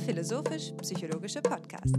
[0.00, 1.94] philosophisch-psychologische Podcast.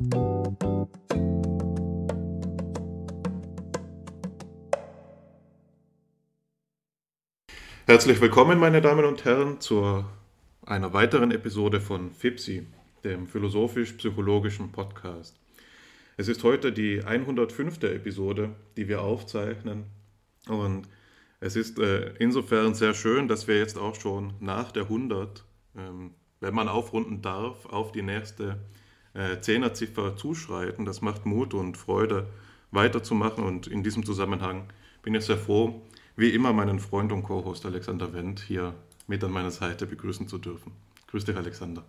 [7.86, 10.06] Herzlich willkommen, meine Damen und Herren, zu
[10.66, 12.68] einer weiteren Episode von FIPSI,
[13.04, 15.36] dem philosophisch-psychologischen Podcast.
[16.18, 17.84] Es ist heute die 105.
[17.84, 19.86] Episode, die wir aufzeichnen
[20.48, 20.88] und
[21.40, 25.44] es ist äh, insofern sehr schön, dass wir jetzt auch schon nach der 100,
[25.76, 26.12] ähm,
[26.42, 28.58] wenn man aufrunden darf, auf die nächste
[29.14, 30.86] äh, Zehnerziffer zuschreiten.
[30.86, 32.28] Das macht Mut und Freude,
[32.72, 33.44] weiterzumachen.
[33.44, 34.66] Und in diesem Zusammenhang
[35.04, 35.82] bin ich sehr froh,
[36.16, 38.74] wie immer meinen Freund und Co-Host Alexander Wendt hier
[39.08, 40.74] mit an meiner Seite begrüßen zu dürfen.
[41.08, 41.86] Grüß dich, Alexander.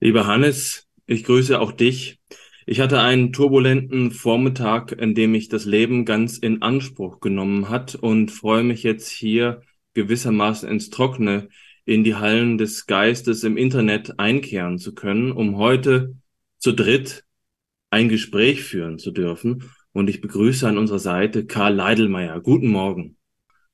[0.00, 2.18] Lieber Hannes, ich grüße auch dich.
[2.64, 7.94] Ich hatte einen turbulenten Vormittag, in dem mich das Leben ganz in Anspruch genommen hat
[7.94, 9.62] und freue mich jetzt hier
[9.94, 11.48] gewissermaßen ins Trockene
[11.84, 16.14] in die Hallen des Geistes im Internet einkehren zu können, um heute
[16.58, 17.24] zu dritt
[17.90, 19.70] ein Gespräch führen zu dürfen.
[19.92, 22.40] Und ich begrüße an unserer Seite Karl Leidelmeier.
[22.40, 23.16] Guten Morgen.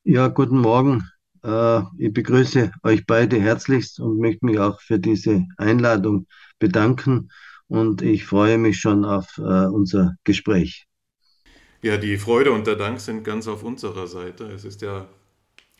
[0.05, 1.05] Ja, guten Morgen.
[1.45, 6.27] Äh, ich begrüße euch beide herzlichst und möchte mich auch für diese Einladung
[6.59, 7.29] bedanken
[7.69, 10.86] und ich freue mich schon auf äh, unser Gespräch.
[11.83, 14.47] Ja, die Freude und der Dank sind ganz auf unserer Seite.
[14.47, 15.06] Es ist ja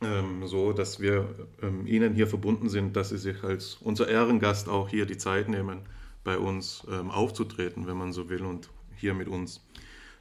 [0.02, 1.28] ähm, so, dass wir
[1.62, 5.48] ähm, Ihnen hier verbunden sind, dass Sie sich als unser Ehrengast auch hier die Zeit
[5.48, 5.80] nehmen,
[6.24, 9.64] bei uns ähm, aufzutreten, wenn man so will, und hier mit uns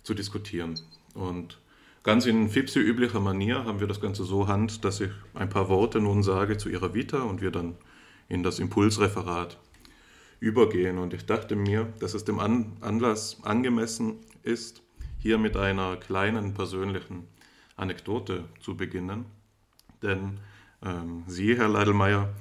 [0.04, 0.80] zu diskutieren.
[1.14, 1.60] Und
[2.04, 5.70] ganz in Fipsi üblicher Manier haben wir das Ganze so hand, dass ich ein paar
[5.70, 7.76] Worte nun sage zu Ihrer Vita und wir dann
[8.30, 9.58] in das Impulsreferat
[10.40, 10.98] übergehen.
[10.98, 14.82] Und ich dachte mir, dass es dem Anlass angemessen ist,
[15.20, 17.28] hier mit einer kleinen persönlichen
[17.76, 19.26] Anekdote zu beginnen.
[20.02, 20.40] Denn
[20.84, 22.34] ähm, Sie, Herr Leidelmeier,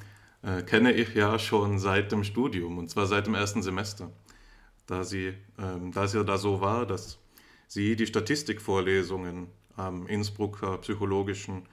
[0.42, 4.10] äh, kenne ich ja schon seit dem Studium, und zwar seit dem ersten Semester.
[4.86, 7.18] Da, Sie, ähm, da es ja da so war, dass
[7.68, 11.66] Sie die Statistikvorlesungen am Innsbrucker psychologischen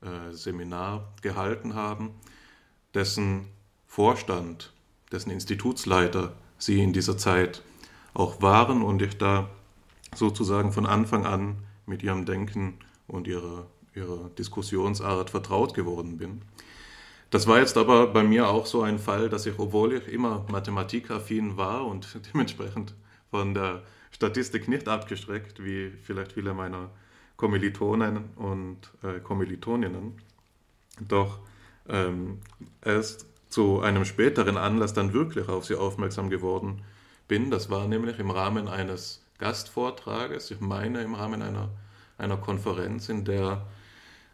[0.00, 2.10] äh, Seminar gehalten haben,
[2.94, 3.48] dessen
[3.86, 4.72] Vorstand
[5.14, 7.62] dessen Institutsleiter Sie in dieser Zeit
[8.14, 9.48] auch waren und ich da
[10.14, 16.42] sozusagen von Anfang an mit Ihrem Denken und Ihrer, ihrer Diskussionsart vertraut geworden bin.
[17.30, 20.44] Das war jetzt aber bei mir auch so ein Fall, dass ich, obwohl ich immer
[20.48, 22.94] mathematikaffin war und dementsprechend
[23.30, 26.90] von der Statistik nicht abgeschreckt, wie vielleicht viele meiner
[27.36, 30.12] Kommilitonen und äh, Kommilitoninnen,
[31.08, 31.40] doch
[31.88, 32.38] ähm,
[32.84, 36.82] erst zu einem späteren Anlass dann wirklich auf sie aufmerksam geworden
[37.26, 37.50] bin.
[37.50, 41.70] Das war nämlich im Rahmen eines Gastvortrages, ich meine im Rahmen einer,
[42.18, 43.66] einer Konferenz, in der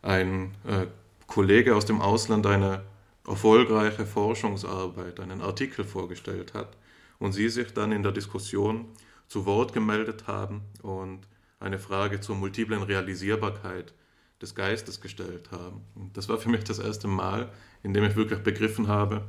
[0.02, 0.86] ein äh,
[1.26, 2.82] Kollege aus dem Ausland eine
[3.26, 6.76] erfolgreiche Forschungsarbeit, einen Artikel vorgestellt hat
[7.18, 8.86] und sie sich dann in der Diskussion
[9.28, 11.20] zu Wort gemeldet haben und
[11.60, 13.92] eine Frage zur multiplen Realisierbarkeit
[14.40, 15.82] des Geistes gestellt haben.
[15.94, 17.52] Und das war für mich das erste Mal,
[17.82, 19.22] in dem ich wirklich begriffen habe,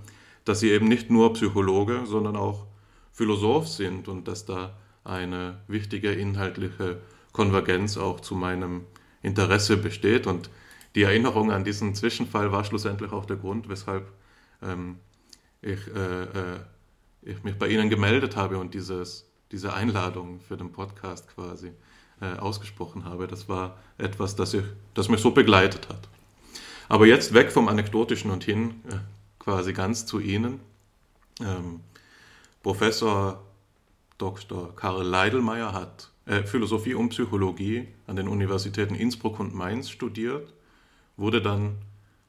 [0.46, 2.66] dass sie eben nicht nur Psychologe, sondern auch
[3.12, 7.02] Philosoph sind und dass da eine wichtige inhaltliche
[7.34, 8.86] Konvergenz auch zu meinem
[9.22, 10.28] Interesse besteht.
[10.28, 10.50] Und
[10.96, 14.12] die Erinnerung an diesen Zwischenfall war schlussendlich auch der Grund, weshalb
[14.62, 14.98] ähm,
[15.62, 16.60] ich, äh, äh,
[17.22, 21.72] ich, mich bei Ihnen gemeldet habe und dieses, diese Einladung für den Podcast quasi
[22.20, 23.28] äh, ausgesprochen habe.
[23.28, 24.64] Das war etwas, das, ich,
[24.94, 26.08] das mich so begleitet hat.
[26.90, 28.96] Aber jetzt weg vom Anekdotischen und hin äh,
[29.40, 30.60] quasi ganz zu Ihnen.
[31.40, 31.80] Ähm,
[32.64, 33.44] Professor
[34.18, 34.76] Dr.
[34.76, 40.54] Karl Leidelmeier hat äh, Philosophie und Psychologie an den Universitäten Innsbruck und Mainz studiert,
[41.22, 41.78] wurde dann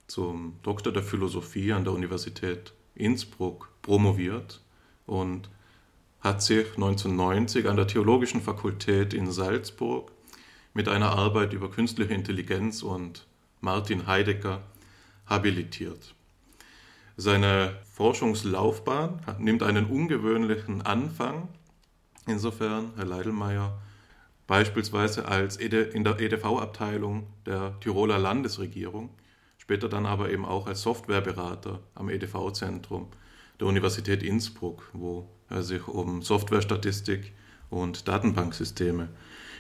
[0.07, 4.61] zum Doktor der Philosophie an der Universität Innsbruck promoviert
[5.07, 5.49] und
[6.21, 10.13] hat sich 1990 an der Theologischen Fakultät in Salzburg
[10.75, 13.27] mit einer Arbeit über künstliche Intelligenz und
[13.61, 14.63] Martin Heidegger
[15.27, 16.15] habilitiert.
[17.17, 21.49] Seine Forschungslaufbahn nimmt einen ungewöhnlichen Anfang.
[22.27, 23.79] Insofern, Herr Leidelmeier,
[24.47, 29.11] beispielsweise als in der EDV-Abteilung der Tiroler Landesregierung,
[29.59, 33.09] später dann aber eben auch als Softwareberater am EDV-Zentrum
[33.61, 37.33] der Universität Innsbruck, wo er sich um Softwarestatistik
[37.71, 39.09] und Datenbanksysteme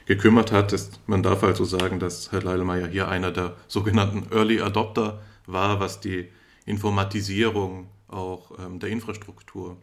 [0.06, 0.72] gekümmert hat.
[0.72, 5.80] Ist, man darf also sagen, dass Herr Leidelmeier hier einer der sogenannten Early Adopter war,
[5.80, 6.28] was die
[6.66, 9.76] Informatisierung auch ähm, der Infrastruktur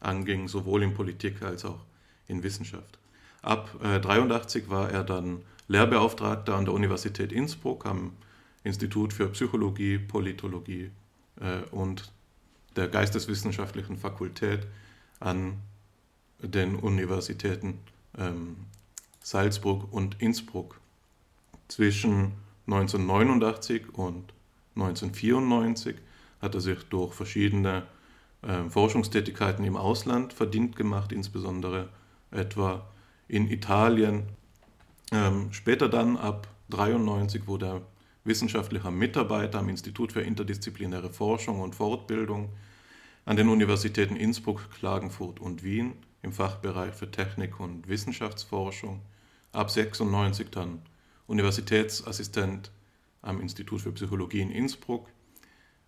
[0.00, 1.80] anging, sowohl in Politik als auch
[2.26, 2.98] in Wissenschaft.
[3.44, 8.12] Ab 1983 äh, war er dann Lehrbeauftragter an der Universität Innsbruck am
[8.62, 10.90] Institut für Psychologie, Politologie
[11.40, 12.10] äh, und
[12.76, 14.66] der Geisteswissenschaftlichen Fakultät
[15.20, 15.58] an
[16.40, 17.78] den Universitäten
[18.18, 18.56] ähm,
[19.20, 20.80] Salzburg und Innsbruck.
[21.68, 22.32] Zwischen
[22.66, 24.32] 1989 und
[24.74, 25.96] 1994
[26.40, 27.86] hat er sich durch verschiedene
[28.42, 31.90] äh, Forschungstätigkeiten im Ausland verdient gemacht, insbesondere
[32.30, 32.86] etwa
[33.28, 34.24] in Italien.
[35.12, 37.82] Ähm, später dann ab 1993 wurde er
[38.24, 42.50] wissenschaftlicher Mitarbeiter am Institut für interdisziplinäre Forschung und Fortbildung
[43.26, 49.00] an den Universitäten Innsbruck, Klagenfurt und Wien im Fachbereich für Technik und Wissenschaftsforschung.
[49.52, 50.82] Ab 96 dann
[51.26, 52.70] Universitätsassistent
[53.22, 55.08] am Institut für Psychologie in Innsbruck.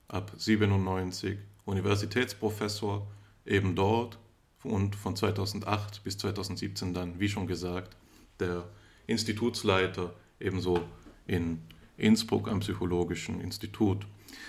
[0.09, 3.07] Ab 97 Universitätsprofessor
[3.45, 4.19] eben dort
[4.67, 7.97] und von 2008 bis 2017 dann, wie schon gesagt,
[8.41, 8.65] der
[9.07, 10.81] Institutsleiter ebenso
[11.27, 11.61] in
[11.97, 14.07] Innsbruck am Psychologischen Institut.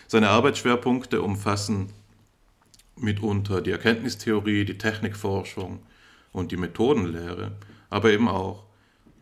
[0.08, 1.92] Seine Arbeitsschwerpunkte umfassen
[2.96, 5.80] mitunter die Erkenntnistheorie, die Technikforschung
[6.32, 7.54] und die Methodenlehre,
[7.90, 8.66] aber eben auch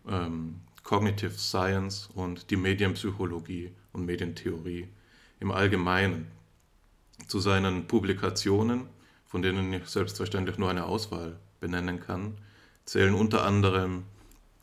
[0.07, 4.87] ähm, Cognitive Science und die Medienpsychologie und Medientheorie
[5.39, 6.27] im Allgemeinen.
[7.27, 8.87] Zu seinen Publikationen,
[9.25, 12.37] von denen ich selbstverständlich nur eine Auswahl benennen kann,
[12.85, 14.03] zählen unter anderem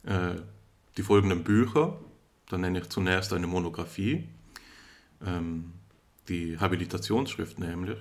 [0.05, 0.37] äh,
[0.97, 1.99] die folgenden Bücher.
[2.49, 4.29] Da nenne ich zunächst eine Monographie,
[5.26, 5.73] ähm,
[6.29, 7.99] die Habilitationsschrift nämlich,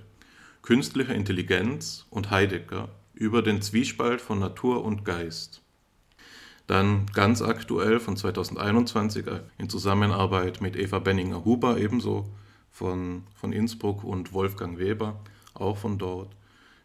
[0.61, 5.61] Künstliche Intelligenz und Heidegger über den Zwiespalt von Natur und Geist.
[6.67, 12.31] Dann ganz aktuell von 2021 äh, in Zusammenarbeit mit Eva Benninger-Huber ebenso
[12.69, 15.19] von, von Innsbruck und Wolfgang Weber,
[15.55, 16.35] auch von dort,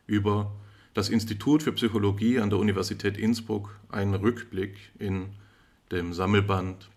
[0.07, 0.53] über
[0.95, 5.29] das Institut für Psychologie an der Universität Innsbruck, ein Rückblick in
[5.91, 6.89] dem Sammelband,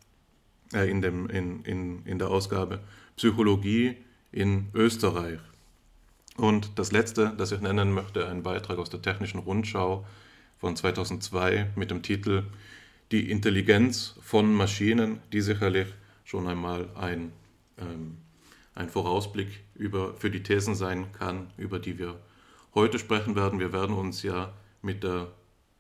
[0.73, 2.79] äh, in, dem, in, in, in der Ausgabe
[3.17, 3.97] Psychologie
[4.31, 5.39] in Österreich.
[6.37, 10.05] Und das letzte, das ich nennen möchte, ein Beitrag aus der Technischen Rundschau
[10.57, 12.43] von 2002 mit dem Titel
[13.11, 15.87] Die Intelligenz von Maschinen, die sicherlich
[16.23, 17.33] schon einmal ein,
[17.77, 18.17] ähm,
[18.75, 22.19] ein Vorausblick über, für die Thesen sein kann, über die wir
[22.75, 23.59] heute sprechen werden.
[23.59, 25.27] Wir werden uns ja mit der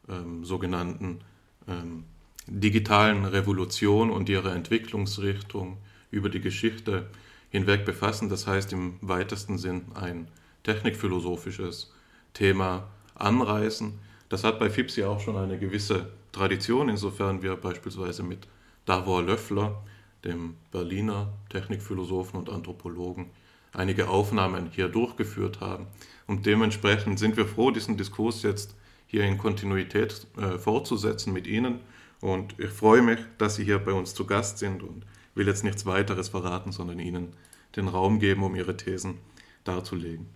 [0.07, 1.21] ähm, sogenannten
[1.67, 2.05] ähm,
[2.47, 5.77] digitalen Revolution und ihrer Entwicklungsrichtung
[6.11, 7.07] über die Geschichte
[7.49, 8.29] hinweg befassen.
[8.29, 10.27] Das heißt im weitesten Sinn ein
[10.63, 11.93] technikphilosophisches
[12.33, 13.93] Thema anreißen.
[14.29, 18.47] Das hat bei FIPS ja auch schon eine gewisse Tradition, insofern wir beispielsweise mit
[18.85, 19.83] Davor Löffler,
[20.23, 23.27] dem Berliner Technikphilosophen und Anthropologen,
[23.73, 25.87] einige Aufnahmen hier durchgeführt haben.
[26.27, 28.75] Und dementsprechend sind wir froh, diesen Diskurs jetzt
[29.07, 31.79] hier in Kontinuität äh, fortzusetzen mit Ihnen
[32.21, 35.05] und ich freue mich, dass Sie hier bei uns zu Gast sind und
[35.35, 37.33] will jetzt nichts weiteres verraten, sondern Ihnen
[37.75, 39.19] den Raum geben, um Ihre Thesen
[39.63, 40.27] darzulegen.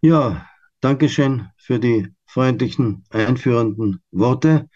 [0.00, 0.48] Ja,
[0.80, 4.68] danke schön für die freundlichen einführenden Worte.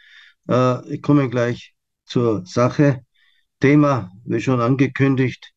[0.48, 1.74] Äh, ich komme gleich
[2.04, 3.04] zur Sache.
[3.60, 5.52] Thema, wie schon angekündigt,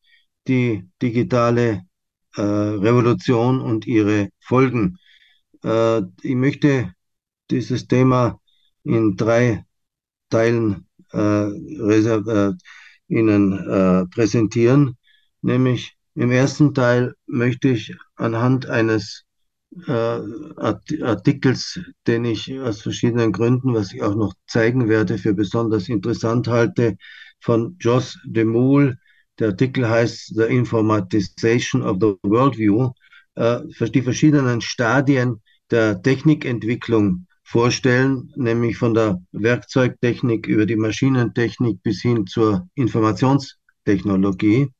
[0.46, 1.82] die digitale
[2.36, 4.98] äh, Revolution und ihre Folgen.
[5.64, 6.92] Äh, ich möchte
[7.50, 8.40] dieses Thema
[8.84, 9.64] in drei
[10.30, 12.52] Teilen äh, äh,
[13.08, 14.96] Ihnen äh, präsentieren.
[15.42, 19.24] Nämlich im ersten Teil möchte ich anhand eines
[19.86, 20.20] äh,
[21.02, 26.48] Artikels, den ich aus verschiedenen Gründen, was ich auch noch zeigen werde, für besonders interessant
[26.48, 26.96] halte,
[27.40, 28.98] von Joss de Moule.
[29.38, 32.92] Der Artikel heißt The Informatization of the Worldview,
[33.34, 33.60] äh,
[33.94, 42.26] die verschiedenen Stadien der Technikentwicklung vorstellen, nämlich von der Werkzeugtechnik über die Maschinentechnik bis hin
[42.26, 44.72] zur Informationstechnologie.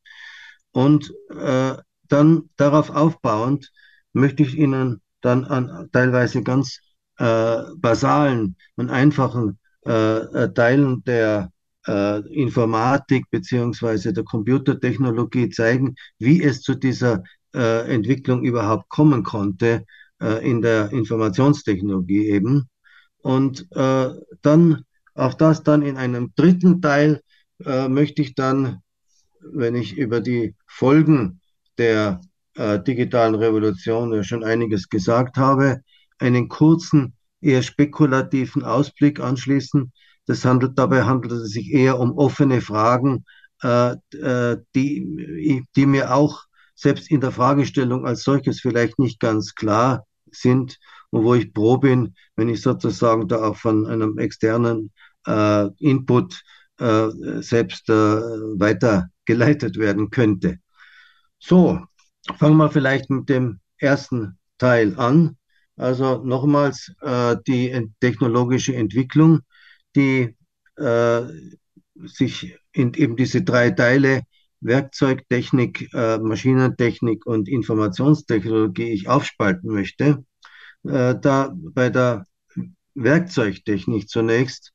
[0.73, 1.77] Und äh,
[2.09, 3.71] dann darauf aufbauend
[4.13, 6.81] möchte ich Ihnen dann an teilweise ganz
[7.19, 11.51] äh, basalen und einfachen äh, Teilen der
[11.89, 17.23] Informatik beziehungsweise der Computertechnologie zeigen, wie es zu dieser
[17.55, 19.85] äh, Entwicklung überhaupt kommen konnte
[20.21, 22.69] äh, in der Informationstechnologie eben.
[23.19, 24.11] Und äh,
[24.43, 27.23] dann auch das dann in einem dritten Teil
[27.65, 28.81] äh, möchte ich dann,
[29.41, 31.41] wenn ich über die Folgen
[31.79, 32.21] der
[32.55, 35.81] äh, digitalen Revolution ja schon einiges gesagt habe,
[36.19, 39.93] einen kurzen, eher spekulativen Ausblick anschließen.
[40.27, 43.25] Das handelt, dabei handelt es sich eher um offene Fragen,
[43.63, 49.55] äh, äh die, die mir auch selbst in der Fragestellung als solches vielleicht nicht ganz
[49.55, 50.79] klar sind
[51.11, 54.93] und wo ich pro bin, wenn ich sozusagen da auch von einem externen
[55.27, 56.43] äh, Input
[56.79, 57.09] äh,
[57.41, 60.59] selbst äh, weitergeleitet werden könnte.
[61.39, 61.81] So,
[62.39, 65.37] fangen wir vielleicht mit dem ersten Teil an.
[65.77, 69.41] Also nochmals äh, die technologische Entwicklung,
[69.97, 70.37] die
[70.77, 71.23] äh,
[72.05, 74.23] sich in eben diese drei Teile
[74.61, 80.25] Werkzeugtechnik, äh, Maschinentechnik und Informationstechnologie ich aufspalten möchte.
[80.85, 82.27] Äh, da bei der
[82.95, 84.73] Werkzeugtechnik zunächst,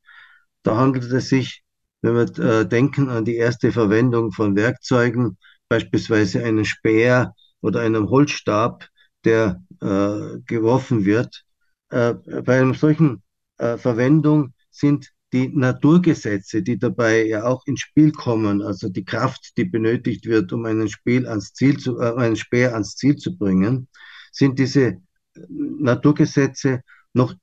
[0.64, 1.64] da handelt es sich,
[2.02, 5.38] wenn wir äh, denken an die erste Verwendung von Werkzeugen,
[5.70, 8.88] beispielsweise einen Speer oder einem Holzstab,
[9.24, 11.44] der äh, geworfen wird.
[11.90, 13.24] Äh, bei einer solchen
[13.58, 19.54] äh, Verwendung sind die Naturgesetze, die dabei ja auch ins Spiel kommen, also die Kraft,
[19.58, 23.38] die benötigt wird, um einen, Spiel ans Ziel zu, äh, einen Speer ans Ziel zu
[23.38, 23.88] bringen,
[24.32, 24.98] sind diese
[25.48, 26.82] Naturgesetze
[27.14, 27.34] noch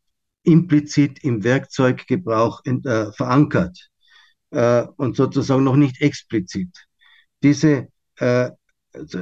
[0.42, 3.88] implizit im Werkzeuggebrauch äh, verankert
[4.50, 6.70] äh, und sozusagen noch nicht explizit.
[7.42, 8.50] Diese, äh,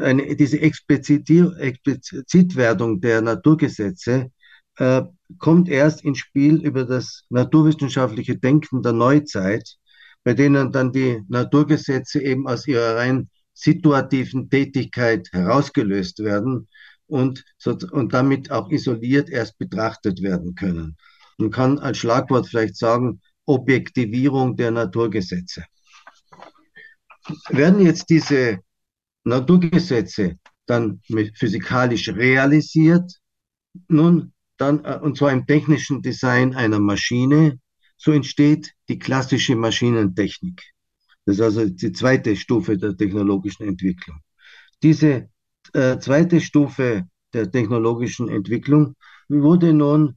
[0.01, 4.31] eine, diese Explizitwerdung der Naturgesetze
[4.76, 5.02] äh,
[5.38, 9.76] kommt erst ins Spiel über das naturwissenschaftliche Denken der Neuzeit,
[10.25, 16.68] bei denen dann die Naturgesetze eben aus ihrer rein situativen Tätigkeit herausgelöst werden
[17.06, 20.97] und, so, und damit auch isoliert erst betrachtet werden können.
[21.38, 25.64] Man kann als Schlagwort vielleicht sagen, Objektivierung der Naturgesetze.
[27.49, 28.59] Werden jetzt diese
[29.25, 31.00] Naturgesetze dann
[31.35, 33.12] physikalisch realisiert,
[33.88, 37.59] nun dann, äh, und zwar im technischen Design einer Maschine,
[37.97, 40.63] so entsteht die klassische Maschinentechnik.
[41.25, 44.21] Das ist also die zweite Stufe der technologischen Entwicklung.
[44.83, 45.29] Diese
[45.73, 48.95] äh, zweite Stufe der technologischen Entwicklung
[49.29, 50.17] wurde nun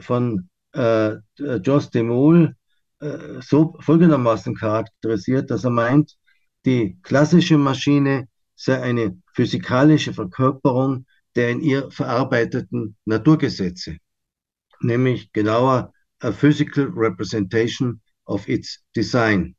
[0.00, 1.16] von äh,
[1.62, 2.56] Jos de Mol
[3.00, 6.16] äh, so folgendermaßen charakterisiert, dass er meint,
[6.64, 13.98] die klassische Maschine sei eine physikalische Verkörperung der in ihr verarbeiteten Naturgesetze,
[14.80, 19.54] nämlich genauer a physical representation of its design.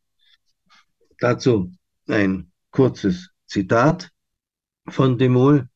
[1.19, 1.71] Dazu
[2.07, 4.09] ein kurzes Zitat
[4.89, 5.67] von Demol.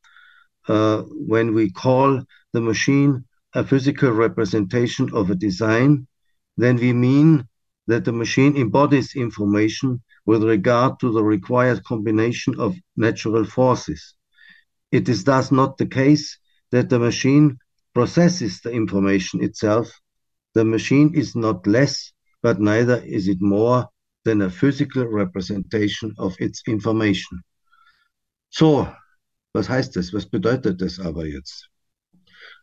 [0.67, 6.07] Uh, when we call the machine a physical representation of a design,
[6.57, 7.47] then we mean
[7.87, 14.15] that the machine embodies information with regard to the required combination of natural forces.
[14.91, 16.37] It is thus not the case
[16.71, 17.57] that the machine
[17.93, 19.91] processes the information itself.
[20.53, 23.87] The machine is not less, but neither is it more
[24.25, 27.41] than a physical representation of its information.
[28.49, 28.87] So,
[29.53, 30.13] was heißt das?
[30.13, 31.69] Was bedeutet das aber jetzt?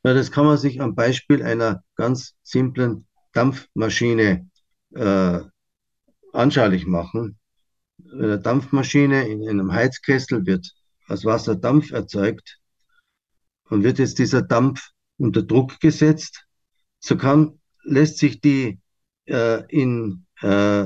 [0.04, 4.48] Na, das kann man sich am Beispiel einer ganz simplen Dampfmaschine
[4.94, 5.40] äh,
[6.32, 7.38] anschaulich machen.
[8.12, 10.72] Eine Dampfmaschine in einem Heizkessel wird
[11.08, 12.58] aus Wasser Dampf erzeugt
[13.68, 16.46] und wird jetzt dieser Dampf unter Druck gesetzt,
[17.00, 18.78] so kann, lässt sich die
[19.26, 20.84] äh, in, äh,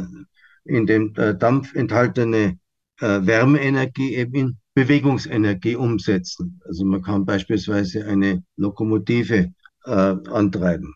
[0.65, 2.59] in dem äh, Dampf enthaltene
[3.01, 6.61] äh, Wärmeenergie eben in Bewegungsenergie umsetzen.
[6.65, 9.53] Also man kann beispielsweise eine Lokomotive
[9.85, 10.95] äh, antreiben.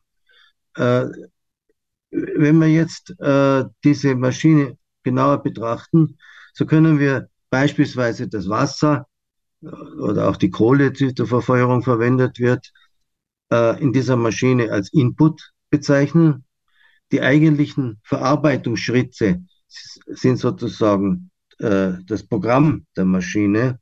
[0.76, 1.06] Äh,
[2.11, 3.14] wenn wir jetzt
[3.85, 6.16] diese Maschine genauer betrachten,
[6.54, 9.06] so können wir beispielsweise das Wasser
[9.99, 12.73] oder auch die Kohle, die zur Verfeuerung verwendet wird,
[13.51, 16.45] äh, in dieser Maschine als Input bezeichnen.
[17.13, 19.43] Die eigentlichen Verarbeitungsschritte
[20.07, 23.79] sind sozusagen äh, das Programm der Maschine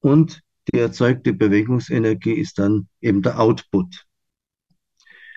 [0.00, 4.04] und die erzeugte Bewegungsenergie ist dann eben der Output.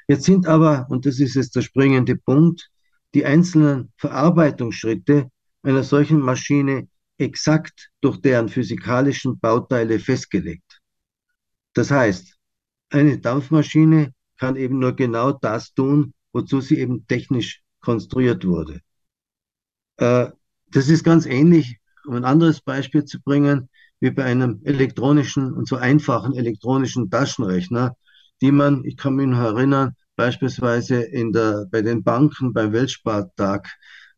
[0.08, 2.70] Jetzt sind aber, und das ist jetzt der springende Punkt,
[3.14, 5.30] die einzelnen Verarbeitungsschritte
[5.64, 6.88] einer solchen Maschine
[7.22, 10.82] exakt durch deren physikalischen Bauteile festgelegt.
[11.74, 12.36] Das heißt,
[12.90, 18.82] eine Dampfmaschine kann eben nur genau das tun, wozu sie eben technisch konstruiert wurde.
[19.98, 20.30] Äh,
[20.68, 25.68] das ist ganz ähnlich, um ein anderes Beispiel zu bringen, wie bei einem elektronischen und
[25.68, 27.96] so einfachen elektronischen Taschenrechner,
[28.42, 33.68] die man, ich kann mich noch erinnern, beispielsweise in der, bei den Banken beim Weltspartag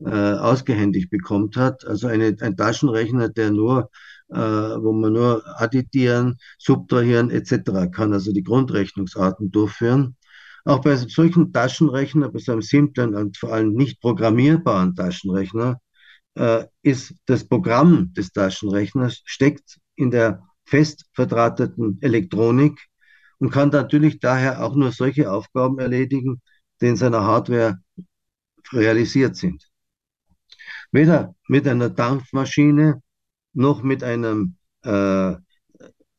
[0.06, 1.86] äh, ausgehändigt bekommt hat.
[1.86, 3.90] Also eine, ein Taschenrechner, der nur,
[4.30, 7.90] äh, wo man nur additieren, subtrahieren etc.
[7.92, 10.16] kann, also die Grundrechnungsarten durchführen.
[10.66, 15.80] Auch bei solchen Taschenrechner, bei so einem simplen und vor allem nicht programmierbaren Taschenrechner,
[16.36, 22.80] äh, ist das Programm des Taschenrechners steckt in der fest verdrahteten Elektronik
[23.40, 26.42] und kann natürlich daher auch nur solche Aufgaben erledigen,
[26.82, 27.80] die in seiner Hardware
[28.72, 29.73] realisiert sind.
[30.94, 33.02] Weder mit einer Dampfmaschine
[33.54, 35.36] noch mit einem äh,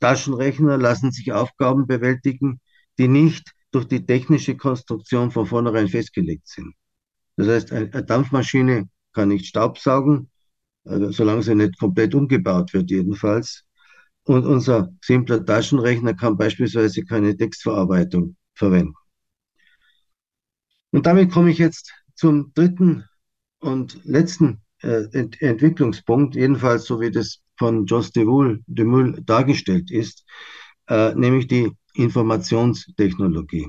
[0.01, 2.61] Taschenrechner lassen sich Aufgaben bewältigen,
[2.99, 6.75] die nicht durch die technische Konstruktion von vornherein festgelegt sind.
[7.37, 10.29] Das heißt, eine Dampfmaschine kann nicht Staubsaugen,
[10.85, 13.65] also solange sie nicht komplett umgebaut wird jedenfalls.
[14.25, 18.95] Und unser simpler Taschenrechner kann beispielsweise keine Textverarbeitung verwenden.
[20.91, 23.05] Und damit komme ich jetzt zum dritten
[23.61, 30.25] und letzten äh, Ent Entwicklungspunkt, jedenfalls so wie das von Jos de Mull dargestellt ist,
[30.89, 33.69] äh, nämlich die Informationstechnologie.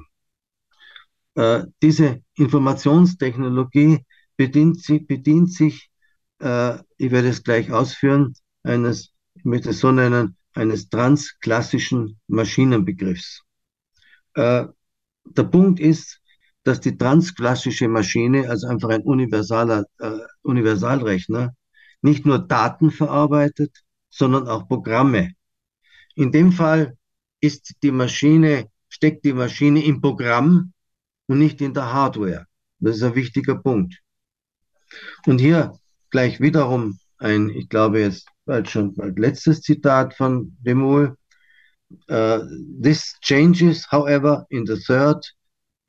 [1.35, 4.05] Äh, diese Informationstechnologie
[4.37, 5.89] bedient, bedient sich,
[6.39, 13.43] äh, ich werde es gleich ausführen, eines, ich möchte es so nennen, eines transklassischen Maschinenbegriffs.
[14.33, 14.65] Äh,
[15.25, 16.21] der Punkt ist,
[16.65, 21.55] dass die transklassische Maschine, also einfach ein universaler äh, Universalrechner,
[22.01, 23.71] nicht nur Daten verarbeitet,
[24.09, 25.33] sondern auch Programme.
[26.15, 26.97] In dem Fall
[27.39, 30.73] ist die Maschine, steckt die Maschine im Programm
[31.27, 32.47] und nicht in der Hardware.
[32.79, 34.01] Das ist ein wichtiger Punkt.
[35.27, 35.77] Und hier
[36.09, 41.15] gleich wiederum ein, ich glaube jetzt bald schon bald letztes Zitat von Demol.
[42.09, 42.39] Uh,
[42.81, 45.23] this changes, however, in the third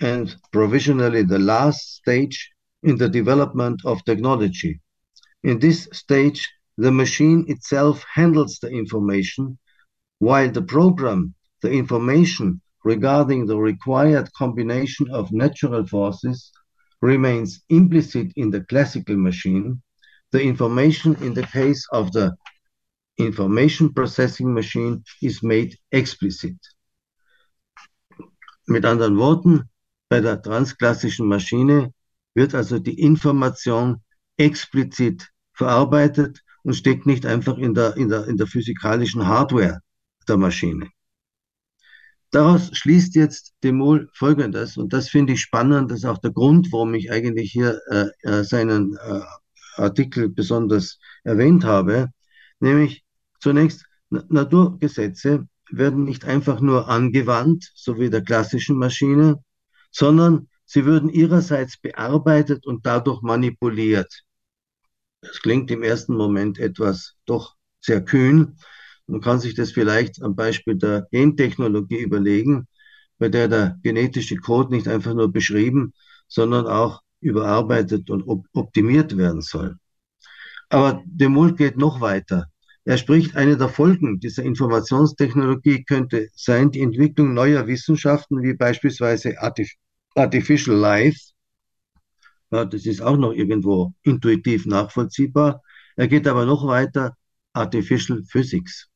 [0.00, 2.50] and provisionally the last stage
[2.82, 4.80] in the development of technology.
[5.42, 9.58] In this stage, the machine itself handles the information,
[10.18, 16.52] while the program, the information regarding the required combination of natural forces,
[17.00, 19.80] remains implicit in the classical machine.
[20.32, 22.36] The information in the case of the
[23.18, 26.56] information processing machine is made explicit.
[28.68, 29.68] Mit anderen Worten,
[30.08, 31.92] bei der transklassischen Maschine
[32.34, 34.02] wird also die Information
[34.36, 39.80] explizit verarbeitet und steckt nicht einfach in der, in der, in der physikalischen Hardware
[40.28, 40.88] der Maschine.
[42.30, 46.70] Daraus schließt jetzt Demol Folgendes, und das finde ich spannend, das ist auch der Grund,
[46.72, 49.20] warum ich eigentlich hier äh, äh seinen äh,
[49.76, 52.08] Artikel besonders erwähnt habe,
[52.60, 53.04] nämlich
[53.40, 59.42] zunächst Naturgesetze werden nicht einfach nur angewandt, so wie der klassischen Maschine,
[59.96, 64.24] sondern sie würden ihrerseits bearbeitet und dadurch manipuliert.
[65.22, 68.58] Das klingt im ersten Moment etwas doch sehr kühn.
[69.06, 72.66] Man kann sich das vielleicht am Beispiel der Gentechnologie überlegen,
[73.18, 75.94] bei der der genetische Code nicht einfach nur beschrieben,
[76.28, 79.78] sondern auch überarbeitet und op optimiert werden soll.
[80.68, 82.48] Aber de Mol geht noch weiter.
[82.84, 89.40] Er spricht, eine der Folgen dieser Informationstechnologie könnte sein, die Entwicklung neuer Wissenschaften, wie beispielsweise
[89.40, 89.72] Artif
[90.16, 91.20] Artificial Life.
[92.50, 95.62] Ja, das ist auch noch irgendwo intuitiv nachvollziehbar.
[95.96, 97.16] Er geht aber noch weiter,
[97.52, 98.88] Artificial Physics.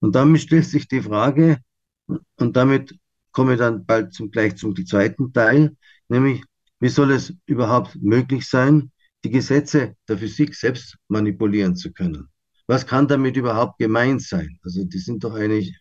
[0.00, 1.58] Und damit stellt sich die Frage,
[2.36, 2.94] und damit
[3.32, 5.76] komme ich dann bald zum, gleich zum zweiten Teil,
[6.08, 6.42] nämlich,
[6.80, 8.90] wie soll es überhaupt möglich sein,
[9.24, 12.28] die Gesetze der Physik selbst manipulieren zu können?
[12.66, 14.58] Was kann damit überhaupt gemeint sein?
[14.62, 15.76] Also die sind doch eigentlich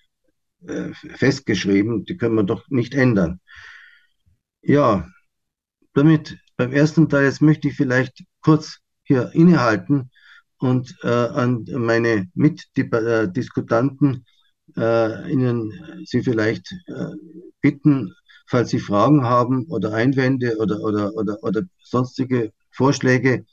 [0.65, 3.39] äh, festgeschrieben, die können wir doch nicht ändern.
[4.61, 5.07] Ja,
[5.93, 10.11] damit beim ersten Teil, jetzt möchte ich vielleicht kurz hier innehalten
[10.59, 14.25] und äh, an meine Mitdiskutanten
[14.75, 15.71] äh, Ihnen
[16.05, 17.11] Sie vielleicht äh,
[17.61, 18.13] bitten,
[18.47, 23.45] falls Sie Fragen haben oder Einwände oder, oder, oder, oder sonstige Vorschläge,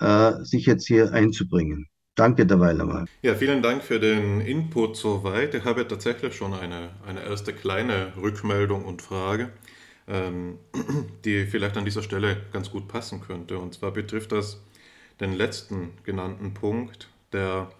[0.00, 1.88] äh, sich jetzt hier einzubringen.
[2.14, 3.06] Danke derweil einmal.
[3.22, 5.54] Ja, vielen Dank für den Input soweit.
[5.54, 9.50] Ich habe tatsächlich schon eine, eine erste kleine Rückmeldung und Frage,
[10.12, 10.58] ähm,
[11.24, 13.58] die vielleicht an dieser Stelle ganz gut passen könnte.
[13.58, 14.60] Und zwar betrifft das
[15.20, 17.70] den letzten genannten Punkt der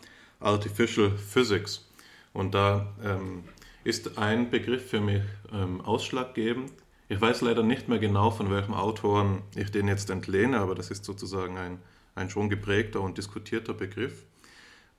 [0.40, 1.88] Artificial Physics.
[2.32, 3.44] Und da ähm,
[3.84, 6.72] ist ein Begriff für mich ähm, ausschlaggebend.
[7.08, 10.90] Ich weiß leider nicht mehr genau, von welchem Autoren ich den jetzt entlehne, aber das
[10.90, 11.78] ist sozusagen ein
[12.14, 14.24] ein schon geprägter und diskutierter Begriff,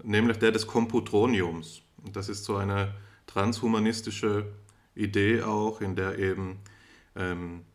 [0.04, 1.82] nämlich der des Komputroniums.
[2.12, 2.94] Das ist so eine
[3.28, 4.46] transhumanistische
[4.96, 6.60] Idee auch, in der eben
[7.16, 7.66] ähm,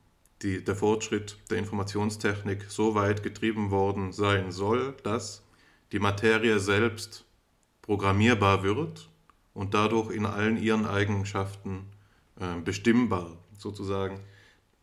[0.42, 5.42] die, der Fortschritt der Informationstechnik so weit getrieben worden sein soll, dass
[5.92, 7.24] die Materie selbst
[7.82, 9.08] programmierbar wird
[9.54, 11.86] und dadurch in allen ihren Eigenschaften
[12.38, 14.20] äh, bestimmbar, sozusagen,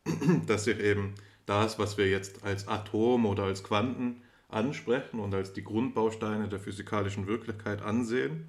[0.48, 1.16] dass sich eben
[1.46, 6.60] das, was wir jetzt als Atom oder als Quanten ansprechen und als die Grundbausteine der
[6.60, 8.48] physikalischen Wirklichkeit ansehen,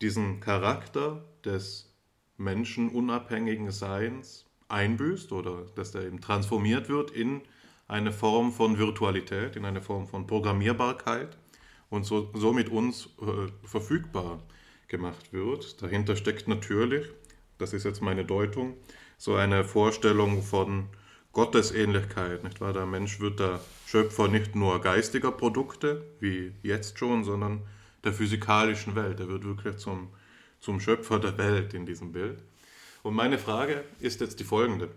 [0.00, 1.92] diesen Charakter des
[2.36, 7.42] menschenunabhängigen Seins einbüßt oder dass der eben transformiert wird in
[7.86, 11.38] eine Form von Virtualität, in eine Form von Programmierbarkeit
[11.90, 14.42] und so, somit uns äh, verfügbar
[14.88, 15.80] gemacht wird.
[15.82, 17.06] Dahinter steckt natürlich,
[17.56, 18.76] das ist jetzt meine Deutung,
[19.16, 20.88] so eine Vorstellung von
[21.32, 22.72] Gottesähnlichkeit, nicht wahr?
[22.72, 27.62] Der Mensch wird der Schöpfer nicht nur geistiger Produkte, wie jetzt schon, sondern
[28.04, 29.20] der physikalischen Welt.
[29.20, 30.08] Er wird wirklich zum,
[30.60, 32.42] zum Schöpfer der Welt in diesem Bild.
[33.02, 34.90] Und meine Frage ist jetzt die folgende.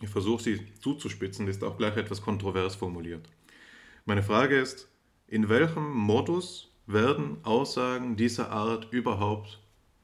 [0.00, 3.28] Ich versuche sie zuzuspitzen, ist auch gleich etwas kontrovers formuliert.
[4.04, 4.88] Meine Frage ist,
[5.26, 9.60] in welchem Modus werden Aussagen dieser Art überhaupt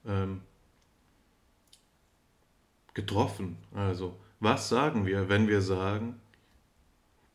[0.06, 0.40] ähm,
[2.94, 3.56] getroffen?
[3.74, 6.20] Also, was sagen wir, wenn wir sagen,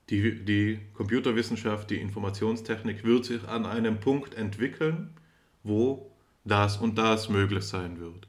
[0.10, 5.14] die, die Computerwissenschaft, die Informationstechnik wird sich an einem Punkt entwickeln,
[5.64, 6.12] wo
[6.46, 8.27] das und das möglich sein wird?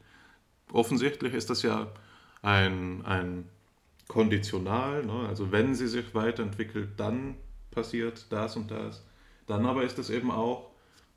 [0.73, 1.89] Offensichtlich ist das ja
[2.43, 3.49] ein, ein
[4.07, 5.27] Konditional, ne?
[5.29, 7.37] also wenn sie sich weiterentwickelt, dann
[7.71, 9.05] passiert das und das.
[9.47, 10.71] Dann aber ist es eben auch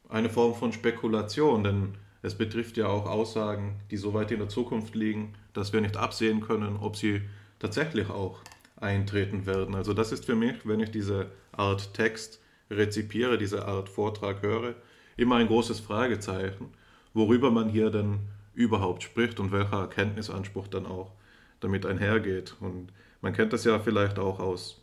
[0.10, 4.50] eine Form von Spekulation, denn es betrifft ja auch Aussagen, die so weit in der
[4.50, 7.22] Zukunft liegen, dass wir nicht absehen können, ob sie
[7.60, 8.40] tatsächlich auch
[8.76, 9.76] eintreten werden.
[9.76, 14.76] Also das ist für mich, wenn ich diese Art Text rezipiere, diese Art Vortrag höre,
[15.18, 16.70] immer ein großes Fragezeichen,
[17.14, 18.20] worüber man hier denn
[18.54, 21.12] überhaupt spricht und welcher Erkenntnisanspruch dann auch
[21.60, 22.56] damit einhergeht.
[22.60, 24.82] Und man kennt das ja vielleicht auch aus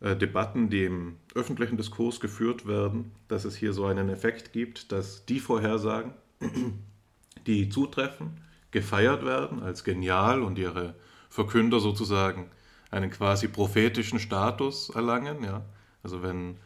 [0.00, 4.92] äh, Debatten, die im öffentlichen Diskurs geführt werden, dass es hier so einen Effekt gibt,
[4.92, 6.14] dass die Vorhersagen,
[7.46, 10.94] die zutreffen, gefeiert werden als genial und ihre
[11.28, 12.50] Verkünder sozusagen
[12.90, 15.44] einen quasi prophetischen Status erlangen.
[15.44, 15.64] Ja?
[16.02, 16.56] Also wenn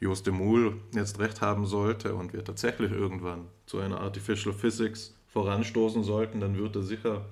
[0.00, 5.14] Jos de Moule jetzt recht haben sollte und wir tatsächlich irgendwann zu einer Artificial Physics
[5.32, 7.24] voranstoßen sollten, dann wird er sicher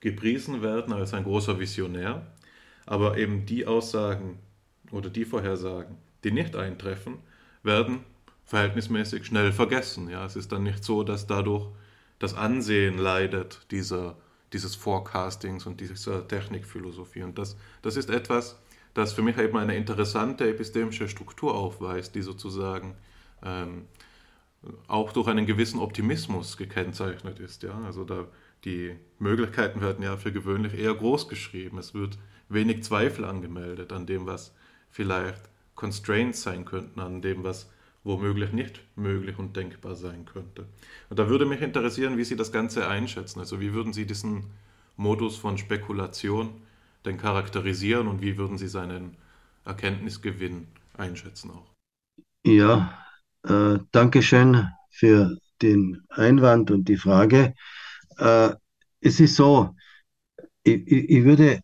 [0.00, 2.26] gepriesen werden als ein großer Visionär.
[2.86, 4.38] Aber eben die Aussagen
[4.90, 7.18] oder die Vorhersagen, die nicht eintreffen,
[7.62, 8.00] werden
[8.44, 10.08] verhältnismäßig schnell vergessen.
[10.08, 11.68] Ja, es ist dann nicht so, dass dadurch
[12.18, 14.16] das Ansehen leidet dieser,
[14.52, 17.22] dieses Forecastings und dieser Technikphilosophie.
[17.22, 18.58] Und das, das ist etwas,
[18.94, 22.96] das für mich eben eine interessante epistemische Struktur aufweist, die sozusagen
[23.44, 23.86] ähm,
[24.88, 27.62] auch durch einen gewissen Optimismus gekennzeichnet ist.
[27.62, 27.80] Ja?
[27.84, 28.26] Also da,
[28.64, 31.78] die Möglichkeiten werden ja für gewöhnlich eher groß geschrieben.
[31.78, 32.18] Es wird
[32.48, 34.54] wenig Zweifel angemeldet an dem, was
[34.90, 37.70] vielleicht Constraints sein könnten, an dem, was
[38.04, 40.66] womöglich nicht möglich und denkbar sein könnte.
[41.08, 43.40] Und da würde mich interessieren, wie Sie das Ganze einschätzen.
[43.40, 44.50] Also wie würden Sie diesen
[44.96, 46.50] Modus von Spekulation
[47.04, 49.16] denn charakterisieren und wie würden Sie seinen
[49.64, 51.70] Erkenntnisgewinn einschätzen auch?
[52.44, 52.98] Ja,
[53.44, 57.54] äh, danke schön für den Einwand und die Frage.
[58.18, 58.50] Äh,
[59.00, 59.74] es ist so,
[60.62, 61.60] ich, ich würde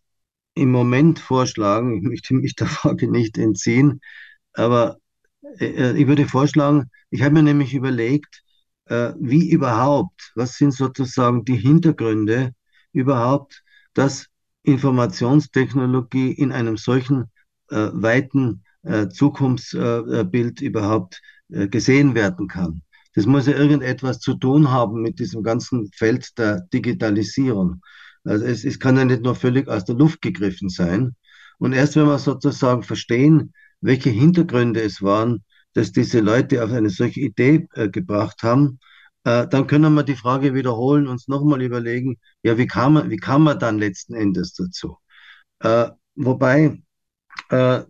[0.55, 4.01] im Moment vorschlagen, ich möchte mich der Frage nicht entziehen,
[4.53, 4.97] aber
[5.59, 8.43] äh, ich würde vorschlagen, ich habe mir nämlich überlegt,
[8.85, 12.53] äh, wie überhaupt, was sind sozusagen die Hintergründe
[12.91, 13.63] überhaupt,
[13.93, 14.27] dass
[14.63, 17.31] Informationstechnologie in einem solchen
[17.69, 22.81] äh, weiten äh, Zukunftsbild überhaupt äh, gesehen werden kann.
[23.15, 27.81] Das muss ja irgendetwas zu tun haben mit diesem ganzen Feld der Digitalisierung.
[28.23, 31.15] Also es, es kann ja nicht nur völlig aus der Luft gegriffen sein.
[31.57, 36.89] Und erst wenn wir sozusagen verstehen, welche Hintergründe es waren, dass diese Leute auf eine
[36.89, 38.79] solche Idee äh, gebracht haben,
[39.23, 43.17] äh, dann können wir die Frage wiederholen, uns nochmal überlegen, ja, wie kam man, wie
[43.17, 44.97] kam man dann letzten Endes dazu?
[45.59, 46.81] Äh, wobei
[47.49, 47.81] äh,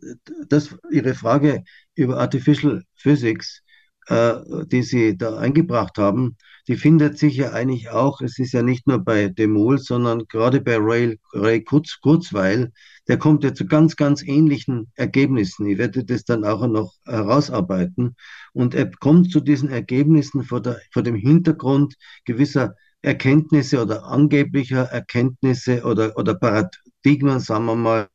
[0.47, 1.63] das, Ihre Frage
[1.97, 3.61] über Artificial Physics,
[4.07, 4.35] äh,
[4.67, 8.87] die Sie da eingebracht haben, die findet sich ja eigentlich auch, es ist ja nicht
[8.87, 12.71] nur bei Demol, sondern gerade bei Ray, Ray Kurz, Kurzweil,
[13.07, 15.65] der kommt ja zu ganz, ganz ähnlichen Ergebnissen.
[15.67, 18.15] Ich werde das dann auch noch herausarbeiten.
[18.51, 24.83] Und er kommt zu diesen Ergebnissen vor, der, vor dem Hintergrund gewisser Erkenntnisse oder angeblicher
[24.83, 28.07] Erkenntnisse oder, oder Paradigmen, sagen wir mal,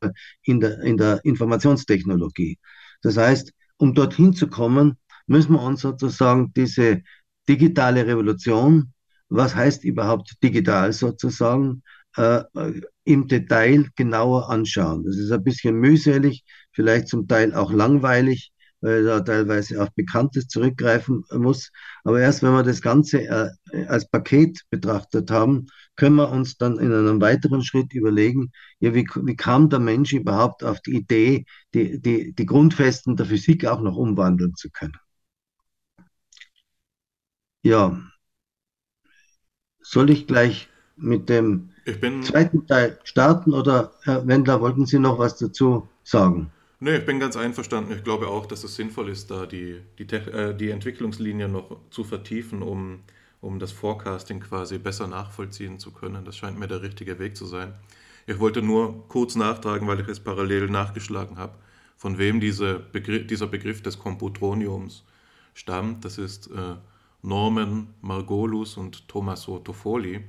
[0.42, 2.58] in der, in der Informationstechnologie.
[3.00, 7.02] Das heißt, um dorthin zu kommen, müssen wir uns sozusagen diese
[7.48, 8.92] digitale Revolution,
[9.28, 11.82] was heißt überhaupt digital sozusagen,
[12.16, 12.44] äh,
[13.02, 15.02] im Detail genauer anschauen.
[15.04, 18.51] Das ist ein bisschen mühselig, vielleicht zum Teil auch langweilig,
[18.82, 21.70] weil da teilweise auf Bekanntes zurückgreifen muss.
[22.04, 25.66] Aber erst wenn wir das Ganze äh, als Paket betrachtet haben,
[25.96, 30.12] können wir uns dann in einem weiteren Schritt überlegen, ja, wie, wie kam der Mensch
[30.12, 34.96] überhaupt auf die Idee, die, die, die Grundfesten der Physik auch noch umwandeln zu können.
[37.62, 38.00] Ja,
[39.80, 41.70] soll ich gleich mit dem
[42.22, 46.50] zweiten Teil starten oder Herr Wendler, wollten Sie noch was dazu sagen?
[46.82, 47.92] Nee, ich bin ganz einverstanden.
[47.96, 52.04] Ich glaube auch, dass es sinnvoll ist, da die, die, äh, die Entwicklungslinie noch zu
[52.04, 53.00] vertiefen, um,
[53.40, 56.24] um das Forecasting quasi besser nachvollziehen zu können.
[56.24, 57.72] Das scheint mir der richtige Weg zu sein.
[58.26, 61.54] Ich wollte nur kurz nachtragen, weil ich es parallel nachgeschlagen habe,
[61.96, 65.04] von wem diese Begriff, dieser Begriff des Komputroniums
[65.54, 66.04] stammt.
[66.04, 66.76] Das ist äh,
[67.22, 70.24] Norman Margolus und Tommaso Toffoli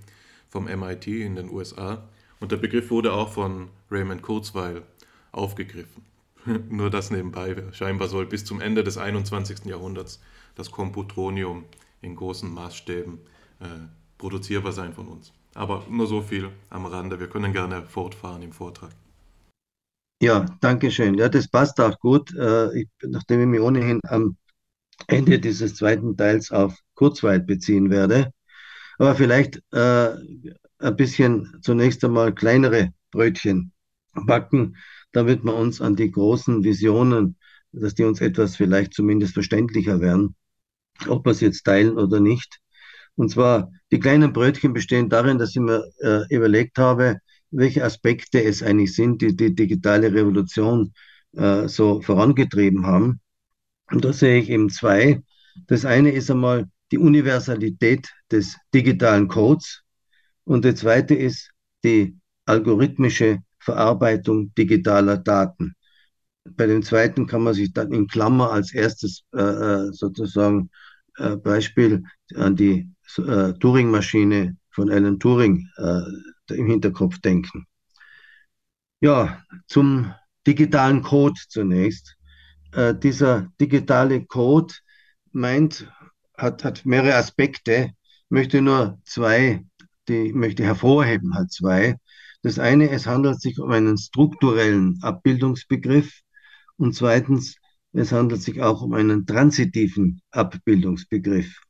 [0.50, 2.08] vom MIT in den USA.
[2.40, 4.84] Und der Begriff wurde auch von Raymond Kurzweil
[5.32, 6.13] aufgegriffen.
[6.70, 7.56] Nur das nebenbei.
[7.72, 9.66] Scheinbar soll bis zum Ende des 21.
[9.66, 10.22] Jahrhunderts
[10.56, 11.66] das Komputronium
[12.02, 13.20] in großen Maßstäben
[13.60, 13.66] äh,
[14.18, 15.34] produzierbar sein von uns.
[15.56, 17.20] Aber nur so viel am Rande.
[17.20, 18.92] Wir können gerne fortfahren im Vortrag.
[20.22, 21.16] Ja, danke schön.
[21.16, 24.38] Ja, das passt auch gut, äh, ich, nachdem ich mich ohnehin am
[25.08, 28.32] Ende dieses zweiten Teils auf Kurzweil beziehen werde.
[28.98, 30.16] Aber vielleicht äh,
[30.80, 33.74] ein bisschen zunächst einmal kleinere Brötchen
[34.14, 34.78] backen,
[35.14, 37.38] damit wir uns an die großen Visionen,
[37.72, 40.36] dass die uns etwas vielleicht zumindest verständlicher werden,
[41.08, 42.60] ob wir es jetzt teilen oder nicht.
[43.16, 47.20] Und zwar, die kleinen Brötchen bestehen darin, dass ich mir äh, überlegt habe,
[47.52, 50.94] welche Aspekte es eigentlich sind, die die digitale Revolution
[51.34, 53.22] äh, so vorangetrieben haben.
[53.92, 55.22] Und da sehe ich eben zwei.
[55.68, 59.84] Das eine ist einmal die Universalität des digitalen Codes
[60.44, 61.52] und das zweite ist
[61.84, 65.74] die algorithmische Verarbeitung digitaler Daten.
[66.44, 70.70] Bei dem zweiten kann man sich dann in Klammer als erstes äh, äh sozusagen
[71.18, 72.04] äh, Beispiel
[72.36, 77.66] an die äh, Turing-Maschine von Alan Turing äh, im Hinterkopf denken.
[79.00, 80.14] Ja, zum
[80.48, 82.16] digitalen Code zunächst.
[82.72, 84.74] Äh, dieser digitale Code
[85.32, 85.88] meint,
[86.38, 87.92] hat, hat mehrere Aspekte.
[88.30, 89.64] Möchte nur zwei,
[90.08, 91.98] die möchte hervorheben, halt zwei.
[92.44, 96.20] Das eine, es handelt sich um einen strukturellen Abbildungsbegriff
[96.78, 97.56] und zweitens,
[97.94, 101.62] es handelt sich auch um einen transitiven Abbildungsbegriff.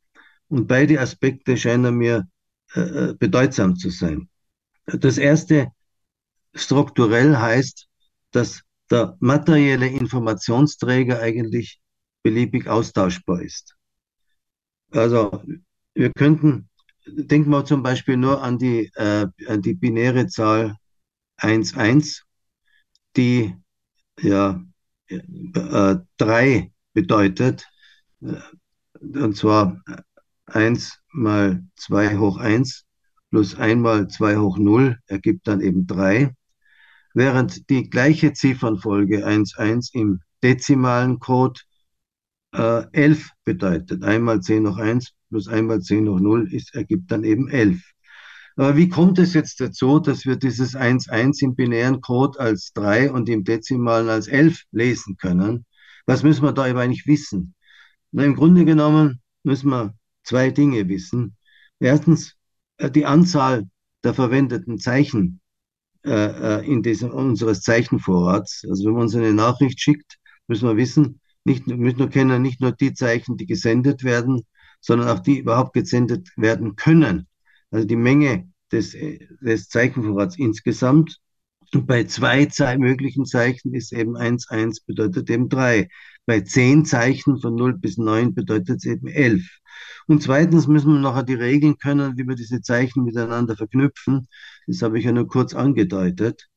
[0.47, 2.27] Und beide Aspekte scheinen mir
[2.75, 4.29] äh, äh, bedeutsam zu sein.
[4.85, 5.71] Das erste,
[6.55, 7.87] strukturell heißt,
[8.31, 11.79] dass der materielle Informationsträger eigentlich
[12.23, 13.75] beliebig austauschbar ist.
[14.91, 15.43] Also
[15.93, 16.69] wir könnten,
[17.05, 20.75] denken wir zum Beispiel nur an die, äh, an die binäre Zahl
[21.37, 22.21] 1,1,
[23.15, 23.55] die
[24.19, 24.63] ja
[25.07, 27.67] äh, 3 bedeutet,
[29.01, 29.81] und zwar
[30.45, 32.85] 1 mal 2 hoch 1
[33.29, 36.35] plus 1 mal 2 hoch 0 ergibt dann eben 3,
[37.13, 41.59] während die gleiche Ziffernfolge 1, 1 im dezimalen Code
[42.53, 44.03] äh, 11 bedeutet.
[44.03, 47.49] 1 mal 10 hoch 1 plus 1 mal 10 hoch 0 ist, ergibt dann eben
[47.49, 47.81] 11.
[48.55, 52.71] Aber wie kommt es jetzt dazu, dass wir dieses 1, 1 im binären Code als
[52.73, 55.65] 3 und im dezimalen als 11 lesen können?
[56.05, 57.55] Was müssen wir da eigentlich wissen?
[58.11, 61.35] Na, Im Grunde genommen müssen wir zwei Dinge wissen.
[61.79, 62.35] Erstens,
[62.77, 63.63] äh, die Anzahl
[64.03, 65.41] der verwendeten Zeichen
[66.05, 68.65] äh, äh, in diesem, unseres Zeichenvorrats.
[68.69, 70.17] Also wenn man uns eine Nachricht schickt,
[70.47, 74.43] müssen wir wissen, nicht, müssen wir kennen nicht nur die Zeichen, die gesendet werden,
[74.83, 77.27] sondern auch die überhaupt gesendet werden können.
[77.71, 78.95] Also die Menge des,
[79.41, 81.19] des Zeichenvorrats insgesamt.
[81.73, 85.87] Und bei zwei möglichen Zeichen ist eben 1, 1 bedeutet eben 3.
[86.25, 89.41] Bei zehn Zeichen von 0 bis 9 bedeutet es eben 11.
[90.07, 94.27] Und zweitens müssen wir nachher die Regeln können, wie wir diese Zeichen miteinander verknüpfen.
[94.67, 96.47] Das habe ich ja nur kurz angedeutet.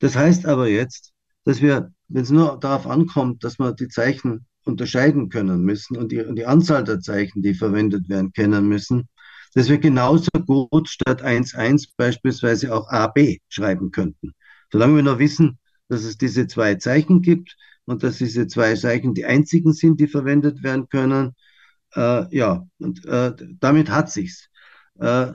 [0.00, 1.12] Das heißt aber jetzt,
[1.44, 6.12] dass wir, wenn es nur darauf ankommt, dass wir die Zeichen unterscheiden können müssen und
[6.12, 9.08] die, und die Anzahl der Zeichen, die verwendet werden, kennen müssen,
[9.54, 14.32] dass wir genauso gut statt 1.1 beispielsweise auch AB schreiben könnten.
[14.72, 19.14] Solange wir noch wissen, dass es diese zwei Zeichen gibt und dass diese zwei Zeichen
[19.14, 21.34] die einzigen sind, die verwendet werden können,
[21.94, 24.48] äh, ja, und äh, damit hat sich's.
[24.98, 25.32] Äh,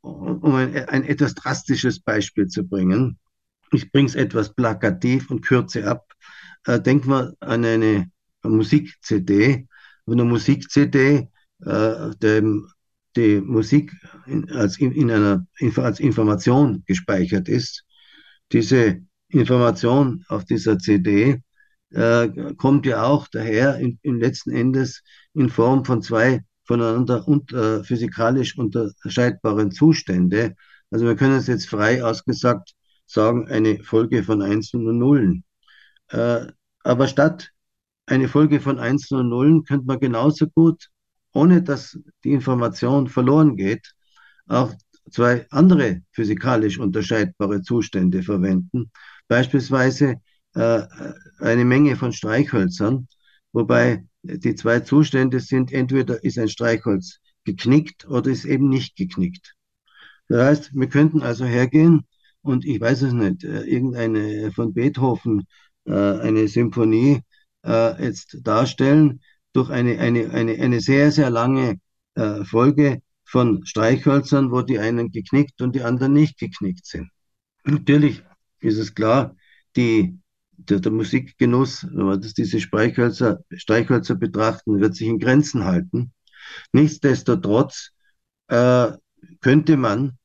[0.00, 3.18] um ein, ein, etwas drastisches Beispiel zu bringen,
[3.72, 6.12] ich bringe es etwas plakativ und kürze ab.
[6.66, 8.10] Äh, denken wir an eine
[8.48, 9.66] Musik-CD.
[10.06, 11.28] Eine Musik-CD,
[11.64, 12.68] äh, dem,
[13.16, 13.92] die Musik
[14.26, 17.84] in, als, in, in einer, als Information gespeichert ist.
[18.52, 21.40] Diese Information auf dieser CD
[21.90, 25.02] äh, kommt ja auch daher in, in letzten Endes
[25.32, 30.56] in Form von zwei voneinander und, äh, physikalisch unterscheidbaren Zustände.
[30.90, 32.74] Also wir können es jetzt frei ausgesagt
[33.06, 35.44] sagen, eine Folge von Einsen und Nullen.
[36.08, 36.46] Äh,
[36.82, 37.50] aber statt
[38.06, 40.90] eine Folge von Einsen und Nullen könnte man genauso gut,
[41.32, 43.92] ohne dass die Information verloren geht,
[44.46, 44.72] auch
[45.10, 48.90] zwei andere physikalisch unterscheidbare Zustände verwenden.
[49.28, 50.16] Beispielsweise
[50.54, 50.82] äh,
[51.38, 53.08] eine Menge von Streichhölzern,
[53.52, 59.54] wobei die zwei Zustände sind, entweder ist ein Streichholz geknickt oder ist eben nicht geknickt.
[60.28, 62.06] Das heißt, wir könnten also hergehen
[62.42, 65.46] und ich weiß es nicht, äh, irgendeine von Beethoven,
[65.84, 67.22] äh, eine Symphonie
[67.64, 69.20] äh, jetzt darstellen
[69.52, 71.78] durch eine, eine, eine, eine sehr, sehr lange
[72.44, 77.10] Folge von Streichhölzern, wo die einen geknickt und die anderen nicht geknickt sind.
[77.64, 78.22] Natürlich
[78.60, 79.34] ist es klar,
[79.74, 80.16] die,
[80.52, 86.12] der, der Musikgenuss, wenn man das, diese Streichhölzer, Streichhölzer betrachten, wird sich in Grenzen halten.
[86.72, 87.90] Nichtsdestotrotz
[88.48, 88.92] äh,
[89.40, 90.18] könnte man,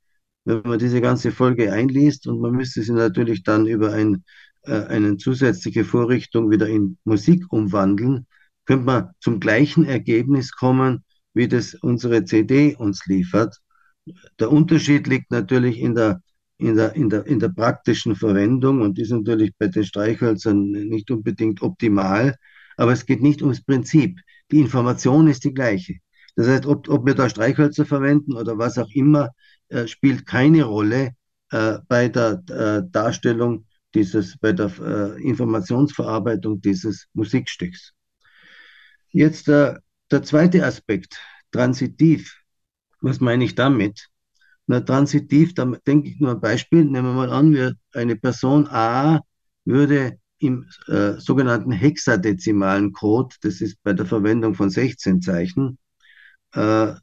[0.46, 4.20] wenn man diese ganze Folge einliest, und man müsste sie natürlich dann über ein, äh,
[4.64, 8.28] eine zusätzliche Vorrichtung wieder in Musik umwandeln,
[8.66, 13.58] könnte man zum gleichen Ergebnis kommen, wie das unsere CD uns liefert.
[14.40, 16.22] Der Unterschied liegt natürlich in der,
[16.58, 21.10] in der, in der, in der praktischen Verwendung und ist natürlich bei den Streichhölzern nicht
[21.12, 22.36] unbedingt optimal,
[22.78, 24.20] aber es geht nicht ums Prinzip.
[24.52, 25.96] Die Information ist die gleiche.
[26.36, 29.30] Das heißt, ob, ob wir da Streichhölzer verwenden oder was auch immer,
[29.70, 31.12] äh, spielt keine Rolle
[31.52, 37.94] äh, bei der äh, Darstellung dieses, bei der äh, Informationsverarbeitung dieses Musikstücks.
[39.12, 39.76] Jetzt äh,
[40.12, 41.20] der zweite Aspekt,
[41.52, 42.36] transitiv.
[43.02, 44.08] Was meine ich damit?
[44.68, 46.86] Na, transitiv, da denke ich nur ein Beispiel.
[46.86, 49.22] Nehmen wir mal an, wir, eine Person A
[49.66, 55.78] würde im äh, sogenannten hexadezimalen Code, das ist bei der Verwendung von 16 Zeichen,
[56.54, 56.94] äh,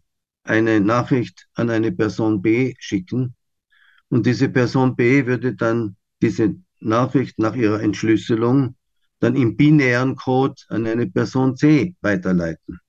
[0.44, 3.34] eine Nachricht an eine Person B schicken
[4.08, 8.76] und diese Person B würde dann diese Nachricht nach ihrer Entschlüsselung
[9.18, 12.80] dann im binären Code an eine Person C weiterleiten.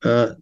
[0.00, 0.34] Äh,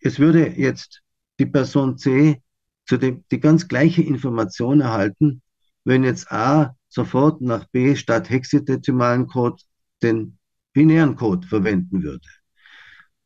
[0.00, 1.02] es würde jetzt
[1.38, 2.42] die Person C
[2.86, 5.42] zu dem, die ganz gleiche Information erhalten,
[5.84, 9.62] wenn jetzt A sofort nach B statt hexadezimalen Code
[10.02, 10.38] den
[10.72, 12.26] binären Code verwenden würde.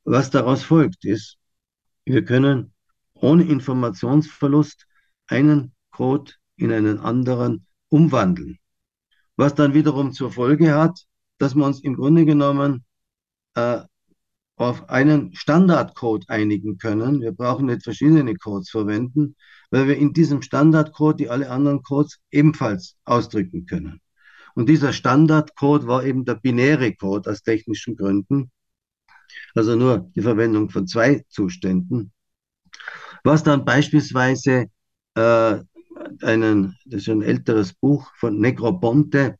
[0.04, 1.38] Was daraus folgt, ist,
[2.04, 2.72] wir können
[3.14, 4.86] ohne Informationsverlust
[5.26, 8.58] einen Code in einen anderen umwandeln.
[9.36, 11.04] Was dann wiederum zur Folge hat,
[11.38, 12.84] dass wir uns im Grunde genommen
[13.54, 13.80] äh,
[14.56, 17.20] auf einen Standardcode einigen können.
[17.20, 19.36] Wir brauchen nicht verschiedene Codes verwenden,
[19.70, 24.00] weil wir in diesem Standardcode die alle anderen Codes ebenfalls ausdrücken können.
[24.54, 28.50] Und dieser Standardcode war eben der binäre Code aus technischen Gründen
[29.54, 32.12] also nur die Verwendung von zwei Zuständen.
[33.24, 34.66] Was dann beispielsweise
[35.14, 35.58] äh,
[36.22, 39.36] einen, das ist ein älteres Buch von Negroponte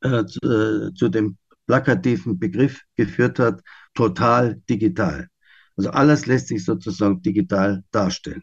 [0.00, 3.60] äh, zu, äh, zu dem plakativen Begriff geführt hat,
[3.94, 5.28] total digital.
[5.76, 8.42] Also alles lässt sich sozusagen digital darstellen.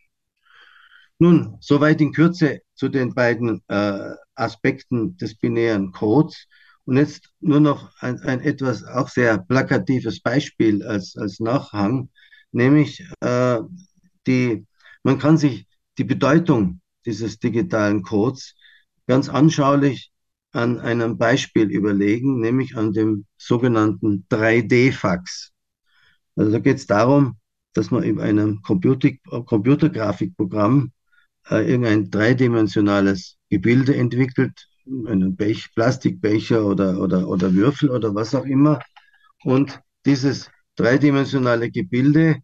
[1.19, 6.47] Nun, soweit in Kürze zu den beiden äh, Aspekten des binären Codes.
[6.85, 12.09] Und jetzt nur noch ein, ein etwas auch sehr plakatives Beispiel als, als Nachhang,
[12.51, 13.59] nämlich äh,
[14.27, 14.65] die,
[15.03, 15.65] man kann sich
[15.97, 18.55] die Bedeutung dieses digitalen Codes
[19.07, 20.11] ganz anschaulich
[20.51, 25.51] an einem Beispiel überlegen, nämlich an dem sogenannten 3D-Fax.
[26.35, 27.37] Also da geht es darum,
[27.73, 29.09] dass man in einem Computer,
[29.45, 30.91] Computergrafikprogramm
[31.49, 38.45] äh, irgendein dreidimensionales Gebilde entwickelt, einen Bech, Plastikbecher oder, oder, oder Würfel oder was auch
[38.45, 38.79] immer.
[39.43, 42.37] Und dieses dreidimensionale Gebilde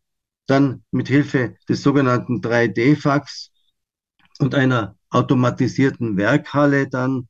[0.47, 3.51] dann mit Hilfe des sogenannten 3D-Fax
[4.39, 7.27] und einer automatisierten Werkhalle dann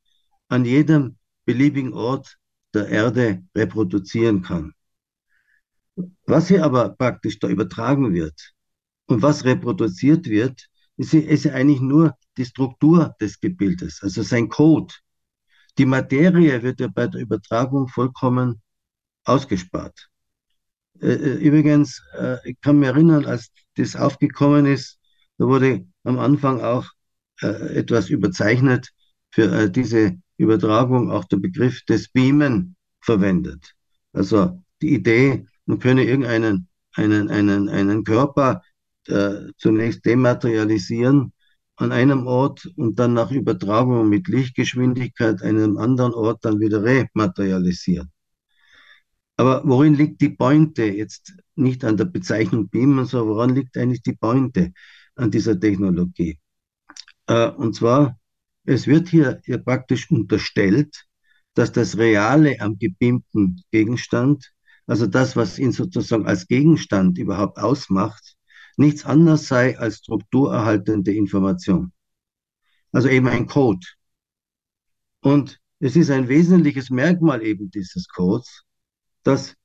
[0.48, 2.38] an jedem beliebigen Ort
[2.74, 4.74] der Erde reproduzieren kann.
[6.26, 8.54] Was hier aber praktisch da übertragen wird
[9.08, 10.68] und was reproduziert wird,
[10.98, 14.94] ist, ist eigentlich nur die Struktur des Gebildes, also sein Code.
[15.78, 18.62] Die Materie wird ja bei der Übertragung vollkommen
[19.24, 20.10] ausgespart.
[21.00, 25.00] Übrigens, äh, ich kann mich erinnern, als das aufgekommen ist,
[25.38, 26.86] da wurde am Anfang auch
[27.42, 28.90] etwas überzeichnet
[29.32, 33.74] für diese Übertragung, auch der Begriff des Beamen verwendet.
[34.14, 38.62] Also die Idee, man könne irgendeinen einen, einen, einen Körper
[39.08, 41.34] äh, zunächst dematerialisieren
[41.76, 48.12] an einem Ort und dann nach Übertragung mit Lichtgeschwindigkeit einem anderen Ort dann wieder rematerialisieren.
[49.38, 50.84] Aber worin liegt die Pointe?
[50.84, 54.74] Jetzt nicht an der Bezeichnung Beamen, sondern woran liegt eigentlich die Pointe
[55.16, 56.38] an dieser Technologie?
[57.30, 58.20] Äh, und zwar,
[58.66, 61.06] es wird hier, hier praktisch unterstellt,
[61.54, 64.52] dass das Reale am gebeamten Gegenstand,
[64.88, 68.36] also das, was ihn sozusagen als Gegenstand überhaupt ausmacht,
[68.78, 71.92] nichts anderes sei als strukturerhaltende Information.
[72.92, 73.86] Also eben ein Code.
[75.22, 78.64] Und es ist ein wesentliches Merkmal eben dieses Codes,
[79.24, 79.56] dass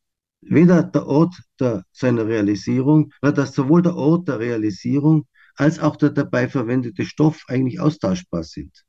[0.42, 6.10] weder der Ort der, seiner Realisierung, dass sowohl der Ort der Realisierung als auch der
[6.10, 8.84] dabei verwendete Stoff eigentlich austauschbar sind.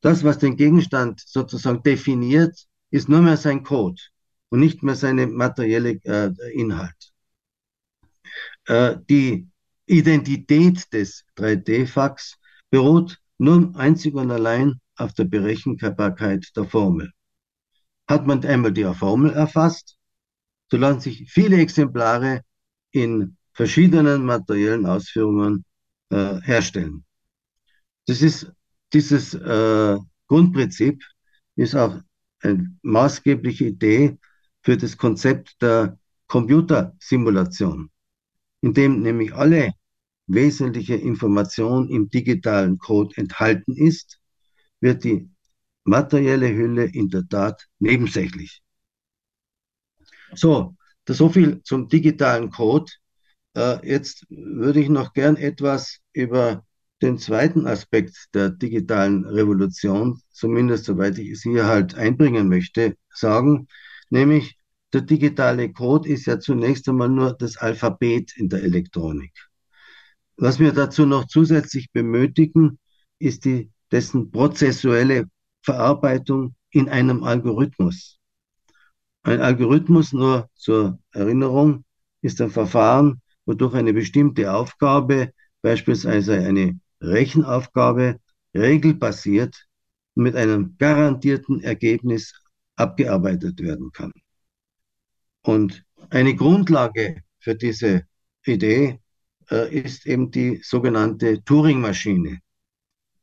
[0.00, 4.00] Das, was den Gegenstand sozusagen definiert, ist nur mehr sein Code
[4.48, 7.12] und nicht mehr seine materielle äh, Inhalt.
[8.66, 9.48] Äh, die
[9.86, 12.36] Identität des 3D-Fax
[12.70, 17.10] beruht nur einzig und allein auf der Berechenbarkeit der Formel.
[18.08, 19.96] Hat man einmal die Formel erfasst,
[20.70, 22.42] so lassen sich viele Exemplare
[22.92, 25.64] in verschiedenen materiellen Ausführungen
[26.10, 27.04] äh, herstellen.
[28.06, 28.50] Das ist,
[28.92, 31.02] dieses äh, Grundprinzip
[31.56, 32.00] ist auch
[32.40, 34.18] eine maßgebliche Idee
[34.62, 37.90] für das Konzept der Computersimulation,
[38.62, 39.72] in dem nämlich alle
[40.26, 44.20] wesentliche Information im digitalen Code enthalten ist,
[44.80, 45.28] wird die
[45.84, 48.62] materielle Hülle in der Tat nebensächlich.
[50.34, 50.76] So,
[51.08, 52.92] so viel zum digitalen Code.
[53.56, 56.64] Äh, jetzt würde ich noch gern etwas über
[57.02, 63.68] den zweiten Aspekt der digitalen Revolution, zumindest soweit ich es hier halt einbringen möchte, sagen,
[64.10, 64.58] nämlich
[64.92, 69.32] der digitale Code ist ja zunächst einmal nur das Alphabet in der Elektronik.
[70.36, 72.78] Was wir dazu noch zusätzlich benötigen,
[73.18, 75.26] ist die, dessen prozessuelle
[75.62, 78.18] Verarbeitung in einem Algorithmus.
[79.22, 81.84] Ein Algorithmus, nur zur Erinnerung,
[82.22, 85.32] ist ein Verfahren, wodurch eine bestimmte Aufgabe,
[85.62, 88.20] beispielsweise eine Rechenaufgabe,
[88.54, 89.66] regelbasiert
[90.14, 92.34] mit einem garantierten Ergebnis
[92.76, 94.12] abgearbeitet werden kann.
[95.42, 98.04] Und eine Grundlage für diese
[98.44, 99.00] Idee
[99.50, 102.38] äh, ist eben die sogenannte Turing-Maschine.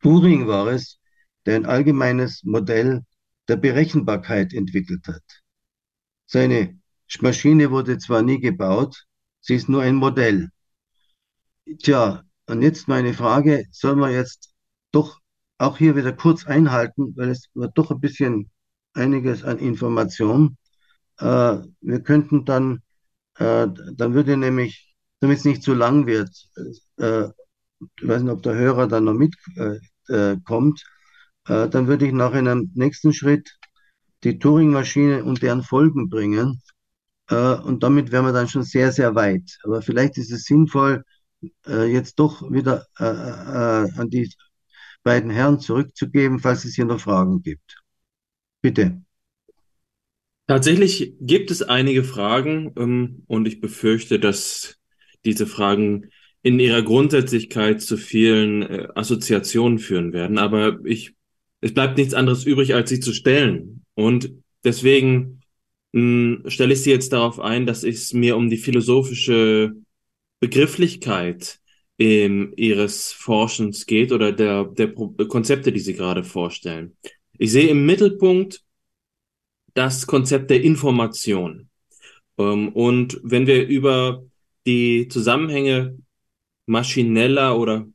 [0.01, 0.99] Turing war es,
[1.45, 3.03] der ein allgemeines Modell
[3.47, 5.23] der Berechenbarkeit entwickelt hat.
[6.25, 6.79] Seine
[7.21, 9.05] Maschine wurde zwar nie gebaut,
[9.39, 10.49] sie ist nur ein Modell.
[11.79, 14.53] Tja, und jetzt meine Frage, soll man jetzt
[14.91, 15.19] doch
[15.57, 18.49] auch hier wieder kurz einhalten, weil es wird doch ein bisschen
[18.93, 20.57] einiges an Information.
[21.19, 22.83] Äh, wir könnten dann,
[23.35, 24.87] äh, dann würde nämlich
[25.19, 26.29] damit es nicht zu lang wird.
[26.97, 27.29] Äh,
[27.79, 30.83] ich weiß nicht, ob der Hörer dann noch mitkommt.
[31.47, 33.57] Äh, äh, dann würde ich nach einem nächsten Schritt
[34.23, 36.61] die Turing-Maschine und deren Folgen bringen.
[37.29, 39.57] Äh, und damit wären wir dann schon sehr, sehr weit.
[39.63, 41.03] Aber vielleicht ist es sinnvoll,
[41.65, 44.31] äh, jetzt doch wieder äh, äh, an die
[45.03, 47.77] beiden Herren zurückzugeben, falls es hier noch Fragen gibt.
[48.61, 49.01] Bitte.
[50.47, 54.77] Tatsächlich gibt es einige Fragen ähm, und ich befürchte, dass
[55.25, 56.09] diese Fragen
[56.41, 60.37] in ihrer Grundsätzlichkeit zu vielen äh, Assoziationen führen werden.
[60.37, 61.15] Aber ich,
[61.61, 63.83] es bleibt nichts anderes übrig, als sie zu stellen.
[63.95, 64.31] Und
[64.63, 65.41] deswegen
[65.91, 69.75] mh, hm, stelle ich sie jetzt darauf ein, dass es mir um die philosophische
[70.39, 71.59] Begrifflichkeit
[71.99, 76.95] ähm, ihres Forschens geht oder der, der Konzepte, die sie gerade vorstellen.
[77.37, 78.63] Ich sehe im Mittelpunkt
[79.73, 81.69] das Konzept der Information.
[82.37, 84.25] Ähm, und wenn wir über
[84.65, 85.97] die Zusammenhänge
[86.65, 87.87] maschineller oder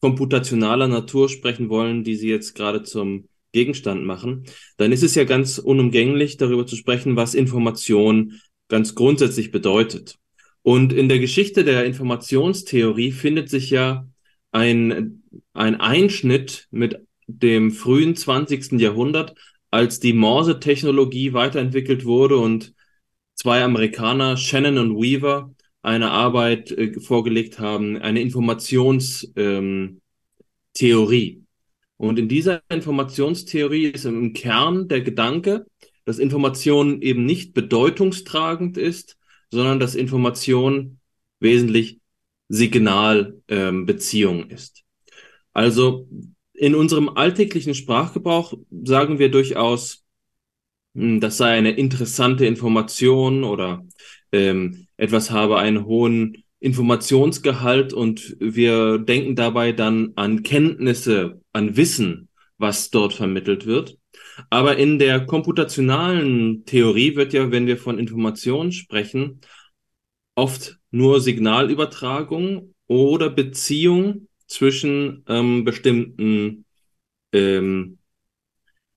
[0.00, 4.44] komputationaler Natur sprechen wollen, die Sie jetzt gerade zum Gegenstand machen,
[4.76, 10.18] dann ist es ja ganz unumgänglich, darüber zu sprechen, was Information ganz grundsätzlich bedeutet.
[10.66, 14.08] Und in der Geschichte der Informationstheorie findet sich ja
[14.50, 18.72] ein, ein Einschnitt mit dem frühen 20.
[18.80, 19.36] Jahrhundert,
[19.70, 22.74] als die Morse-Technologie weiterentwickelt wurde und
[23.36, 30.00] zwei Amerikaner, Shannon und Weaver, eine Arbeit äh, vorgelegt haben, eine Informationstheorie.
[30.76, 31.46] Ähm,
[31.96, 35.64] und in dieser Informationstheorie ist im Kern der Gedanke,
[36.04, 39.16] dass Information eben nicht bedeutungstragend ist,
[39.56, 41.00] sondern dass Information
[41.40, 41.98] wesentlich
[42.48, 44.84] Signalbeziehung ähm, ist.
[45.52, 46.08] Also
[46.52, 48.54] in unserem alltäglichen Sprachgebrauch
[48.84, 50.04] sagen wir durchaus,
[50.94, 53.84] hm, das sei eine interessante Information oder
[54.32, 62.28] ähm, etwas habe einen hohen Informationsgehalt und wir denken dabei dann an Kenntnisse, an Wissen,
[62.58, 63.98] was dort vermittelt wird.
[64.50, 69.40] Aber in der computationalen Theorie wird ja, wenn wir von Informationen sprechen,
[70.34, 76.64] oft nur Signalübertragung oder Beziehung zwischen ähm, bestimmten
[77.32, 77.98] ähm,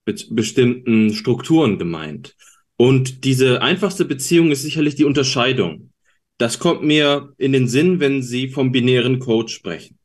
[0.06, 2.36] be bestimmten Strukturen gemeint.
[2.78, 5.92] Und diese einfachste Beziehung ist sicherlich die Unterscheidung.
[6.38, 10.00] Das kommt mir in den Sinn, wenn Sie vom binären Code sprechen.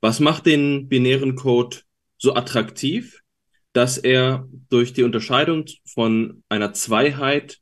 [0.00, 1.78] Was macht den binären Code
[2.16, 3.19] so attraktiv,
[3.72, 7.60] dass er durch die Unterscheidung von einer Zweiheit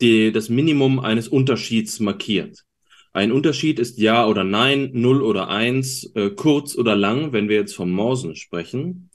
[0.00, 2.64] die, das Minimum eines Unterschieds markiert.
[3.12, 7.56] Ein Unterschied ist Ja oder Nein, Null oder Eins, äh, kurz oder lang, wenn wir
[7.56, 9.10] jetzt vom Morsen sprechen.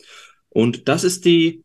[0.50, 1.64] Und das ist die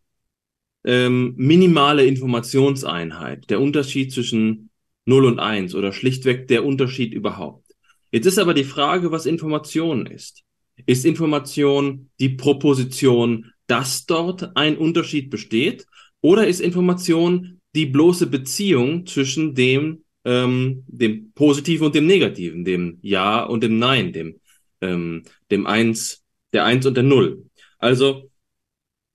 [0.85, 4.71] ähm, minimale Informationseinheit, der Unterschied zwischen
[5.07, 7.65] 0 und 1 oder schlichtweg der Unterschied überhaupt.
[8.11, 10.43] Jetzt ist aber die Frage, was Information ist.
[10.87, 15.87] Ist Information die Proposition, dass dort ein Unterschied besteht?
[16.21, 22.99] Oder ist Information die bloße Beziehung zwischen dem ähm, dem Positiven und dem Negativen, dem
[23.03, 24.41] Ja und dem Nein, dem,
[24.81, 27.47] ähm, dem Eins, der Eins und der Null.
[27.79, 28.31] Also,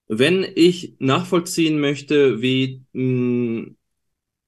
[0.08, 3.78] wenn ich nachvollziehen möchte, wie mh, hm,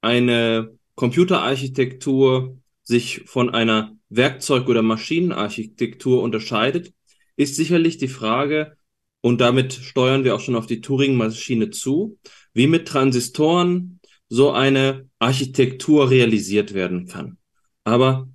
[0.02, 6.94] eine Computerarchitektur sich von einer Werkzeug- oder Maschinenarchitektur unterscheidet,
[7.36, 8.78] ist sicherlich die Frage,
[9.22, 12.18] und damit steuern wir auch schon auf die Turing-Maschine zu,
[12.54, 14.00] wie mit Transistoren
[14.30, 17.38] so eine Architektur realisiert werden kann.
[17.84, 18.30] Aber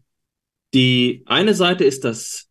[0.75, 2.49] die eine Seite ist das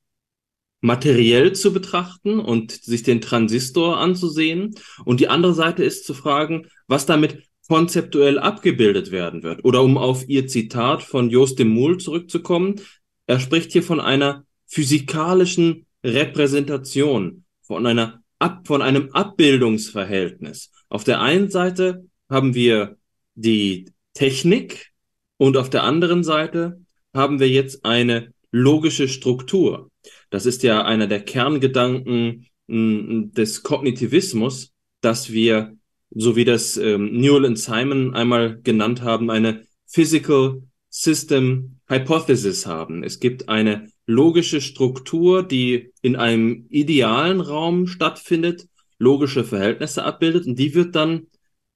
[0.81, 4.75] materiell zu betrachten und sich den Transistor anzusehen.
[5.03, 9.65] Und die andere Seite ist zu fragen, was damit konzeptuell abgebildet werden wird.
[9.65, 12.81] Oder um auf Ihr Zitat von Jost de Moule zurückzukommen,
[13.25, 20.71] er spricht hier von einer physikalischen Repräsentation, von einer Ab, von einem Abbildungsverhältnis.
[20.89, 22.97] Auf der einen Seite haben wir
[23.35, 24.91] die Technik
[25.37, 26.81] und auf der anderen Seite
[27.13, 29.91] haben wir jetzt eine logische Struktur.
[30.29, 34.71] Das ist ja einer der Kerngedanken mm, des Kognitivismus,
[35.01, 35.75] dass wir,
[36.09, 43.03] so wie das ähm, Newell und Simon einmal genannt haben, eine Physical System Hypothesis haben.
[43.03, 50.57] Es gibt eine logische Struktur, die in einem idealen Raum stattfindet, logische Verhältnisse abbildet und
[50.57, 51.27] die wird dann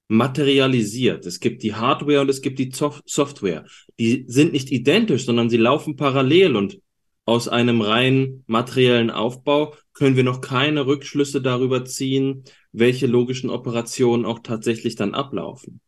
[0.08, 1.24] materialisiert.
[1.26, 3.64] Es gibt die Hardware und es gibt die Software.
[3.98, 6.80] Die sind nicht identisch, sondern sie laufen parallel und
[7.26, 14.24] aus einem rein materiellen Aufbau können wir noch keine Rückschlüsse darüber ziehen, welche logischen Operationen
[14.24, 15.80] auch tatsächlich dann ablaufen.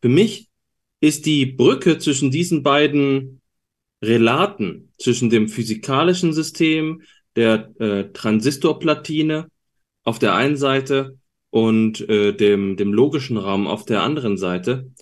[0.00, 0.48] Für mich
[1.00, 3.37] ist die Brücke zwischen diesen beiden
[4.02, 7.02] Relaten, zwischen dem physikalischen System,
[7.36, 9.48] der äh, Transistorplatine
[10.04, 11.18] auf der einen Seite
[11.50, 14.92] und äh, dem, dem logischen Raum auf der anderen Seite,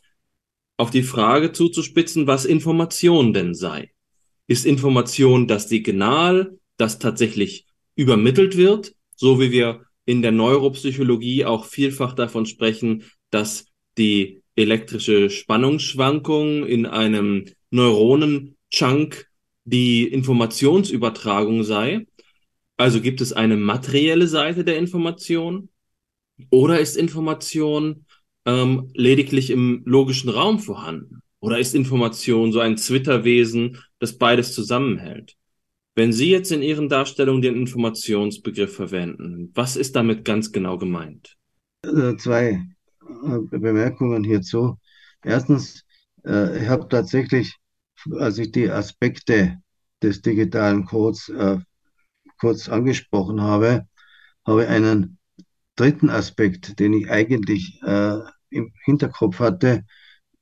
[0.76, 3.92] auf die Frage zuzuspitzen, was Information denn sei.
[4.46, 11.64] Ist Information das Signal, das tatsächlich übermittelt wird, so wie wir in der Neuropsychologie auch
[11.64, 13.66] vielfach davon sprechen, dass
[13.98, 17.46] die elektrische Spannungsschwankung in einem
[18.80, 19.26] Neuronenchunk
[19.64, 22.06] die Informationsübertragung sei.
[22.76, 25.70] Also gibt es eine materielle Seite der Information
[26.50, 28.06] oder ist Information
[28.44, 31.20] ähm, lediglich im logischen Raum vorhanden?
[31.40, 35.34] Oder ist Information so ein Zwitterwesen, das beides zusammenhält?
[35.94, 41.36] Wenn Sie jetzt in Ihren Darstellungen den Informationsbegriff verwenden, was ist damit ganz genau gemeint?
[41.82, 42.62] Äh, zwei
[43.00, 44.76] äh, Bemerkungen hierzu.
[45.24, 45.84] Erstens,
[46.24, 47.56] äh, ich habe tatsächlich,
[48.18, 49.58] als ich die Aspekte
[50.02, 51.32] des digitalen Codes
[52.38, 53.86] kurz angesprochen habe,
[54.46, 55.18] habe einen
[55.76, 58.18] dritten Aspekt, den ich eigentlich äh,
[58.50, 59.84] im Hinterkopf hatte,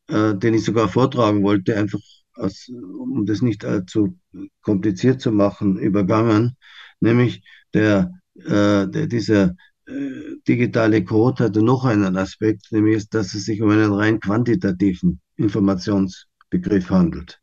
[0.09, 2.01] äh, den ich sogar vortragen wollte, einfach
[2.35, 4.19] aus, um das nicht allzu
[4.63, 6.57] kompliziert zu machen, übergangen,
[7.01, 7.43] nämlich
[7.73, 9.55] der, äh, der dieser
[9.87, 15.21] äh, digitale Code hatte noch einen Aspekt, nämlich dass es sich um einen rein quantitativen
[15.37, 17.41] Informationsbegriff handelt.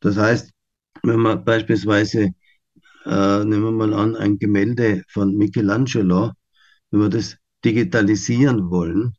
[0.00, 0.50] Das heißt,
[1.02, 2.30] wenn man beispielsweise,
[3.04, 6.32] äh, nehmen wir mal an, ein Gemälde von Michelangelo
[6.90, 9.14] wenn wir das digitalisieren wollen,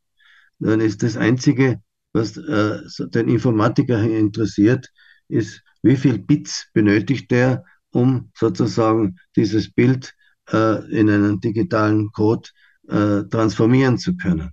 [0.59, 1.81] dann ist das Einzige,
[2.13, 4.87] was äh, den Informatiker interessiert,
[5.27, 10.13] ist, wie viel Bits benötigt er, um sozusagen dieses Bild
[10.51, 12.49] äh, in einen digitalen Code
[12.87, 14.51] äh, transformieren zu können.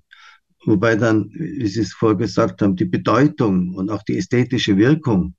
[0.64, 5.34] Wobei dann, wie Sie es vorher gesagt haben, die Bedeutung und auch die ästhetische Wirkung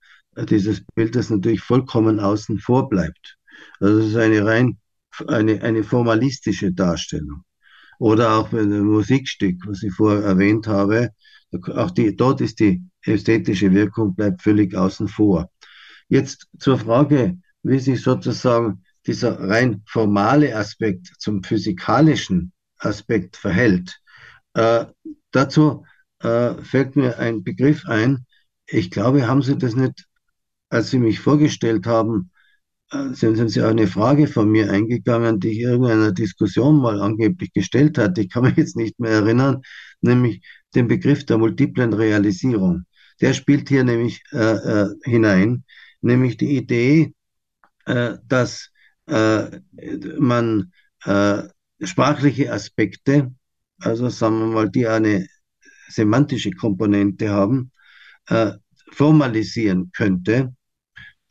[0.45, 3.37] dieses Bildes natürlich vollkommen außen vor bleibt.
[3.79, 4.77] Also es ist eine rein
[5.27, 7.43] eine, eine formalistische Darstellung.
[7.99, 11.09] Oder auch bei dem Musikstück, was ich vorher erwähnt habe,
[11.73, 15.49] auch die, dort ist die ästhetische Wirkung bleibt völlig außen vor.
[16.07, 23.99] Jetzt zur Frage, wie sich sozusagen dieser rein formale Aspekt zum physikalischen Aspekt verhält.
[24.53, 24.85] Äh,
[25.31, 25.85] dazu
[26.19, 28.25] äh, fällt mir ein Begriff ein.
[28.67, 30.05] Ich glaube, haben Sie das nicht,
[30.69, 32.31] als Sie mich vorgestellt haben,
[32.91, 37.53] äh, sind Sie auch eine Frage von mir eingegangen, die ich irgendeiner Diskussion mal angeblich
[37.53, 38.17] gestellt hat.
[38.17, 39.61] Ich kann mich jetzt nicht mehr erinnern,
[40.01, 40.41] nämlich
[40.75, 42.85] den Begriff der multiplen Realisierung.
[43.21, 45.65] der spielt hier nämlich äh, äh, hinein,
[46.01, 47.13] nämlich die Idee,
[47.85, 48.71] äh, dass
[49.07, 49.59] äh,
[50.19, 50.71] man
[51.05, 51.43] äh,
[51.83, 53.33] sprachliche Aspekte,
[53.79, 55.27] also sagen wir mal, die eine
[55.89, 57.71] semantische Komponente haben,
[58.91, 60.53] formalisieren könnte.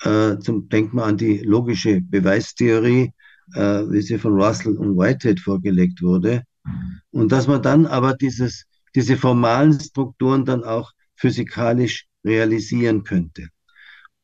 [0.03, 3.12] Äh, zum Denk mal an die logische Beweistheorie,
[3.55, 6.44] äh, wie sie von Russell und Whitehead vorgelegt wurde.
[7.11, 13.49] Und dass man dann aber dieses, diese formalen Strukturen dann auch physikalisch realisieren könnte.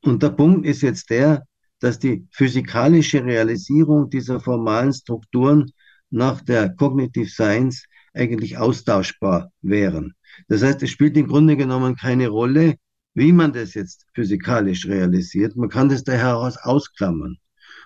[0.02, 1.44] Und der Punkt ist jetzt der,
[1.80, 5.72] dass die physikalische Realisierung dieser formalen Strukturen
[6.10, 10.14] nach der Cognitive Science eigentlich austauschbar wären.
[10.48, 12.76] Das heißt, es spielt im Grunde genommen keine Rolle,
[13.14, 15.56] wie man das jetzt physikalisch realisiert.
[15.56, 17.38] Man kann das daher aus ausklammern.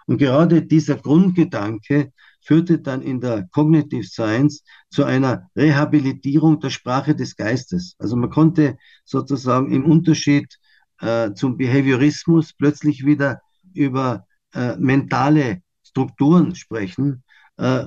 [0.07, 2.13] Und gerade dieser Grundgedanke
[2.43, 7.95] führte dann in der Cognitive Science zu einer Rehabilitierung der Sprache des Geistes.
[7.99, 10.59] Also man konnte sozusagen im Unterschied
[11.01, 13.43] äh, zum Behaviorismus plötzlich wieder
[13.75, 17.23] über äh, mentale Strukturen sprechen,
[17.59, 17.85] äh,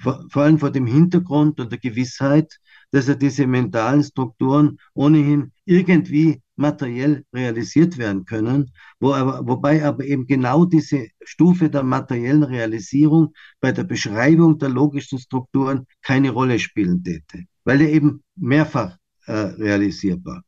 [0.00, 2.60] vor, vor allem vor dem Hintergrund und der Gewissheit,
[2.92, 10.04] dass er diese mentalen Strukturen ohnehin irgendwie materiell realisiert werden können, wo aber, wobei aber
[10.04, 16.58] eben genau diese Stufe der materiellen Realisierung bei der Beschreibung der logischen Strukturen keine Rolle
[16.58, 18.96] spielen täte, weil er eben mehrfach
[19.26, 20.42] äh, realisierbar.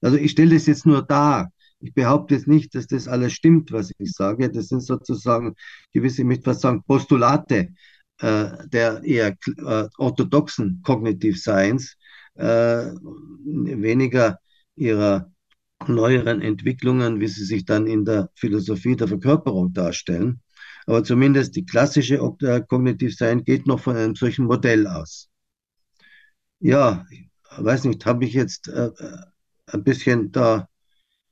[0.00, 1.50] Also ich stelle das jetzt nur dar.
[1.80, 4.50] Ich behaupte jetzt nicht, dass das alles stimmt, was ich sage.
[4.50, 5.54] Das sind sozusagen
[5.92, 7.68] gewisse, ich möchte was sagen, Postulate
[8.22, 11.96] äh, der eher äh, orthodoxen Cognitive Science,
[12.34, 12.92] äh,
[13.44, 14.38] weniger
[14.76, 15.30] ihrer
[15.88, 20.40] neueren Entwicklungen, wie sie sich dann in der Philosophie der Verkörperung darstellen.
[20.86, 25.28] Aber zumindest die klassische Cognitive Science geht noch von einem solchen Modell aus.
[26.60, 27.04] Ja,
[27.56, 28.90] weiß nicht, habe ich jetzt äh,
[29.66, 30.68] ein bisschen da,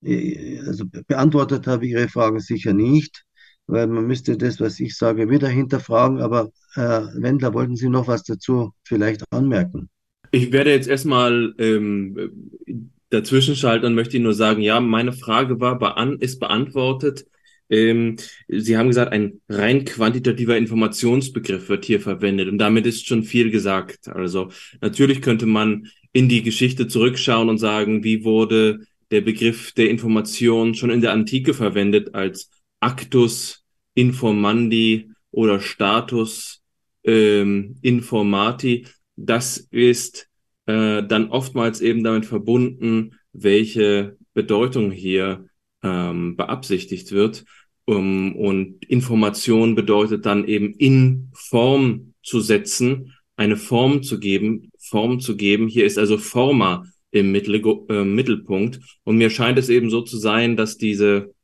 [0.03, 3.25] also beantwortet habe ich Ihre Fragen sicher nicht,
[3.67, 6.21] weil man müsste das, was ich sage, wieder hinterfragen.
[6.21, 9.89] Aber äh, Wendler, wollten Sie noch was dazu vielleicht anmerken?
[10.33, 13.55] Ich werde jetzt erstmal ähm, dazwischen
[13.85, 17.27] und möchte Ihnen nur sagen, ja, meine Frage war, bean ist beantwortet.
[17.69, 18.17] Ähm,
[18.49, 23.51] Sie haben gesagt, ein rein quantitativer Informationsbegriff wird hier verwendet und damit ist schon viel
[23.51, 24.09] gesagt.
[24.09, 24.51] Also
[24.81, 28.81] natürlich könnte man in die Geschichte zurückschauen und sagen, wie wurde
[29.11, 32.51] der Begriff der Information schon in der Antike verwendet als
[32.81, 36.63] Actus informandi oder Status
[37.05, 38.87] ähm, informati.
[39.17, 40.30] Das ist
[40.71, 45.47] äh, dann oftmals eben damit verbunden, welche Bedeutung hier
[45.83, 47.45] ähm, beabsichtigt wird.
[47.87, 55.19] Um, und Information bedeutet dann eben in Form zu setzen, eine Form zu geben, Form
[55.19, 55.67] zu geben.
[55.67, 58.79] Hier ist also Forma im Mittel, äh, Mittelpunkt.
[59.03, 61.35] Und mir scheint es eben so zu sein, dass diese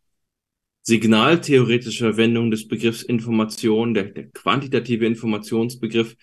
[0.82, 6.14] signaltheoretische Verwendung des Begriffs Information, der, der quantitative Informationsbegriff,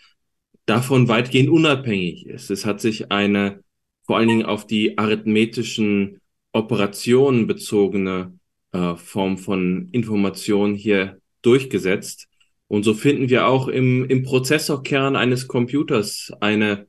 [0.65, 2.49] davon weitgehend unabhängig ist.
[2.51, 3.63] Es hat sich eine
[4.05, 6.19] vor allen Dingen auf die arithmetischen
[6.51, 8.37] Operationen bezogene
[8.71, 12.27] äh, Form von Information hier durchgesetzt.
[12.67, 16.87] Und so finden wir auch im, im Prozessorkern eines Computers eine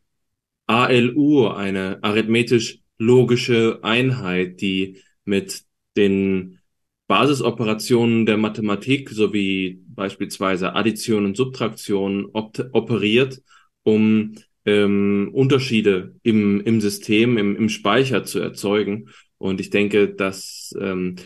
[0.66, 5.62] ALU, eine arithmetisch logische Einheit, die mit
[5.96, 6.58] den
[7.06, 13.42] Basisoperationen der Mathematik sowie beispielsweise Addition und Subtraktion operiert
[13.84, 19.10] um ähm, Unterschiede im, im System, im, im Speicher zu erzeugen.
[19.38, 21.16] Und ich denke, dass ähm,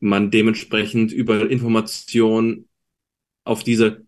[0.00, 2.68] man dementsprechend über Information
[3.44, 4.06] auf diese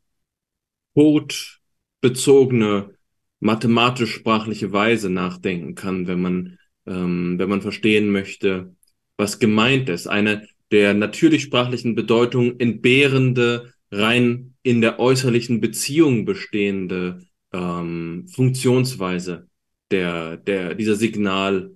[0.94, 2.94] codebezogene
[3.40, 8.74] mathematisch-sprachliche Weise nachdenken kann, wenn man, ähm, wenn man verstehen möchte,
[9.16, 10.06] was gemeint ist.
[10.06, 17.26] Eine der natürlich sprachlichen Bedeutung entbehrende, rein in der äußerlichen Beziehung bestehende
[17.56, 19.48] ähm, Funktionsweise
[19.90, 21.74] der, der, dieser Signal,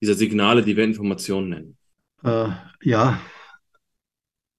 [0.00, 1.76] dieser Signale, die wir Informationen nennen.
[2.22, 2.50] Äh,
[2.82, 3.20] ja,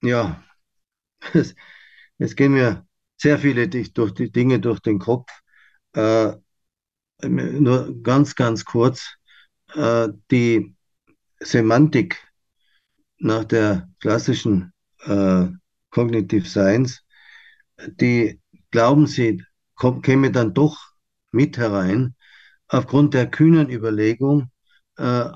[0.02, 0.44] ja,
[1.34, 1.56] es,
[2.18, 2.86] es, gehen mir
[3.18, 5.32] sehr viele durch die Dinge durch den Kopf.
[5.94, 6.34] Äh,
[7.22, 9.16] nur ganz, ganz kurz.
[9.76, 10.76] Äh, die
[11.40, 12.18] Semantik
[13.18, 14.74] nach der klassischen
[15.06, 15.48] äh,
[15.90, 17.04] Cognitive Science,
[18.00, 19.44] die glauben sie,
[20.02, 20.78] käme dann doch
[21.32, 22.16] mit herein,
[22.68, 24.50] aufgrund der kühnen Überlegung,
[24.98, 25.30] äh,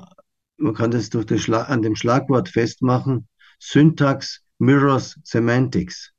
[0.57, 3.27] man kann das durch das an dem Schlagwort festmachen,
[3.59, 6.11] Syntax mirrors Semantics.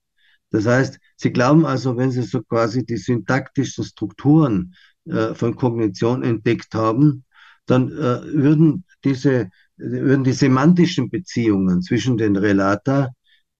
[0.51, 4.74] Das heißt, Sie glauben also, wenn Sie so quasi die syntaktischen Strukturen
[5.05, 7.24] äh, von Kognition entdeckt haben,
[7.66, 13.11] dann äh, würden diese würden die semantischen Beziehungen zwischen den Relata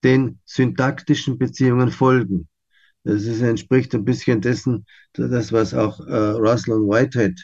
[0.03, 2.47] den syntaktischen Beziehungen folgen.
[3.03, 7.39] Das ist, entspricht ein bisschen dessen, das, was auch äh, Russell und Whitehead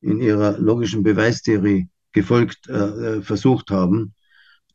[0.00, 4.14] in ihrer logischen Beweistheorie gefolgt, äh, versucht haben.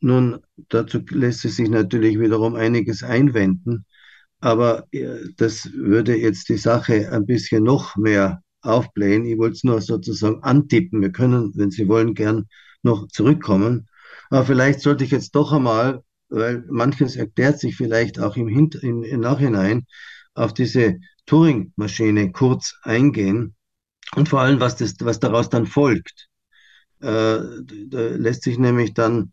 [0.01, 3.86] Nun, dazu lässt sich natürlich wiederum einiges einwenden,
[4.41, 9.25] aber äh, das würde jetzt die Sache ein bisschen noch mehr aufblähen.
[9.25, 11.01] Ich wollte es nur sozusagen antippen.
[11.01, 12.47] Wir können, wenn Sie wollen, gern
[12.81, 13.88] noch zurückkommen.
[14.29, 18.69] Aber vielleicht sollte ich jetzt doch einmal, weil manches erklärt sich vielleicht auch im, Hin
[18.81, 19.86] im Nachhinein,
[20.36, 23.55] auf diese Turing-Maschine kurz eingehen
[24.15, 26.27] und vor allem, was, das, was daraus dann folgt.
[27.01, 27.39] Äh,
[27.88, 29.31] da lässt sich nämlich dann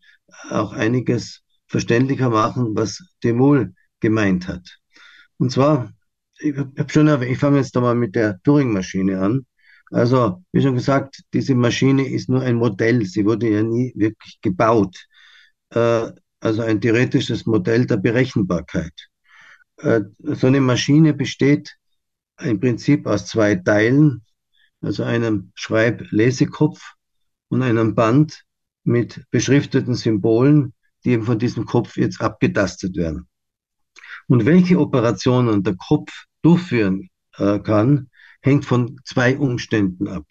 [0.49, 4.77] auch einiges verständlicher machen, was Demol gemeint hat.
[5.37, 5.93] Und zwar,
[6.39, 9.45] ich habe schon erwähnt, ich fange jetzt da mal mit der Turing-Maschine an.
[9.91, 13.05] Also, wie schon gesagt, diese Maschine ist nur ein Modell.
[13.05, 14.95] Sie wurde ja nie wirklich gebaut.
[15.69, 19.10] Äh, also ein theoretisches Modell der Berechenbarkeit.
[19.81, 21.75] Äh, so eine Maschine besteht
[22.39, 24.23] im Prinzip aus zwei Teilen,
[24.81, 26.93] also einem Schreib-Lesekopf
[27.49, 28.43] und einem Band
[28.83, 30.73] mit beschrifteten Symbolen,
[31.03, 33.27] die eben von diesem Kopf jetzt abgetastet werden.
[34.27, 38.09] Und welche Operationen der Kopf durchführen äh, kann,
[38.41, 40.25] hängt von zwei Umständen ab.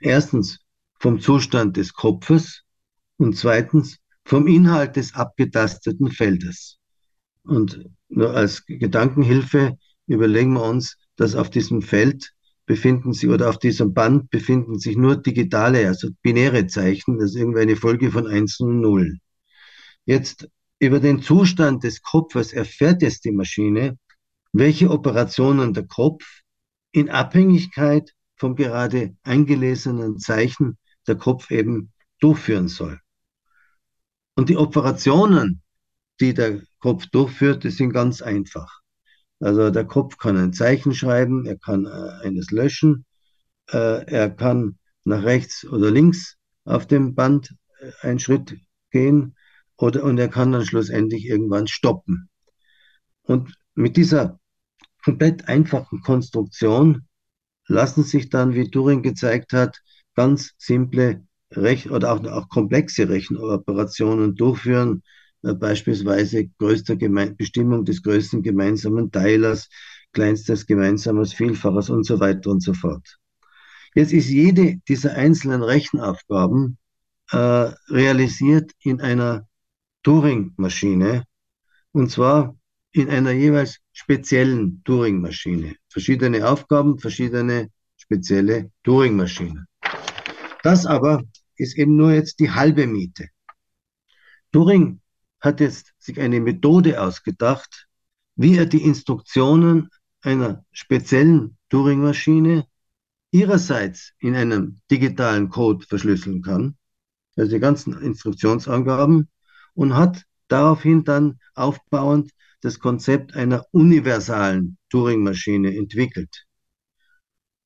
[0.00, 0.60] Erstens
[0.98, 2.62] vom Zustand des Kopfes
[3.16, 6.78] und zweitens vom Inhalt des abgetasteten Feldes.
[7.48, 12.34] Und nur als Gedankenhilfe überlegen wir uns, dass auf diesem Feld
[12.66, 17.36] befinden sich oder auf diesem Band befinden sich nur digitale, also binäre Zeichen, das ist
[17.36, 19.16] irgendwie eine Folge von 1 und 0.
[20.04, 20.46] Jetzt
[20.78, 23.98] über den Zustand des Kopfes erfährt jetzt die Maschine,
[24.52, 26.42] welche Operationen der Kopf
[26.92, 30.76] in Abhängigkeit vom gerade eingelesenen Zeichen
[31.06, 33.00] der Kopf eben durchführen soll.
[34.36, 35.62] Und die Operationen,
[36.20, 38.80] die der Kopf durchführt, die sind ganz einfach.
[39.40, 43.04] Also der Kopf kann ein Zeichen schreiben, er kann äh, eines löschen,
[43.70, 48.56] äh, er kann nach rechts oder links auf dem Band äh, einen Schritt
[48.90, 49.36] gehen
[49.76, 52.28] oder, und er kann dann schlussendlich irgendwann stoppen.
[53.22, 54.40] Und mit dieser
[55.04, 57.06] komplett einfachen Konstruktion
[57.66, 59.80] lassen sich dann, wie Turing gezeigt hat,
[60.14, 65.02] ganz simple Rech oder auch, auch komplexe Rechenoperationen durchführen,
[65.42, 69.68] beispielsweise größter Geme Bestimmung des größten gemeinsamen Teilers,
[70.12, 73.18] kleinstes gemeinsames Vielfaches und so weiter und so fort.
[73.94, 76.78] Jetzt ist jede dieser einzelnen Rechenaufgaben
[77.30, 77.36] äh,
[77.88, 79.46] realisiert in einer
[80.02, 81.24] Turing-Maschine
[81.92, 82.56] und zwar
[82.92, 85.76] in einer jeweils speziellen Turing-Maschine.
[85.88, 89.66] Verschiedene Aufgaben, verschiedene spezielle Turing-Maschinen.
[90.62, 91.22] Das aber
[91.56, 93.28] ist eben nur jetzt die halbe Miete.
[94.52, 95.00] Turing
[95.40, 97.86] hat jetzt sich eine Methode ausgedacht,
[98.36, 99.88] wie er die Instruktionen
[100.22, 102.66] einer speziellen Turing-Maschine
[103.30, 106.76] ihrerseits in einem digitalen Code verschlüsseln kann,
[107.36, 109.28] also die ganzen Instruktionsangaben,
[109.74, 112.30] und hat daraufhin dann aufbauend
[112.60, 116.46] das Konzept einer universalen Turing-Maschine entwickelt.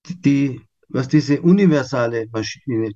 [0.06, 2.28] Die, was diese universale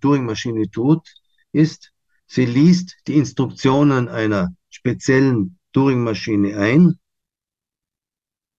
[0.00, 1.08] Turing-Maschine tut,
[1.52, 1.92] ist,
[2.26, 6.98] sie liest die Instruktionen einer speziellen Turing-Maschine ein.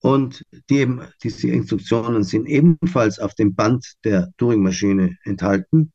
[0.02, 5.92] Und die eben, diese Instruktionen sind ebenfalls auf dem Band der Turing-Maschine enthalten,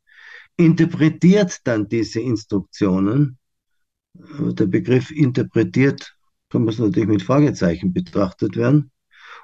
[0.57, 3.39] interpretiert dann diese Instruktionen.
[4.15, 6.15] Der Begriff interpretiert
[6.51, 8.91] kann man es natürlich mit Fragezeichen betrachtet werden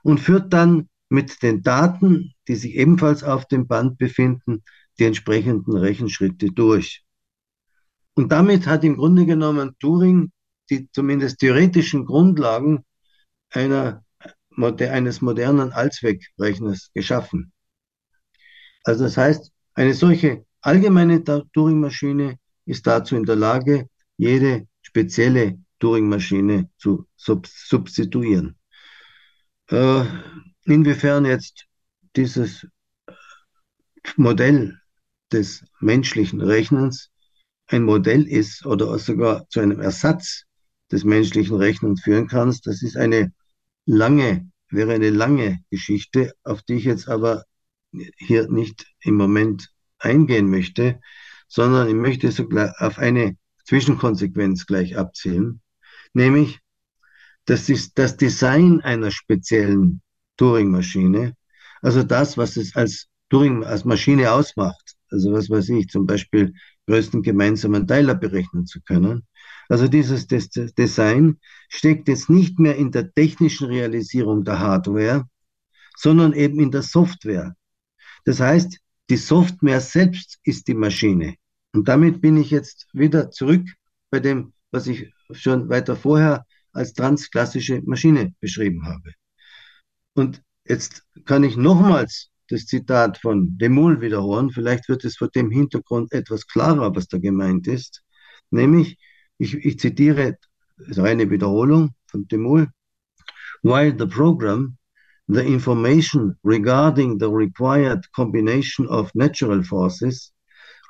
[0.03, 4.63] und führt dann mit den Daten, die sich ebenfalls auf dem Band befinden,
[4.99, 7.03] die entsprechenden Rechenschritte durch.
[8.15, 10.33] Und damit hat im Grunde genommen Turing
[10.71, 12.85] die zumindest theoretischen Grundlagen
[13.51, 14.05] einer,
[14.57, 17.53] eines modernen Allzweckrechners geschaffen.
[18.85, 26.69] Also das heißt, eine solche allgemeine Turing-Maschine ist dazu in der Lage, jede spezielle Turing-Maschine
[26.79, 28.57] zu sub substituieren.
[29.71, 30.05] Äh,
[30.65, 31.67] inwiefern jetzt
[32.17, 32.67] dieses
[34.17, 34.81] Modell
[35.33, 37.11] des menschlichen Rechnens
[37.67, 40.45] ein Modell ist oder sogar zu einem Ersatz
[40.91, 42.67] des menschlichen Rechnens führen kannst.
[42.67, 43.33] Das ist eine
[43.87, 47.45] lange, wäre eine lange Geschichte, auf die ich jetzt aber
[48.19, 51.01] hier nicht im Moment eingehen möchte,
[51.49, 55.61] sondern ich möchte so auf eine Zwischenkonsequenz gleich abzielen,
[56.13, 56.61] nämlich,
[57.45, 60.03] das ist das Design einer speziellen
[60.37, 61.35] Turing-Maschine,
[61.81, 66.55] also das, was es als Turing, als Maschine ausmacht, also was weiß ich, zum Beispiel
[66.89, 69.27] größten gemeinsamen Teiler berechnen zu können.
[69.69, 75.29] Also dieses Design steckt jetzt nicht mehr in der technischen Realisierung der Hardware,
[75.97, 77.55] sondern eben in der Software.
[78.25, 78.79] Das heißt,
[79.11, 81.37] die Software selbst ist die Maschine.
[81.75, 83.67] Und damit bin ich jetzt wieder zurück
[84.11, 89.13] bei dem, was ich schon weiter vorher als transklassische Maschine beschrieben habe.
[90.15, 94.51] Und jetzt kann ich nochmals das Zitat von Demul wiederholen.
[94.51, 98.03] Vielleicht wird es vor dem Hintergrund etwas klarer, was da gemeint ist.
[98.51, 98.99] Nämlich,
[99.39, 100.37] ich, ich zitiere,
[100.79, 102.69] ist eine Wiederholung von Demul.
[103.63, 104.79] While the program,
[105.29, 110.33] the information regarding the required combination of natural forces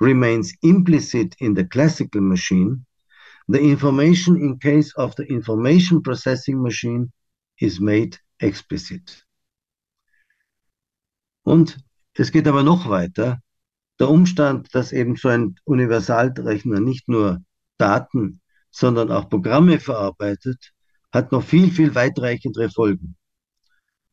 [0.01, 2.85] remains implicit in the classical machine,
[3.49, 7.11] the information in case of the information processing machine
[7.61, 9.25] is made explicit.
[11.49, 11.79] Und
[12.13, 13.41] es geht aber noch weiter.
[13.99, 17.39] Der Umstand, dass eben so ein Universalrechner nicht nur
[17.79, 20.73] Daten, sondern auch Programme verarbeitet,
[21.11, 23.17] hat noch viel, viel weitreichendere Folgen.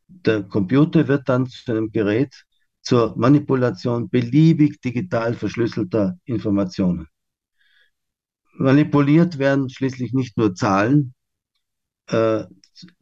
[0.07, 2.33] Der Computer wird dann zu einem Gerät
[2.81, 7.09] zur Manipulation beliebig digital verschlüsselter Informationen.
[8.53, 11.13] Manipuliert werden schließlich nicht nur Zahlen,
[12.07, 12.45] äh,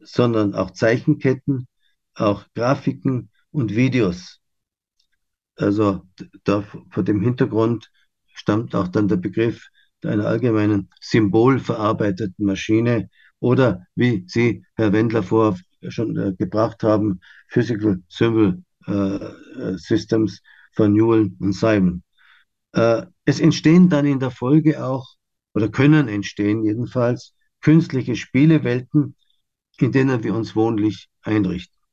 [0.00, 1.68] sondern auch Zeichenketten,
[2.16, 4.40] auch Grafiken, und Videos.
[5.56, 6.02] Also
[6.42, 7.90] da, vor dem Hintergrund
[8.34, 9.68] stammt auch dann der Begriff
[10.04, 13.08] einer allgemeinen symbolverarbeiteten Maschine
[13.40, 19.18] oder wie Sie, Herr Wendler, vorher schon äh, gebracht haben, Physical Symbol äh,
[19.76, 20.42] Systems
[20.72, 22.02] von Newell und Simon.
[22.72, 25.14] Äh, es entstehen dann in der Folge auch,
[25.54, 29.16] oder können entstehen jedenfalls, künstliche Spielewelten,
[29.78, 31.83] in denen wir uns wohnlich einrichten.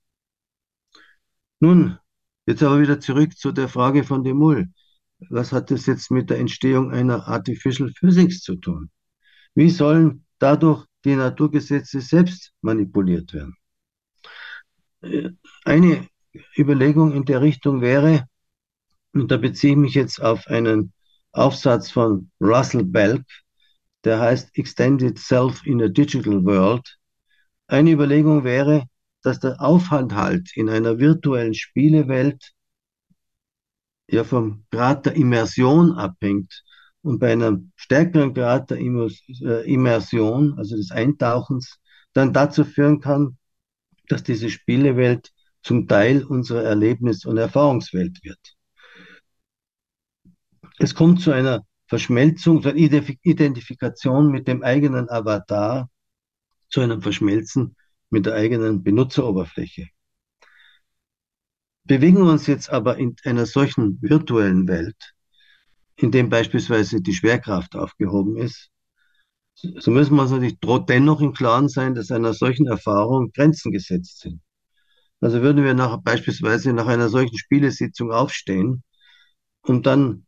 [1.64, 2.00] Nun,
[2.48, 4.70] jetzt aber wieder zurück zu der Frage von de Mull.
[5.30, 8.90] Was hat das jetzt mit der Entstehung einer Artificial Physics zu tun?
[9.54, 13.56] Wie sollen dadurch die Naturgesetze selbst manipuliert werden?
[15.64, 16.08] Eine
[16.58, 18.26] Überlegung in der Richtung wäre,
[19.14, 20.94] und da beziehe ich mich jetzt auf einen
[21.32, 23.24] Aufsatz von Russell Belk,
[24.04, 26.98] der heißt Extended Self in a Digital World.
[27.68, 28.88] Eine Überlegung wäre,
[29.22, 32.52] dass der Aufenthalt in einer virtuellen Spielewelt
[34.10, 36.64] ja vom Grad der Immersion abhängt
[37.02, 41.80] und bei einem stärkeren Grad der äh, Immersion, also des Eintauchens,
[42.14, 43.38] dann dazu führen kann,
[44.08, 45.32] dass diese Spielewelt
[45.64, 48.40] zum Teil unserer Erlebnis- und Erfahrungswelt wird.
[50.80, 55.90] Es kommt zu einer Verschmelzung, zu einer Identifikation mit dem eigenen Avatar,
[56.70, 57.76] zu einem Verschmelzen
[58.12, 59.88] mit der eigenen Benutzeroberfläche.
[61.86, 65.14] Bewegen wir uns jetzt aber in einer solchen virtuellen Welt,
[65.96, 68.70] in dem beispielsweise die Schwerkraft aufgehoben ist,
[69.56, 74.20] so müssen wir uns natürlich dennoch im Klaren sein, dass einer solchen Erfahrung Grenzen gesetzt
[74.20, 74.42] sind.
[75.20, 78.84] Also würden wir nach, beispielsweise nach einer solchen Spielesitzung aufstehen,
[79.62, 80.26] um dann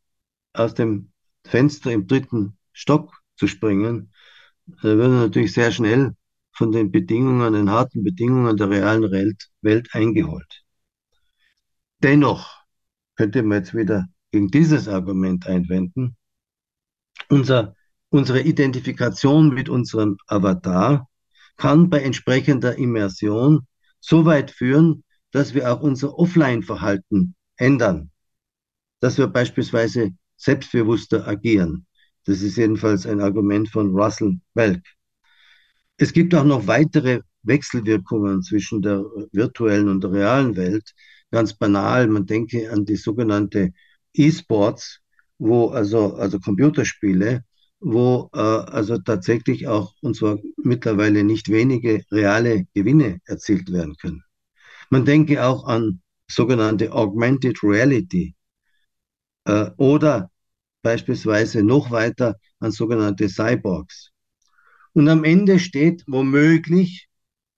[0.54, 1.12] aus dem
[1.46, 4.14] Fenster im dritten Stock zu springen,
[4.66, 6.16] dann würden natürlich sehr schnell
[6.54, 10.64] von den Bedingungen, den harten Bedingungen der realen Welt, Welt eingeholt.
[12.01, 12.64] Dennoch
[13.16, 16.16] könnte man jetzt wieder gegen dieses Argument einwenden.
[17.30, 17.76] Unser,
[18.10, 21.08] unsere Identifikation mit unserem Avatar
[21.58, 23.68] kann bei entsprechender Immersion
[23.99, 28.12] so weit führen, dass wir auch unser Offline-Verhalten ändern.
[28.99, 31.86] Dass wir beispielsweise selbstbewusster agieren.
[32.26, 34.84] Das ist jedenfalls ein Argument von Russell Welk.
[35.98, 40.94] Es gibt auch noch weitere Wechselwirkungen zwischen der virtuellen und der realen Welt.
[41.32, 43.74] Ganz banal, man denke an die sogenannte
[44.14, 45.00] E-Sports,
[45.38, 47.44] wo also, also Computerspiele,
[47.80, 54.24] wo äh, also tatsächlich auch, und zwar mittlerweile nicht wenige reale Gewinne erzielt werden können.
[54.89, 58.36] Man denke auch an sogenannte Augmented Reality
[59.46, 60.32] äh, oder
[60.82, 64.12] beispielsweise noch weiter an sogenannte Cyborgs.
[64.94, 67.08] Und am Ende steht womöglich,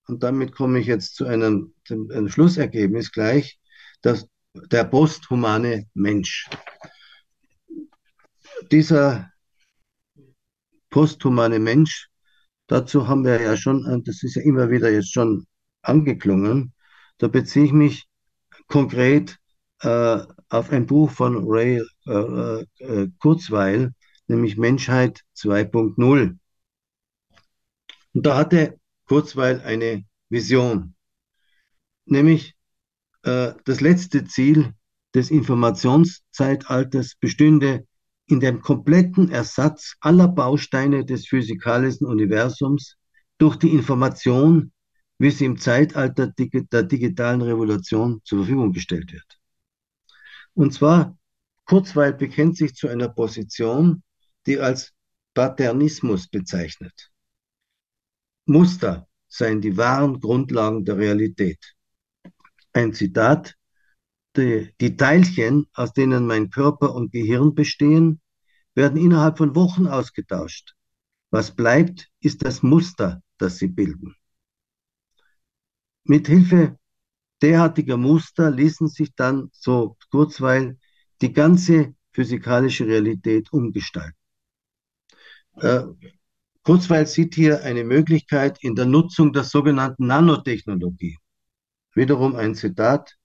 [0.08, 3.60] und damit komme ich jetzt zu einem, einem Schlussergebnis gleich,
[4.02, 6.50] dass der posthumane Mensch.
[8.72, 9.32] Dieser
[10.90, 12.08] posthumane Mensch,
[12.68, 15.46] dazu haben wir ja schon, das ist ja immer wieder jetzt schon
[15.82, 16.74] angeklungen,
[17.18, 18.08] da beziehe ich mich
[18.68, 19.38] konkret
[19.82, 20.20] äh,
[20.50, 23.94] auf ein Buch von Ray äh, äh, Kurzweil,
[24.28, 26.38] nämlich Menschheit 2.0.
[28.16, 30.96] Und da hatte Kurzweil eine Vision,
[32.06, 32.56] nämlich
[33.24, 34.74] äh, das letzte Ziel
[35.14, 37.86] des Informationszeitalters bestünde
[38.28, 42.96] in dem kompletten Ersatz aller Bausteine des physikalischen Universums
[43.38, 44.72] durch die Information,
[45.20, 49.40] wie sie im Zeitalter der digitalen Revolution zur Verfügung gestellt wird.
[50.54, 51.18] Und zwar,
[51.66, 54.04] Kurzweil bekennt sich zu einer Position,
[54.48, 54.94] die als
[55.34, 57.12] Paternismus bezeichnet.
[58.46, 61.76] Muster seien die wahren Grundlagen der Realität.
[62.74, 63.56] Ein Zitat,
[64.36, 68.22] die, die Teilchen, aus denen mein Körper und Gehirn bestehen,
[68.76, 70.76] werden innerhalb von Wochen ausgetauscht.
[71.32, 74.16] Was bleibt, ist das Muster, das sie bilden.
[76.04, 76.78] Mithilfe
[77.42, 80.78] derartiger Muster ließen sich dann so kurzweil
[81.22, 84.18] die ganze physikalische Realität umgestalten.
[85.56, 85.84] Äh,
[86.66, 91.20] Kurzweil sieht hier eine Möglichkeit in der Nutzung der sogenannten Nanotechnologie.
[91.94, 93.16] Wiederum ein Zitat.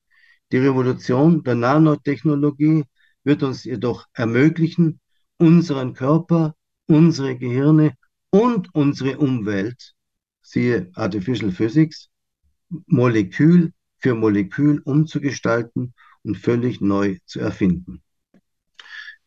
[0.53, 2.85] Die Revolution der Nanotechnologie
[3.25, 5.01] wird uns jedoch ermöglichen,
[5.39, 6.55] unseren Körper,
[6.87, 7.95] unsere Gehirne
[8.29, 9.95] und unsere Umwelt,
[10.43, 12.11] siehe Artificial Physics,
[12.89, 18.03] Molekül für Molekül umzugestalten und völlig neu zu erfinden.
[18.35, 18.41] Ich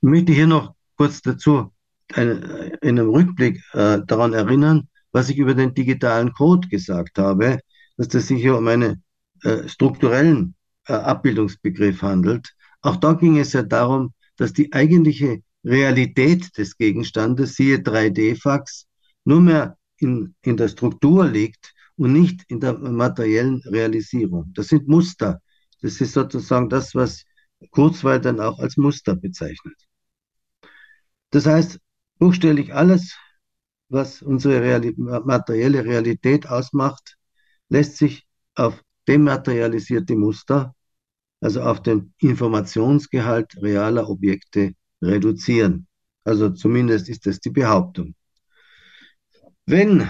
[0.01, 1.73] möchte hier noch kurz dazu
[2.15, 7.59] in einem Rückblick äh, daran erinnern, was ich über den digitalen Code gesagt habe,
[7.97, 9.03] dass es sich hier um einen
[9.43, 10.55] äh, strukturellen
[10.87, 12.53] äh, Abbildungsbegriff handelt.
[12.81, 18.87] Auch da ging es ja darum, dass die eigentliche Realität des Gegenstandes, siehe 3D-Fax,
[19.25, 24.51] nur mehr in, in der Struktur liegt und nicht in der materiellen Realisierung.
[24.53, 25.41] Das sind Muster.
[25.81, 27.23] Das ist sozusagen das, was
[27.71, 29.75] Kurzweil dann auch als Muster bezeichnet.
[31.31, 31.79] Das heißt,
[32.23, 33.17] buchstäblich alles,
[33.89, 37.17] was unsere Reali materielle Realität ausmacht,
[37.67, 40.73] lässt sich auf dematerialisierte Muster,
[41.41, 44.71] also auf den Informationsgehalt realer Objekte
[45.01, 45.85] reduzieren.
[46.23, 48.15] Also zumindest ist das die Behauptung.
[49.65, 50.09] Wenn,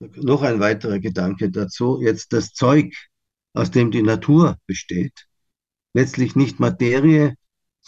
[0.00, 2.92] noch ein weiterer Gedanke dazu, jetzt das Zeug,
[3.52, 5.26] aus dem die Natur besteht,
[5.94, 7.36] letztlich nicht Materie,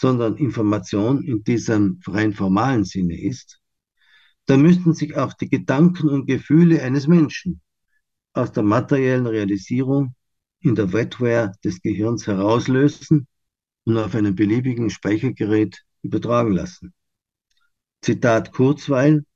[0.01, 3.61] sondern Information in diesem rein formalen Sinne ist,
[4.47, 7.61] dann müssten sich auch die Gedanken und Gefühle eines Menschen
[8.33, 10.15] aus der materiellen Realisierung
[10.61, 13.27] in der Wetware des Gehirns herauslösen
[13.85, 16.95] und auf einem beliebigen Speichergerät übertragen lassen.
[18.01, 19.27] Zitat Kurzweil,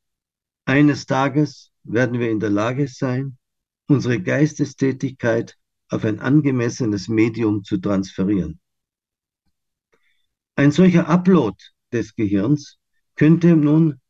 [0.65, 3.37] eines Tages werden wir in der Lage sein,
[3.87, 5.59] unsere Geistestätigkeit
[5.91, 8.61] auf ein angemessenes Medium zu transferieren.
[10.57, 11.57] Ein solcher Upload
[11.93, 12.79] des Gehirns
[13.17, 14.01] könnte nun,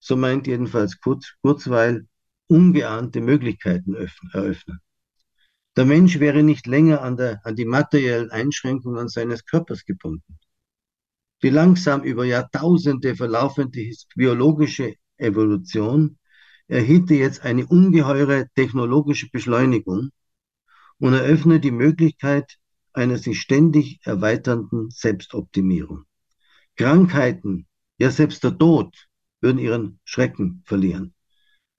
[0.00, 2.08] so meint jedenfalls Kurz, Kurzweil,
[2.48, 4.80] ungeahnte Möglichkeiten eröffnen.
[5.76, 10.38] Der Mensch wäre nicht länger an, der, an die materiellen Einschränkungen seines Körpers gebunden.
[11.42, 16.18] Die langsam über Jahrtausende verlaufende biologische Evolution
[16.68, 20.10] erhielte jetzt eine ungeheure technologische Beschleunigung
[20.98, 22.56] und eröffnet die Möglichkeit
[22.94, 26.04] einer sich ständig erweiternden Selbstoptimierung.
[26.76, 27.66] Krankheiten,
[27.98, 29.08] ja selbst der Tod,
[29.40, 31.14] würden ihren Schrecken verlieren.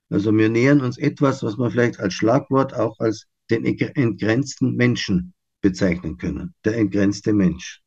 [0.09, 5.34] Also wir nähern uns etwas, was man vielleicht als Schlagwort auch als den entgrenzten Menschen
[5.61, 6.53] bezeichnen können.
[6.63, 7.82] Der entgrenzte Mensch.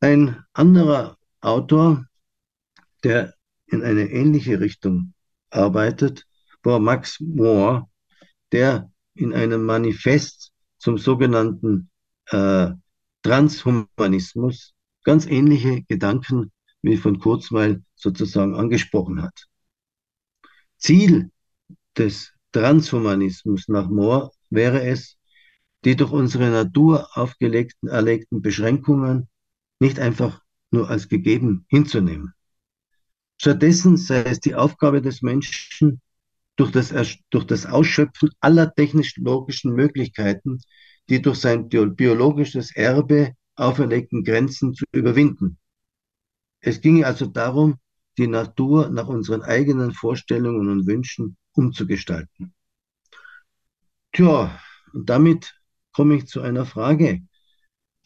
[0.00, 2.06] Ein anderer Autor,
[3.02, 3.34] der
[3.66, 5.14] in eine ähnliche Richtung
[5.50, 6.26] arbeitet,
[6.62, 7.86] war Max Moore,
[8.52, 11.90] der in einem Manifest zum sogenannten
[12.26, 12.70] äh,
[13.22, 14.74] Transhumanismus
[15.04, 16.50] ganz ähnliche Gedanken
[16.82, 19.46] wie von Kurzweil sozusagen angesprochen hat.
[20.78, 21.30] Ziel
[21.96, 25.18] des Transhumanismus nach Moore wäre es,
[25.84, 29.28] die durch unsere Natur aufgelegten erlegten Beschränkungen
[29.78, 32.32] nicht einfach nur als gegeben hinzunehmen.
[33.36, 36.00] Stattdessen sei es die Aufgabe des Menschen,
[36.56, 36.92] durch das,
[37.30, 40.60] durch das Ausschöpfen aller technisch-logischen Möglichkeiten,
[41.08, 45.58] die durch sein biologisches Erbe auferlegten Grenzen zu überwinden.
[46.60, 47.78] Es ginge also darum,
[48.18, 52.54] die Natur nach unseren eigenen Vorstellungen und Wünschen umzugestalten.
[54.12, 54.60] Tja,
[54.92, 55.54] und damit
[55.92, 57.22] komme ich zu einer Frage,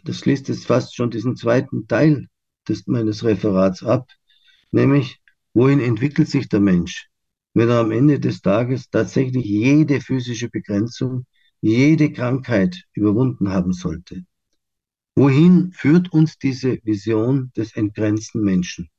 [0.05, 2.29] das schließt jetzt fast schon diesen zweiten Teil
[2.69, 4.09] des, meines Referats ab,
[4.71, 5.21] nämlich,
[5.55, 7.09] wohin entwickelt sich der Mensch,
[7.55, 11.25] wenn er am Ende des Tages tatsächlich jede physische Begrenzung,
[11.61, 14.25] jede Krankheit überwunden haben sollte?
[15.15, 18.91] Wohin führt uns diese Vision des entgrenzten Menschen?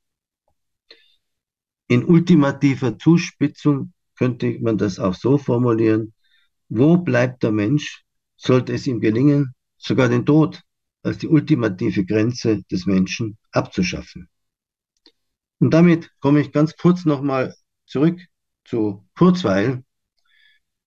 [1.88, 6.14] In ultimativer Zuspitzung könnte man das auch so formulieren,
[6.68, 8.02] wo bleibt der Mensch,
[8.36, 10.62] sollte es ihm gelingen, sogar den Tod
[11.02, 14.28] als die ultimative Grenze des Menschen abzuschaffen.
[15.58, 17.54] Und damit komme ich ganz kurz nochmal
[17.84, 18.18] zurück
[18.66, 19.84] zu Kurzweil.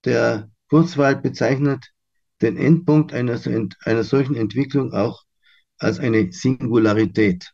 [0.05, 1.91] Der Kurzweil bezeichnet
[2.41, 3.39] den Endpunkt einer,
[3.83, 5.23] einer solchen Entwicklung auch
[5.77, 7.51] als eine Singularität.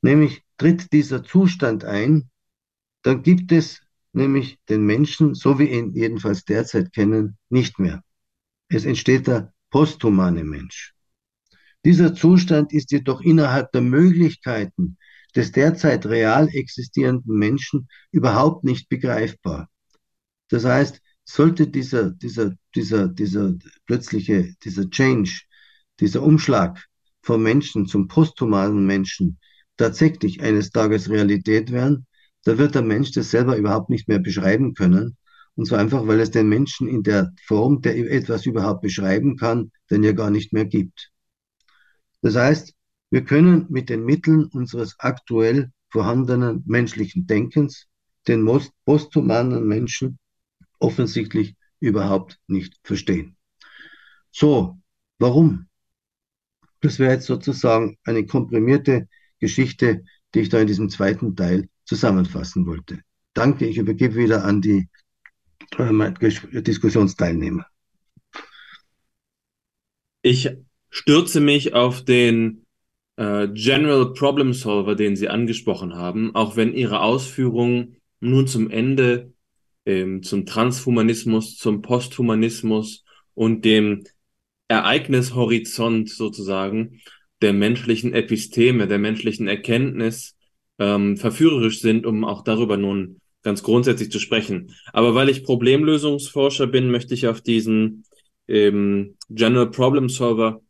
[0.00, 2.30] Nämlich tritt dieser Zustand ein,
[3.02, 3.80] dann gibt es
[4.12, 8.02] nämlich den Menschen, so wie ihn jedenfalls derzeit kennen, nicht mehr.
[8.68, 10.94] Es entsteht der posthumane Mensch.
[11.84, 14.98] Dieser Zustand ist jedoch innerhalb der Möglichkeiten
[15.34, 19.68] des derzeit real existierenden Menschen überhaupt nicht begreifbar.
[20.48, 23.54] Das heißt, sollte dieser, dieser, dieser, dieser
[23.86, 25.42] plötzliche, dieser Change,
[26.00, 26.84] dieser Umschlag
[27.22, 29.38] vom Menschen zum posthumanen Menschen
[29.76, 32.06] tatsächlich eines Tages Realität werden,
[32.44, 35.16] da wird der Mensch das selber überhaupt nicht mehr beschreiben können.
[35.54, 39.70] Und zwar einfach, weil es den Menschen in der Form, der etwas überhaupt beschreiben kann,
[39.90, 41.10] denn ja gar nicht mehr gibt.
[42.22, 42.74] Das heißt,
[43.12, 47.86] wir können mit den Mitteln unseres aktuell vorhandenen menschlichen Denkens
[48.26, 48.48] den
[48.86, 50.18] posthumanen Menschen
[50.78, 53.36] offensichtlich überhaupt nicht verstehen.
[54.30, 54.78] So,
[55.18, 55.68] warum?
[56.80, 59.08] Das wäre jetzt sozusagen eine komprimierte
[59.40, 63.02] Geschichte, die ich da in diesem zweiten Teil zusammenfassen wollte.
[63.34, 64.88] Danke, ich übergebe wieder an die
[65.76, 67.66] äh, Diskussionsteilnehmer.
[70.22, 70.48] Ich
[70.88, 72.61] stürze mich auf den
[73.22, 79.32] äh, General Problem Solver, den Sie angesprochen haben, auch wenn Ihre Ausführungen nun zum Ende
[79.86, 83.04] ähm, zum Transhumanismus, zum Posthumanismus
[83.34, 84.04] und dem
[84.68, 87.00] Ereignishorizont sozusagen
[87.42, 90.36] der menschlichen Episteme, der menschlichen Erkenntnis
[90.78, 94.74] ähm, verführerisch sind, um auch darüber nun ganz grundsätzlich zu sprechen.
[94.92, 98.04] Aber weil ich Problemlösungsforscher bin, möchte ich auf diesen
[98.48, 100.60] ähm, General Problem Solver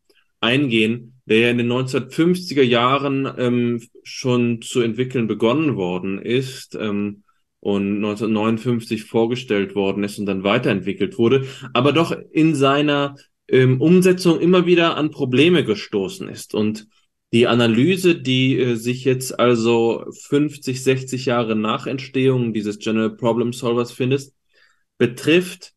[0.43, 7.23] eingehen, der ja in den 1950er Jahren ähm, schon zu entwickeln begonnen worden ist ähm,
[7.61, 13.15] und 1959 vorgestellt worden ist und dann weiterentwickelt wurde, aber doch in seiner
[13.49, 16.55] ähm, Umsetzung immer wieder an Probleme gestoßen ist.
[16.55, 16.89] Und
[17.33, 23.53] die Analyse, die äh, sich jetzt also 50, 60 Jahre nach Entstehung dieses General Problem
[23.53, 24.33] Solvers findet,
[24.99, 25.73] betrifft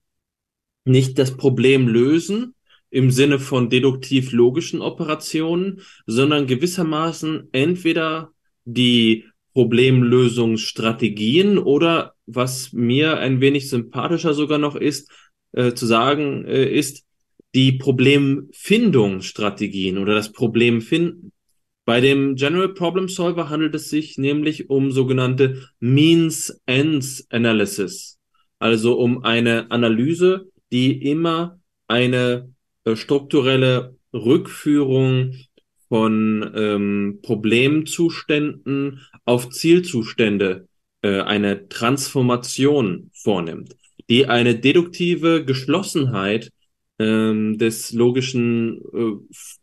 [0.85, 2.54] nicht das Problem lösen
[2.89, 8.31] im Sinne von deduktiv-logischen Operationen, sondern gewissermaßen entweder
[8.65, 15.09] die Problemlösungsstrategien oder was mir ein wenig sympathischer sogar noch ist,
[15.53, 17.05] äh, zu sagen, äh, ist
[17.53, 21.31] die Problemfindungsstrategien oder das Problemfinden.
[21.85, 28.19] Bei dem General Problem Solver handelt es sich nämlich um sogenannte Means-Ends Analysis,
[28.59, 32.54] also um eine Analyse, die immer eine
[32.93, 35.33] strukturelle Rückführung
[35.89, 40.67] von ähm, Problemzuständen auf Zielzustände,
[41.01, 43.75] äh, eine Transformation vornimmt,
[44.09, 46.51] die eine deduktive Geschlossenheit
[46.97, 48.81] ähm, des logischen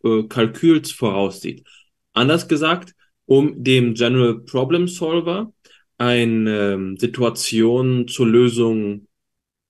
[0.05, 1.65] äh, äh, Kalküls voraussieht.
[2.13, 2.95] Anders gesagt,
[3.27, 5.53] um dem General Problem Solver
[5.99, 9.07] eine ähm, Situation zur Lösung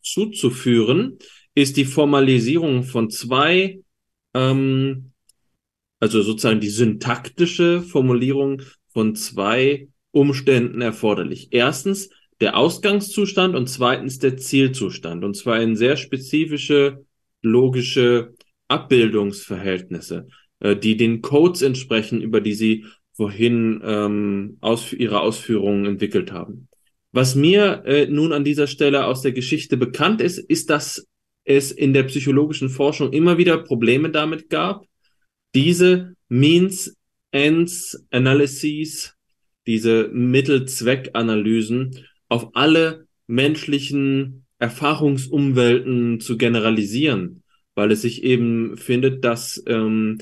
[0.02, 1.18] zuzuführen,
[1.54, 3.80] ist die Formalisierung von zwei,
[4.34, 5.12] ähm,
[6.00, 11.48] also sozusagen die syntaktische Formulierung von zwei Umständen erforderlich.
[11.50, 12.10] Erstens
[12.40, 15.24] der Ausgangszustand und zweitens der Zielzustand.
[15.24, 17.04] Und zwar in sehr spezifische
[17.42, 18.34] logische
[18.68, 20.26] Abbildungsverhältnisse.
[20.62, 22.84] Äh, die den Codes entsprechen, über die Sie
[23.14, 26.68] vorhin ähm, aus, Ihre Ausführungen entwickelt haben.
[27.10, 31.06] Was mir äh, nun an dieser Stelle aus der Geschichte bekannt ist, ist, dass
[31.44, 34.86] es in der psychologischen Forschung immer wieder Probleme damit gab,
[35.54, 36.96] diese Means
[37.30, 39.14] Ends Analyses,
[39.66, 47.42] diese Mittelzweckanalysen auf alle menschlichen Erfahrungsumwelten zu generalisieren,
[47.74, 50.18] weil es sich eben findet, dass ähm,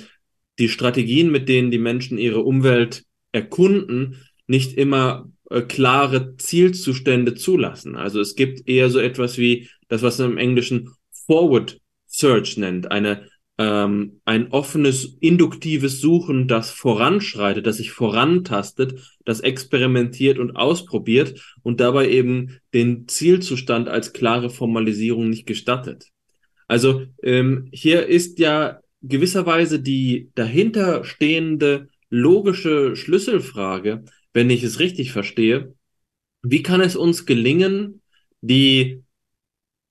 [0.59, 4.17] die Strategien, mit denen die Menschen ihre Umwelt erkunden,
[4.47, 7.97] nicht immer äh, klare Zielzustände zulassen.
[7.97, 10.91] Also es gibt eher so etwas wie das, was im Englischen
[11.31, 19.39] Forward Search nennt, eine ähm, ein offenes induktives Suchen, das voranschreitet, das sich vorantastet, das
[19.39, 26.07] experimentiert und ausprobiert und dabei eben den Zielzustand als klare Formalisierung nicht gestattet.
[26.67, 34.03] Also ähm, hier ist ja gewisserweise die dahinterstehende logische Schlüsselfrage,
[34.33, 35.77] wenn ich es richtig verstehe,
[36.43, 38.03] wie kann es uns gelingen,
[38.41, 39.05] die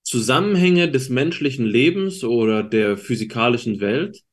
[0.10, 4.24] Zusammenhänge des menschlichen Lebens oder der physikalischen Welt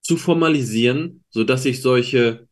[0.00, 2.48] zu formalisieren, so dass sich solche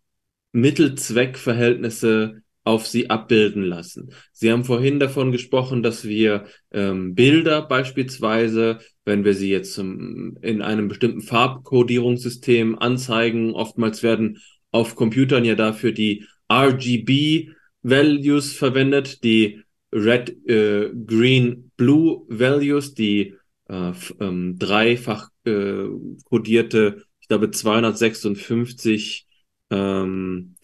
[0.52, 4.12] Mittel-Zweck-Verhältnisse auf sie abbilden lassen.
[4.32, 10.36] Sie haben vorhin davon gesprochen, dass wir ähm, Bilder beispielsweise, wenn wir sie jetzt um,
[10.42, 14.42] in einem bestimmten Farbkodierungssystem anzeigen, oftmals werden
[14.72, 17.48] auf Computern ja dafür die RGB
[17.80, 23.34] Values verwendet, die Red, äh, Green, Blue Values, die
[23.68, 25.84] äh, ähm, dreifach äh,
[26.24, 29.26] kodierte, ich glaube 256
[29.70, 30.56] ähm,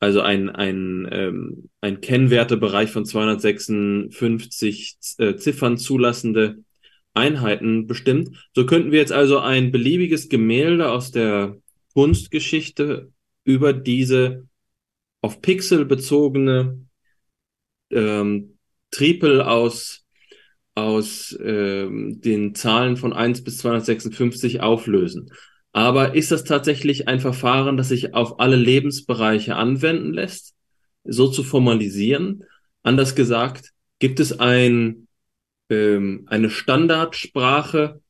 [0.00, 6.62] also ein, ein, ähm, ein Kennwertebereich von 256 äh, Ziffern zulassende
[7.14, 8.48] Einheiten bestimmt.
[8.54, 11.56] So könnten wir jetzt also ein beliebiges Gemälde aus der
[11.94, 13.10] Kunstgeschichte
[13.44, 14.46] über diese
[15.20, 16.86] auf Pixel bezogene
[17.90, 18.58] ähm,
[18.90, 20.04] Tripel aus,
[20.74, 25.30] aus ähm, den Zahlen von 1 bis 256 auflösen.
[25.72, 30.54] Aber ist das tatsächlich ein Verfahren, das sich auf alle Lebensbereiche anwenden lässt,
[31.04, 32.44] so zu formalisieren?
[32.82, 35.08] Anders gesagt, gibt es ein,
[35.68, 38.00] ähm, eine Standardsprache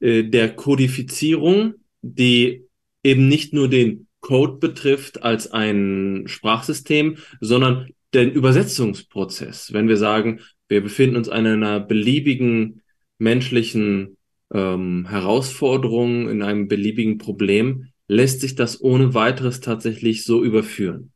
[0.00, 2.64] äh, der Kodifizierung, die
[3.02, 9.72] eben nicht nur den Code betrifft als ein Sprachsystem, sondern den Übersetzungsprozess.
[9.72, 12.82] Wenn wir sagen, wir befinden uns in einer beliebigen
[13.18, 14.16] menschlichen
[14.52, 21.12] ähm, Herausforderung, in einem beliebigen Problem, lässt sich das ohne weiteres tatsächlich so überführen.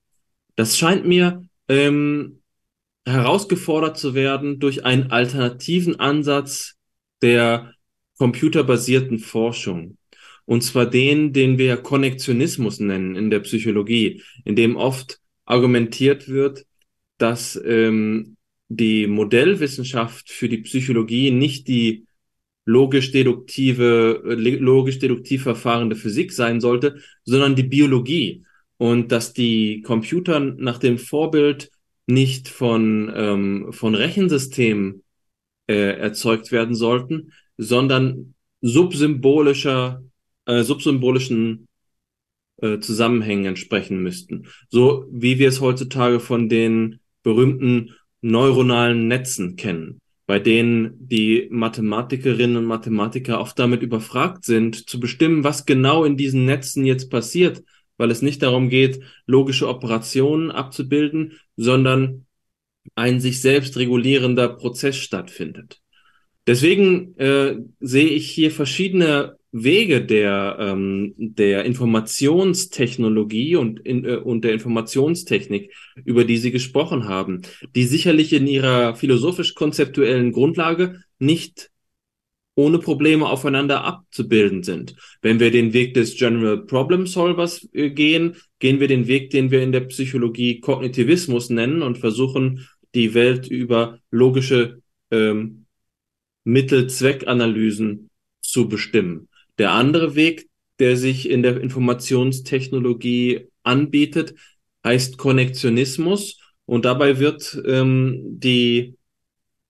[0.55, 2.41] Das scheint mir ähm,
[3.05, 6.77] herausgefordert zu werden durch einen alternativen Ansatz
[7.23, 7.73] der
[8.19, 9.99] computerbasierten Forschung.
[10.45, 16.65] Und zwar den, den wir Konnektionismus nennen in der Psychologie, in dem oft argumentiert wird,
[17.19, 18.37] dass ähm,
[18.69, 22.07] die Modellwissenschaft für die Psychologie nicht die
[22.65, 28.45] logisch-deduktive, logisch-deduktiv verfahrende Physik sein sollte, sondern die Biologie.
[28.77, 31.71] Und dass die Computer nach dem Vorbild
[32.07, 35.03] nicht von, ähm, von Rechensystemen
[35.67, 40.03] äh, erzeugt werden sollten, sondern subsymbolischer,
[40.45, 41.69] äh, subsymbolischen
[42.59, 44.47] äh, Zusammenhängen entsprechen müssten.
[44.69, 52.57] So wie wir es heutzutage von den berühmten neuronalen Netzen kennen bei denen die Mathematikerinnen
[52.57, 57.63] und Mathematiker oft damit überfragt sind, zu bestimmen, was genau in diesen Netzen jetzt passiert,
[57.97, 62.27] weil es nicht darum geht, logische Operationen abzubilden, sondern
[62.97, 65.81] ein sich selbst regulierender Prozess stattfindet.
[66.47, 74.45] Deswegen äh, sehe ich hier verschiedene Wege der, ähm, der Informationstechnologie und, in, äh, und
[74.45, 75.73] der Informationstechnik,
[76.05, 77.43] über die Sie gesprochen haben,
[77.75, 81.71] die sicherlich in ihrer philosophisch-konzeptuellen Grundlage nicht
[82.55, 84.97] ohne Probleme aufeinander abzubilden sind.
[85.21, 89.51] Wenn wir den Weg des General Problem Solvers äh, gehen, gehen wir den Weg, den
[89.51, 95.66] wir in der Psychologie Kognitivismus nennen und versuchen, die Welt über logische ähm,
[96.47, 98.09] Mittel-Zweck-Analysen
[98.41, 99.29] zu bestimmen.
[99.59, 100.49] Der andere Weg,
[100.79, 104.35] der sich in der Informationstechnologie anbietet,
[104.85, 106.41] heißt Konnektionismus.
[106.65, 108.97] Und dabei wird ähm, die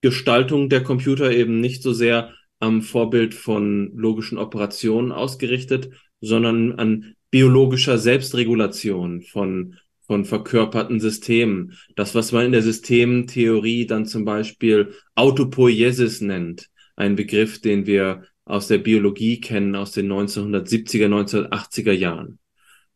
[0.02, 5.90] Gestaltung der Computer eben nicht so sehr am Vorbild von logischen Operationen ausgerichtet,
[6.20, 9.76] sondern an biologischer Selbstregulation von,
[10.06, 11.72] von verkörperten Systemen.
[11.96, 16.68] Das, was man in der Systemtheorie dann zum Beispiel Autopoiesis nennt.
[16.94, 22.38] Ein Begriff, den wir aus der Biologie kennen, aus den 1970er, 1980er Jahren.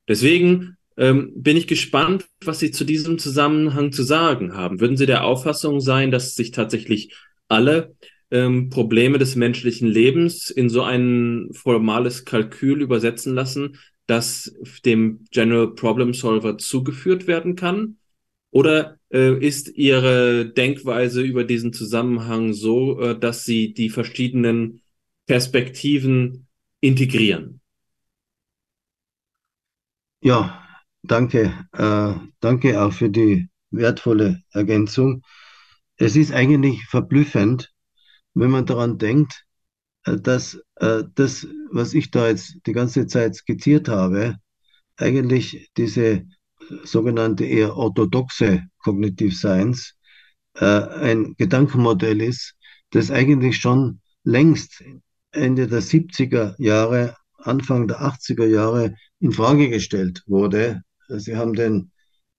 [0.08, 4.80] Deswegen ähm, bin ich gespannt, was Sie zu diesem Zusammenhang zu sagen haben.
[4.80, 7.14] Würden Sie der Auffassung sein, dass sich tatsächlich
[7.48, 7.94] alle
[8.30, 13.78] ähm, Probleme des menschlichen Lebens in so ein formales Kalkül übersetzen lassen,
[14.10, 14.54] das
[14.84, 17.96] dem General Problem Solver zugeführt werden kann?
[18.50, 24.82] Oder äh, ist Ihre Denkweise über diesen Zusammenhang so, äh, dass Sie die verschiedenen
[25.26, 26.48] Perspektiven
[26.80, 27.60] integrieren.
[30.22, 30.66] Ja,
[31.02, 31.54] danke.
[31.72, 35.22] Äh, danke auch für die wertvolle Ergänzung.
[35.96, 37.72] Es ist eigentlich verblüffend,
[38.34, 39.44] wenn man daran denkt,
[40.04, 44.36] äh, dass das, was ich da jetzt die ganze Zeit skizziert habe,
[44.96, 46.24] eigentlich diese
[46.84, 49.94] sogenannte eher orthodoxe Cognitive Science
[50.54, 52.54] äh, ein Gedankenmodell ist,
[52.90, 54.82] das eigentlich schon längst
[55.32, 60.82] Ende der 70er Jahre, Anfang der 80er Jahre in Frage gestellt wurde.
[61.08, 61.90] Sie haben den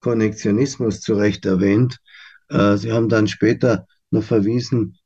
[0.01, 1.97] Konnektionismus zu Recht erwähnt.
[2.49, 4.97] Äh, Sie haben dann später noch verwiesen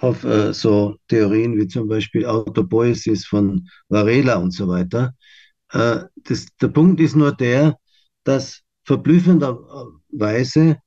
[0.00, 5.14] auf äh, so Theorien wie zum Beispiel Autopoiesis von Varela und so weiter.
[5.72, 7.76] Äh, das, der Punkt ist nur der,
[8.24, 10.78] dass verblüffenderweise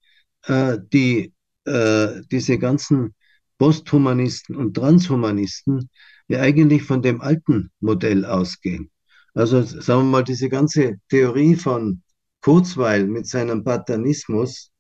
[0.44, 1.34] äh, die,
[1.66, 3.14] äh, diese ganzen
[3.58, 5.90] Posthumanisten und Transhumanisten
[6.28, 8.92] ja eigentlich von dem alten Modell ausgehen.
[9.34, 12.02] Also sagen wir mal, diese ganze Theorie von
[12.42, 14.72] Kurzweil mit seinem Patanismus,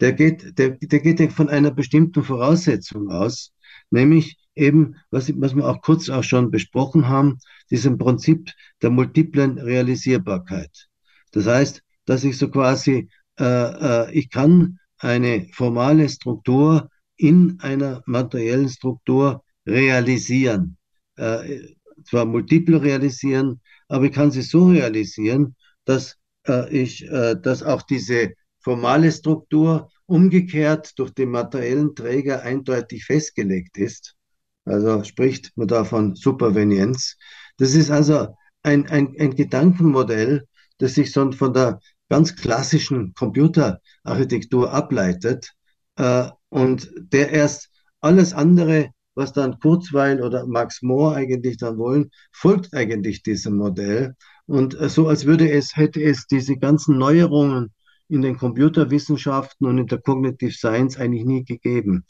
[0.00, 3.52] der geht, der, der geht von einer bestimmten Voraussetzung aus,
[3.90, 7.38] nämlich eben, was, was wir auch kurz auch schon besprochen haben,
[7.70, 8.50] diesem Prinzip
[8.82, 10.88] der multiplen Realisierbarkeit.
[11.32, 18.02] Das heißt, dass ich so quasi, äh, äh, ich kann eine formale Struktur in einer
[18.06, 20.76] materiellen Struktur realisieren.
[21.16, 21.74] Äh,
[22.04, 26.16] zwar multiple realisieren, aber ich kann sie so realisieren, dass
[26.46, 33.78] äh, ich, äh, dass auch diese formale Struktur umgekehrt durch den materiellen Träger eindeutig festgelegt
[33.78, 34.16] ist.
[34.64, 37.16] Also spricht man da von Supervenienz.
[37.58, 40.46] Das ist also ein, ein, ein Gedankenmodell,
[40.78, 41.78] das sich so von der
[42.08, 45.52] ganz klassischen Computerarchitektur ableitet
[45.96, 47.70] äh, und der erst
[48.00, 54.16] alles andere, was dann Kurzweil oder Max Mohr eigentlich dann wollen, folgt eigentlich diesem Modell.
[54.46, 57.72] Und äh, so als würde es, hätte es diese ganzen Neuerungen
[58.10, 62.04] in den Computerwissenschaften und in der Cognitive Science eigentlich nie gegeben.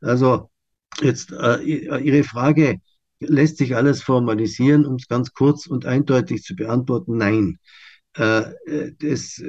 [0.00, 0.50] Also
[1.00, 2.80] jetzt äh, Ihre Frage,
[3.20, 7.16] lässt sich alles formalisieren, um es ganz kurz und eindeutig zu beantworten?
[7.16, 7.58] Nein.
[8.14, 8.52] Äh,
[9.02, 9.42] es,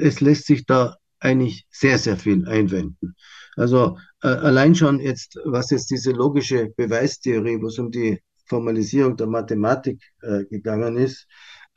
[0.00, 3.14] es lässt sich da eigentlich sehr, sehr viel einwenden.
[3.56, 9.16] Also äh, allein schon jetzt, was jetzt diese logische Beweistheorie, wo es um die Formalisierung
[9.16, 11.26] der Mathematik äh, gegangen ist,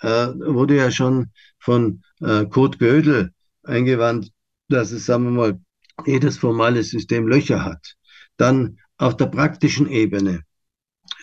[0.01, 3.33] äh, wurde ja schon von äh, Kurt Gödel
[3.63, 4.31] eingewandt,
[4.67, 5.59] dass es, sagen wir mal,
[6.05, 7.95] jedes formale System Löcher hat.
[8.37, 10.43] Dann auf der praktischen Ebene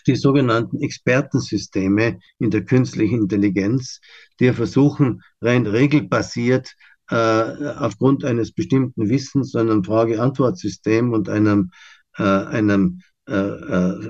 [0.07, 3.99] die sogenannten Expertensysteme in der künstlichen Intelligenz,
[4.39, 6.75] die versuchen, rein regelbasiert
[7.09, 11.71] äh, aufgrund eines bestimmten Wissens, einem Frage-Antwort-System und einem,
[12.17, 14.09] äh, einem, äh, äh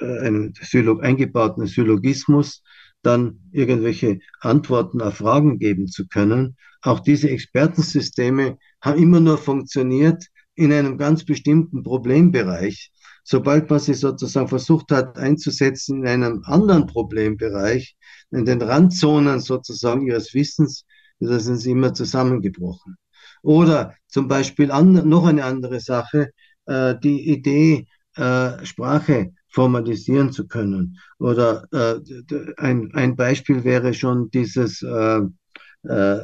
[0.00, 2.62] einem Sylog eingebauten Syllogismus
[3.02, 6.56] dann irgendwelche Antworten auf Fragen geben zu können.
[6.82, 12.92] Auch diese Expertensysteme haben immer nur funktioniert in einem ganz bestimmten Problembereich.
[13.24, 17.96] Sobald man sie sozusagen versucht hat einzusetzen in einem anderen Problembereich,
[18.30, 20.84] in den Randzonen sozusagen ihres Wissens,
[21.20, 22.96] da sind sie immer zusammengebrochen.
[23.42, 26.30] Oder zum Beispiel an, noch eine andere Sache,
[26.66, 27.86] äh, die Idee,
[28.16, 30.98] äh, Sprache formalisieren zu können.
[31.18, 32.00] Oder äh,
[32.56, 35.20] ein, ein Beispiel wäre schon dieses äh,
[35.82, 36.18] äh,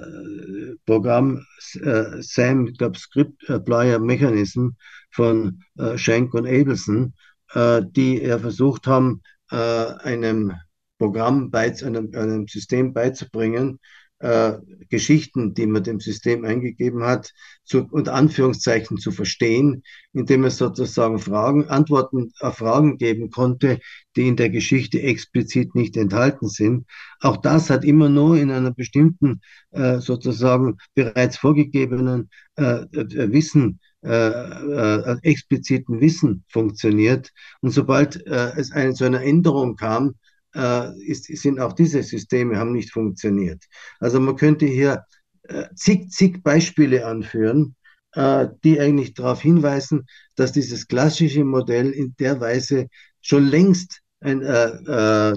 [0.85, 1.45] Programm
[1.75, 4.69] äh, SAM, ich glaube Script Applier Mechanism
[5.11, 7.15] von äh, Schenk und Abelson,
[7.55, 10.53] äh, die ja versucht haben, äh, einem
[10.99, 13.79] Programm, einem, einem System beizubringen,
[14.19, 14.55] äh,
[14.89, 17.33] Geschichten, die man dem System eingegeben hat,
[17.65, 19.83] zu, unter Anführungszeichen zu verstehen,
[20.13, 23.81] indem es sozusagen Fragen, Antworten auf Fragen geben konnte,
[24.17, 26.87] die in der Geschichte explizit nicht enthalten sind.
[27.21, 29.41] Auch das hat immer nur in einer bestimmten,
[29.71, 37.33] äh, sozusagen bereits vorgegebenen äh, äh Wissen äh, äh, expliziten Wissen funktioniert.
[37.61, 40.26] Und sobald äh, es eine, zu einer Änderung kam, äh,
[40.57, 43.63] ist, sind auch diese Systeme haben nicht funktioniert.
[44.01, 45.05] Also man könnte hier
[45.49, 47.77] äh, zig, zig Beispiele anführen,
[48.13, 52.89] äh, die eigentlich darauf hinweisen, dass dieses klassische Modell in der Weise
[53.21, 55.35] schon längst ein, äh, äh,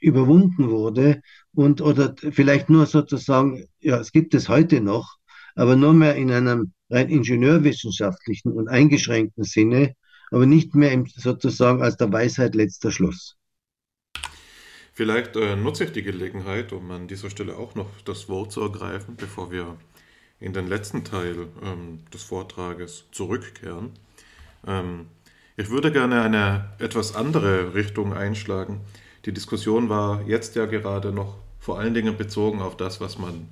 [0.00, 1.20] überwunden wurde
[1.54, 5.16] und oder vielleicht nur sozusagen, ja, es gibt es heute noch,
[5.54, 9.94] aber nur mehr in einem rein ingenieurwissenschaftlichen und eingeschränkten Sinne,
[10.30, 13.36] aber nicht mehr im, sozusagen als der Weisheit letzter Schluss.
[14.96, 18.60] Vielleicht äh, nutze ich die Gelegenheit, um an dieser Stelle auch noch das Wort zu
[18.60, 19.76] ergreifen, bevor wir
[20.38, 23.90] in den letzten Teil ähm, des Vortrages zurückkehren.
[24.64, 25.06] Ähm,
[25.56, 28.82] ich würde gerne eine etwas andere Richtung einschlagen.
[29.24, 33.48] Die Diskussion war jetzt ja gerade noch vor allen Dingen bezogen auf das, was man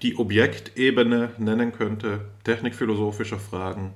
[0.00, 3.92] die Objektebene nennen könnte, technikphilosophischer Fragen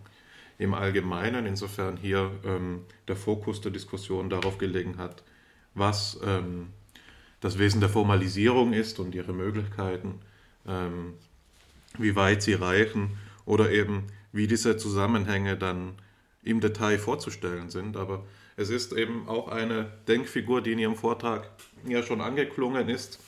[0.58, 5.22] im Allgemeinen, insofern hier ähm, der Fokus der Diskussion darauf gelegen hat,
[5.74, 6.68] was ähm,
[7.40, 10.20] das Wesen der Formalisierung ist und ihre Möglichkeiten,
[10.66, 11.14] ähm,
[11.98, 15.94] wie weit sie reichen oder eben wie diese Zusammenhänge dann
[16.42, 17.96] im Detail vorzustellen sind.
[17.96, 18.24] Aber
[18.56, 21.50] es ist eben auch eine Denkfigur, die in Ihrem Vortrag
[21.86, 23.20] ja schon angeklungen ist,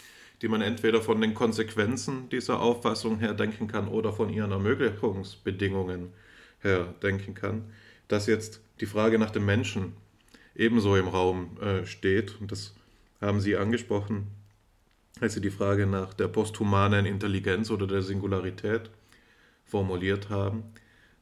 [0.43, 6.12] die man entweder von den Konsequenzen dieser Auffassung her denken kann oder von ihren Ermöglichungsbedingungen
[6.60, 7.64] her denken kann,
[8.09, 9.94] dass jetzt die Frage nach dem Menschen
[10.57, 12.41] ebenso im Raum äh, steht.
[12.41, 12.74] Und das
[13.20, 14.28] haben Sie angesprochen,
[15.20, 18.91] als Sie die Frage nach der posthumanen Intelligenz oder der Singularität
[19.65, 20.65] formuliert haben,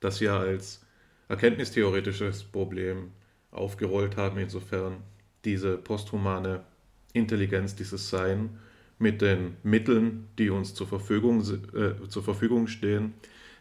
[0.01, 0.85] das ja als
[1.29, 3.13] erkenntnistheoretisches Problem
[3.51, 4.99] aufgerollt haben, insofern
[5.45, 6.65] diese posthumane
[7.13, 8.59] Intelligenz, dieses Sein
[8.99, 13.15] mit den Mitteln, die uns zur Verfügung, äh, zur Verfügung stehen,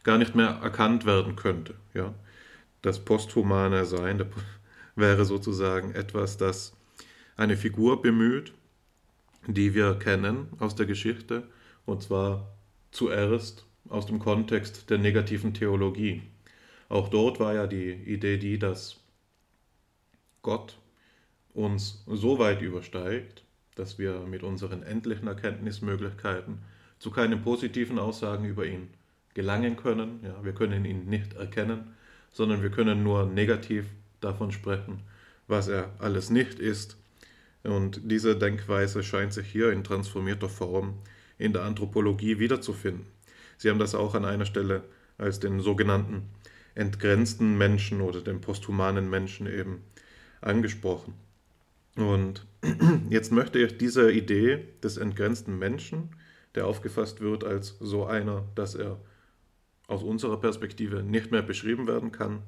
[0.04, 1.76] gar nicht mehr erkannt werden könnte.
[1.94, 2.14] Ja?
[2.82, 4.26] Das posthumane Sein
[4.96, 6.74] wäre sozusagen etwas, das
[7.36, 8.54] eine Figur bemüht,
[9.48, 11.48] die wir kennen aus der Geschichte,
[11.86, 12.56] und zwar
[12.92, 16.22] zuerst aus dem Kontext der negativen Theologie.
[16.90, 19.00] Auch dort war ja die Idee die, dass
[20.42, 20.78] Gott
[21.54, 23.44] uns so weit übersteigt,
[23.76, 26.60] dass wir mit unseren endlichen Erkenntnismöglichkeiten
[27.00, 28.90] zu keinen positiven Aussagen über ihn
[29.34, 30.20] gelangen können.
[30.24, 31.96] Ja, wir können ihn nicht erkennen,
[32.32, 33.86] sondern wir können nur negativ
[34.24, 35.02] davon sprechen,
[35.48, 36.98] was er alles nicht ist.
[37.64, 40.96] Und diese Denkweise scheint sich hier in transformierter Form
[41.38, 43.06] in der Anthropologie wiederzufinden.
[43.58, 44.84] Sie haben das auch an einer Stelle
[45.18, 46.24] als den sogenannten
[46.76, 49.84] entgrenzten Menschen oder den posthumanen Menschen eben
[50.42, 51.14] angesprochen.
[51.96, 52.46] Und
[53.10, 56.10] jetzt möchte ich diese Idee des entgrenzten Menschen,
[56.56, 59.00] der aufgefasst wird als so einer, dass er
[59.88, 62.42] aus unserer Perspektive nicht mehr beschrieben werden kann,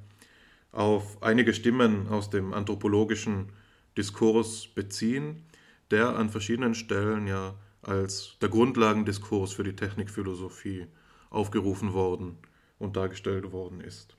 [0.76, 3.50] auf einige Stimmen aus dem anthropologischen
[3.96, 5.46] Diskurs beziehen,
[5.90, 10.86] der an verschiedenen Stellen ja als der Grundlagendiskurs für die Technikphilosophie
[11.30, 12.36] aufgerufen worden
[12.78, 14.16] und dargestellt worden ist.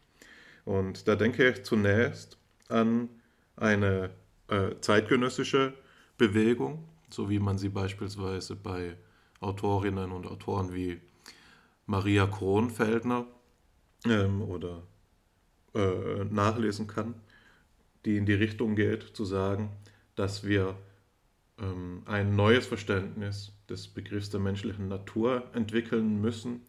[0.66, 2.40] Und da denke ich zunächst
[2.70, 3.10] an
[3.56, 4.10] eine
[4.48, 5.76] äh, zeitgenössische
[6.18, 8.98] Bewegung, so wie man sie beispielsweise bei
[9.42, 11.00] Autorinnen und Autoren wie
[11.86, 13.28] Maria Kronfeldner
[14.06, 14.82] ähm, oder
[15.78, 17.16] äh, nachlesen kann,
[18.06, 19.72] die in die Richtung geht, zu sagen,
[20.16, 20.76] dass wir
[21.60, 26.62] ähm, ein neues Verständnis des Begriffs der menschlichen Natur entwickeln müssen,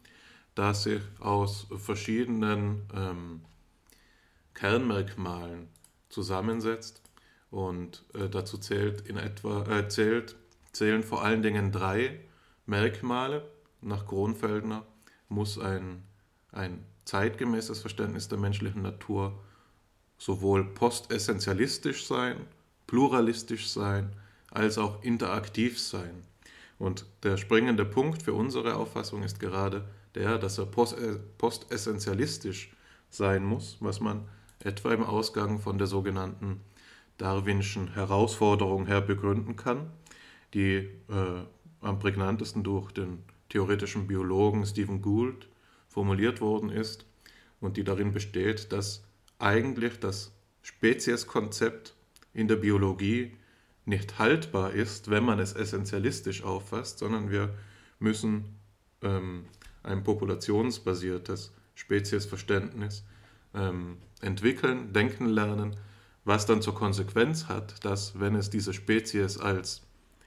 [0.55, 3.41] das sich aus verschiedenen ähm,
[4.53, 5.67] Kernmerkmalen
[6.09, 7.01] zusammensetzt
[7.49, 10.35] und äh, dazu zählt in etwa äh, zählt,
[10.71, 12.19] zählen vor allen Dingen drei
[12.65, 13.49] Merkmale.
[13.81, 14.85] Nach Kronfeldner
[15.29, 16.03] muss ein,
[16.51, 19.33] ein zeitgemäßes Verständnis der menschlichen Natur
[20.17, 22.37] sowohl postessentialistisch sein,
[22.85, 24.11] pluralistisch sein,
[24.51, 26.23] als auch interaktiv sein.
[26.77, 32.71] Und der springende Punkt für unsere Auffassung ist gerade der, dass er äh, postessentialistisch
[33.09, 34.27] sein muss, was man
[34.59, 36.61] etwa im Ausgang von der sogenannten
[37.17, 39.89] darwinschen Herausforderung her begründen kann,
[40.53, 40.75] die
[41.09, 41.43] äh,
[41.81, 45.48] am prägnantesten durch den theoretischen Biologen Stephen Gould
[45.89, 47.05] formuliert worden ist
[47.59, 49.03] und die darin besteht, dass
[49.39, 51.95] eigentlich das Spezieskonzept
[52.33, 53.33] in der Biologie
[53.85, 57.53] nicht haltbar ist, wenn man es essentialistisch auffasst, sondern wir
[57.97, 58.55] müssen
[59.01, 59.45] ähm,
[59.83, 63.03] ein populationsbasiertes Speziesverständnis
[63.53, 65.75] ähm, entwickeln, denken lernen,
[66.23, 69.81] was dann zur Konsequenz hat, dass wenn es diese Spezies als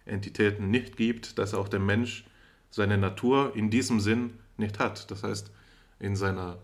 [0.05, 2.25] Entitäten nicht gibt, dass auch der Mensch
[2.71, 5.11] seine Natur in diesem Sinn nicht hat.
[5.11, 5.51] Das heißt,
[5.99, 6.59] in seiner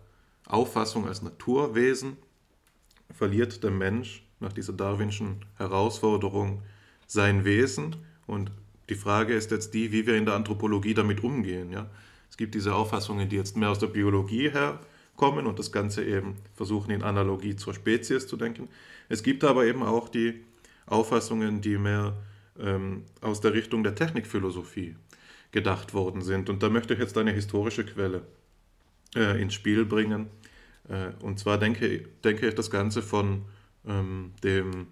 [0.46, 2.16] Auffassung als Naturwesen
[3.10, 6.62] verliert der Mensch nach dieser darwinschen Herausforderung
[7.06, 7.96] sein Wesen
[8.26, 8.50] und
[8.88, 11.72] die Frage ist jetzt die, wie wir in der Anthropologie damit umgehen.
[11.72, 11.90] Ja?
[12.30, 16.36] Es gibt diese Auffassungen, die jetzt mehr aus der Biologie herkommen und das Ganze eben
[16.54, 18.68] versuchen in Analogie zur Spezies zu denken.
[19.08, 20.44] Es gibt aber eben auch die
[20.86, 22.16] Auffassungen, die mehr
[22.58, 24.96] ähm, aus der Richtung der Technikphilosophie
[25.50, 26.50] gedacht worden sind.
[26.50, 28.22] Und da möchte ich jetzt eine historische Quelle
[29.14, 30.26] äh, ins Spiel bringen.
[30.88, 33.44] Äh, und zwar denke, denke ich das Ganze von
[33.86, 34.88] ähm, dem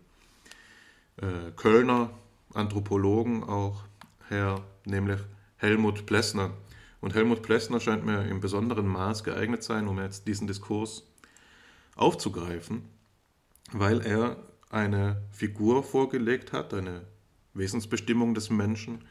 [1.16, 2.10] äh, Kölner
[2.54, 3.84] Anthropologen auch
[4.28, 5.20] her, nämlich
[5.56, 6.52] Helmut Plessner.
[7.00, 11.04] Und Helmut Plessner scheint mir im besonderen Maß geeignet sein, um jetzt diesen Diskurs
[11.94, 12.82] aufzugreifen
[13.72, 14.36] weil er
[14.70, 17.02] eine Figur vorgelegt hat, eine
[17.54, 19.04] Wesensbestimmung des Menschen,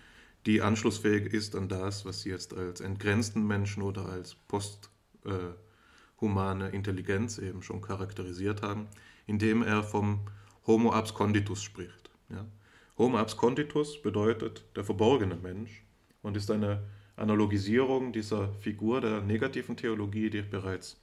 [0.46, 7.40] die anschlussfähig ist an das, was Sie jetzt als entgrenzten Menschen oder als posthumane Intelligenz
[7.40, 8.88] eben schon charakterisiert haben,
[9.26, 10.20] indem er vom
[10.68, 12.12] Homo absconditus spricht.
[12.30, 12.46] Ja?
[12.98, 15.84] Homo absconditus bedeutet der verborgene Mensch
[16.22, 16.84] und ist eine
[17.16, 20.98] Analogisierung dieser Figur der negativen Theologie, die ich bereits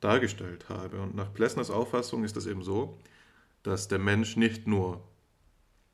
[0.00, 1.00] dargestellt habe.
[1.00, 2.98] Und nach Plessners Auffassung ist es eben so,
[3.62, 5.02] dass der Mensch nicht nur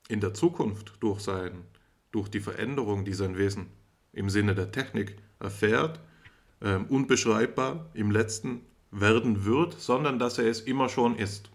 [0.08, 1.64] in der Zukunft durch, sein,
[2.12, 3.66] durch die Veränderung, die sein Wesen
[4.12, 6.00] im Sinne der Technik erfährt,
[6.60, 8.60] äh, unbeschreibbar im letzten
[8.90, 11.50] werden wird, sondern dass er es immer schon ist.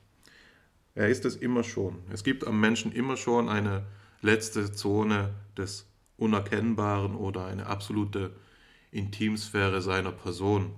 [0.96, 2.00] Er ist es immer schon.
[2.12, 3.86] Es gibt am Menschen immer schon eine
[4.22, 8.36] letzte Zone des Unerkennbaren oder eine absolute
[8.92, 10.74] Intimsphäre seiner Person.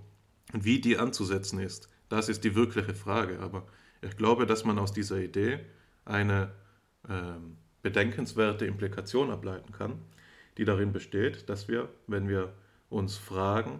[0.51, 3.39] Und wie die anzusetzen ist, das ist die wirkliche Frage.
[3.39, 3.65] Aber
[4.01, 5.59] ich glaube, dass man aus dieser Idee
[6.03, 6.51] eine
[7.07, 7.13] äh,
[7.81, 9.99] bedenkenswerte Implikation ableiten kann,
[10.57, 12.53] die darin besteht, dass wir, wenn wir
[12.89, 13.79] uns fragen,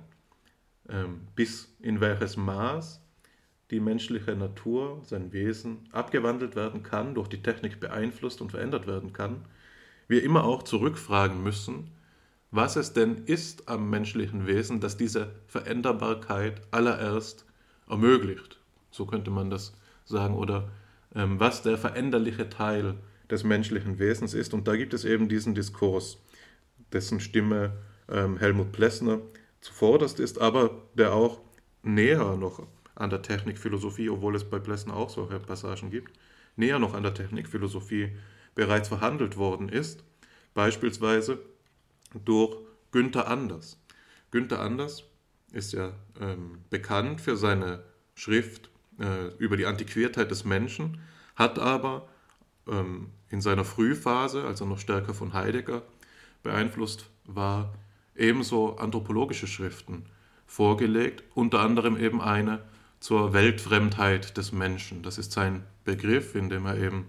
[0.87, 3.01] ähm, bis in welches Maß
[3.71, 9.13] die menschliche Natur, sein Wesen abgewandelt werden kann, durch die Technik beeinflusst und verändert werden
[9.13, 9.45] kann,
[10.07, 11.91] wir immer auch zurückfragen müssen,
[12.51, 17.45] was es denn ist am menschlichen Wesen, das diese Veränderbarkeit allererst
[17.87, 18.59] ermöglicht.
[18.89, 19.73] So könnte man das
[20.05, 20.33] sagen.
[20.33, 20.71] Oder
[21.13, 22.95] ähm, was der veränderliche Teil
[23.29, 24.53] des menschlichen Wesens ist.
[24.53, 26.17] Und da gibt es eben diesen Diskurs,
[26.91, 27.73] dessen Stimme
[28.09, 29.19] ähm, Helmut Plessner
[29.61, 31.39] zuvorderst ist, aber der auch
[31.83, 32.65] näher noch
[32.95, 36.17] an der Technikphilosophie, obwohl es bei Plessner auch solche Passagen gibt,
[36.55, 38.15] näher noch an der Technikphilosophie
[38.55, 40.03] bereits verhandelt worden ist,
[40.53, 41.39] beispielsweise
[42.25, 42.57] durch
[42.91, 43.79] Günther Anders.
[44.31, 45.03] Günther Anders
[45.51, 47.83] ist ja ähm, bekannt für seine
[48.15, 48.69] Schrift
[48.99, 50.99] äh, über die Antiquiertheit des Menschen,
[51.35, 52.09] hat aber
[52.67, 55.83] ähm, in seiner Frühphase, als er noch stärker von Heidegger
[56.43, 57.73] beeinflusst war,
[58.15, 60.05] ebenso anthropologische Schriften
[60.45, 62.61] vorgelegt, unter anderem eben eine
[62.99, 65.03] zur Weltfremdheit des Menschen.
[65.03, 67.05] Das ist sein Begriff, in dem er eben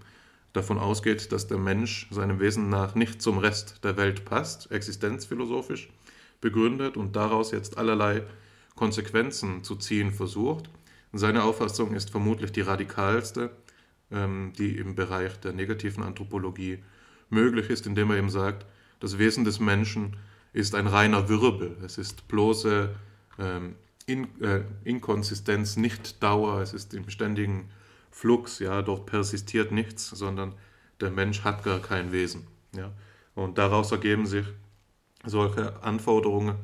[0.53, 5.89] davon ausgeht, dass der Mensch seinem Wesen nach nicht zum Rest der Welt passt, existenzphilosophisch
[6.39, 8.23] begründet und daraus jetzt allerlei
[8.75, 10.69] Konsequenzen zu ziehen versucht.
[11.13, 13.51] Seine Auffassung ist vermutlich die radikalste,
[14.11, 16.83] die im Bereich der negativen Anthropologie
[17.29, 18.65] möglich ist, indem er eben sagt,
[18.99, 20.17] das Wesen des Menschen
[20.53, 21.77] ist ein reiner Wirbel.
[21.83, 22.89] Es ist bloße
[23.39, 23.75] ähm,
[24.05, 26.61] In, äh, Inkonsistenz, nicht Dauer.
[26.61, 27.69] Es ist im ständigen
[28.11, 28.59] Flux.
[28.59, 30.53] Ja, dort persistiert nichts, sondern
[30.99, 32.47] der Mensch hat gar kein Wesen.
[32.75, 32.91] Ja.
[33.33, 34.45] Und daraus ergeben sich
[35.25, 36.55] solche Anforderungen,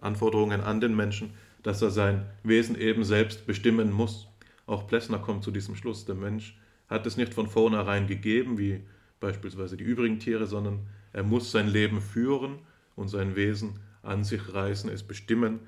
[0.00, 1.32] Anforderungen an den Menschen,
[1.62, 4.28] dass er sein Wesen eben selbst bestimmen muss.
[4.66, 6.04] Auch Plessner kommt zu diesem Schluss.
[6.04, 6.59] Der Mensch
[6.90, 8.82] hat es nicht von vornherein gegeben, wie
[9.20, 10.80] beispielsweise die übrigen Tiere, sondern
[11.12, 12.58] er muss sein Leben führen
[12.96, 15.60] und sein Wesen an sich reißen, es bestimmen.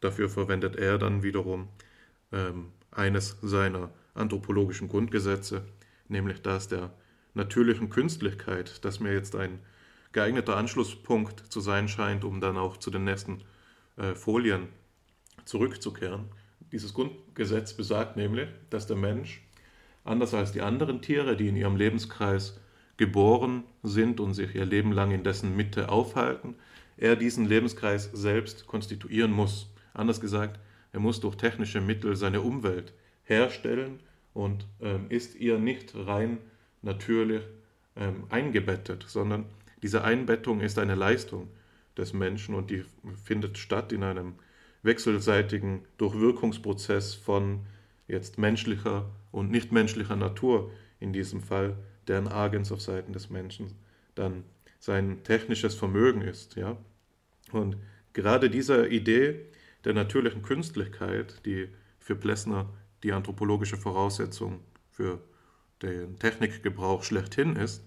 [0.00, 1.68] Dafür verwendet er dann wiederum
[2.32, 5.64] ähm, eines seiner anthropologischen Grundgesetze,
[6.08, 6.92] nämlich das der
[7.34, 9.60] natürlichen Künstlichkeit, das mir jetzt ein
[10.12, 13.42] geeigneter Anschlusspunkt zu sein scheint, um dann auch zu den nächsten
[13.96, 14.68] äh, Folien
[15.44, 16.26] zurückzukehren.
[16.72, 19.42] Dieses Grundgesetz besagt nämlich, dass der Mensch,
[20.10, 22.60] anders als die anderen Tiere, die in ihrem Lebenskreis
[22.96, 26.56] geboren sind und sich ihr Leben lang in dessen Mitte aufhalten,
[26.96, 29.72] er diesen Lebenskreis selbst konstituieren muss.
[29.94, 30.60] Anders gesagt,
[30.92, 32.92] er muss durch technische Mittel seine Umwelt
[33.24, 34.00] herstellen
[34.34, 36.38] und ähm, ist ihr nicht rein
[36.82, 37.42] natürlich
[37.96, 39.46] ähm, eingebettet, sondern
[39.82, 41.48] diese Einbettung ist eine Leistung
[41.96, 42.84] des Menschen und die
[43.24, 44.34] findet statt in einem
[44.82, 47.60] wechselseitigen Durchwirkungsprozess von
[48.08, 51.76] jetzt menschlicher und nichtmenschlicher Natur in diesem Fall,
[52.08, 53.74] deren Agens auf Seiten des Menschen
[54.14, 54.44] dann
[54.78, 56.56] sein technisches Vermögen ist.
[56.56, 56.76] Ja?
[57.52, 57.76] Und
[58.12, 59.46] gerade diese Idee
[59.84, 62.68] der natürlichen Künstlichkeit, die für Plessner
[63.02, 65.20] die anthropologische Voraussetzung für
[65.82, 67.86] den Technikgebrauch schlechthin ist,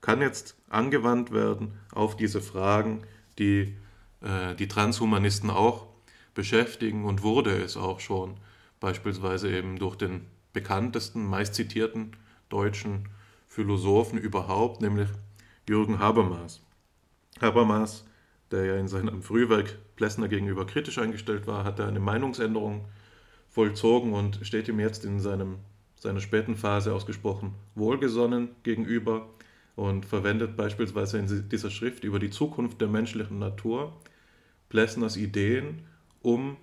[0.00, 3.02] kann jetzt angewandt werden auf diese Fragen,
[3.38, 3.76] die
[4.24, 5.86] äh, die Transhumanisten auch
[6.34, 8.36] beschäftigen und wurde es auch schon,
[8.80, 12.16] beispielsweise eben durch den bekanntesten, meistzitierten
[12.48, 13.10] deutschen
[13.46, 15.08] Philosophen überhaupt, nämlich
[15.68, 16.62] Jürgen Habermas.
[17.40, 18.06] Habermas,
[18.50, 22.86] der ja in seinem Frühwerk Plessner gegenüber kritisch eingestellt war, hatte eine Meinungsänderung
[23.50, 25.58] vollzogen und steht ihm jetzt in seinem,
[25.96, 29.28] seiner späten Phase ausgesprochen wohlgesonnen gegenüber
[29.76, 33.92] und verwendet beispielsweise in dieser Schrift über die Zukunft der menschlichen Natur
[34.68, 35.82] Plessners Ideen,
[36.22, 36.56] um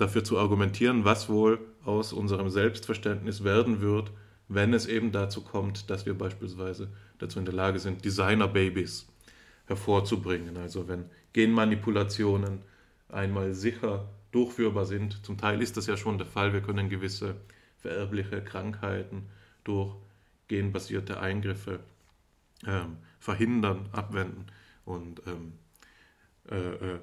[0.00, 4.10] dafür zu argumentieren, was wohl aus unserem Selbstverständnis werden wird,
[4.48, 9.06] wenn es eben dazu kommt, dass wir beispielsweise dazu in der Lage sind, Designer-Babys
[9.66, 10.56] hervorzubringen.
[10.56, 12.60] Also wenn Genmanipulationen
[13.08, 15.24] einmal sicher durchführbar sind.
[15.24, 16.52] Zum Teil ist das ja schon der Fall.
[16.52, 17.36] Wir können gewisse
[17.78, 19.26] vererbliche Krankheiten
[19.64, 19.94] durch
[20.48, 21.80] genbasierte Eingriffe
[22.66, 24.46] ähm, verhindern, abwenden.
[24.84, 25.52] Und ähm,
[26.50, 26.98] äh, äh,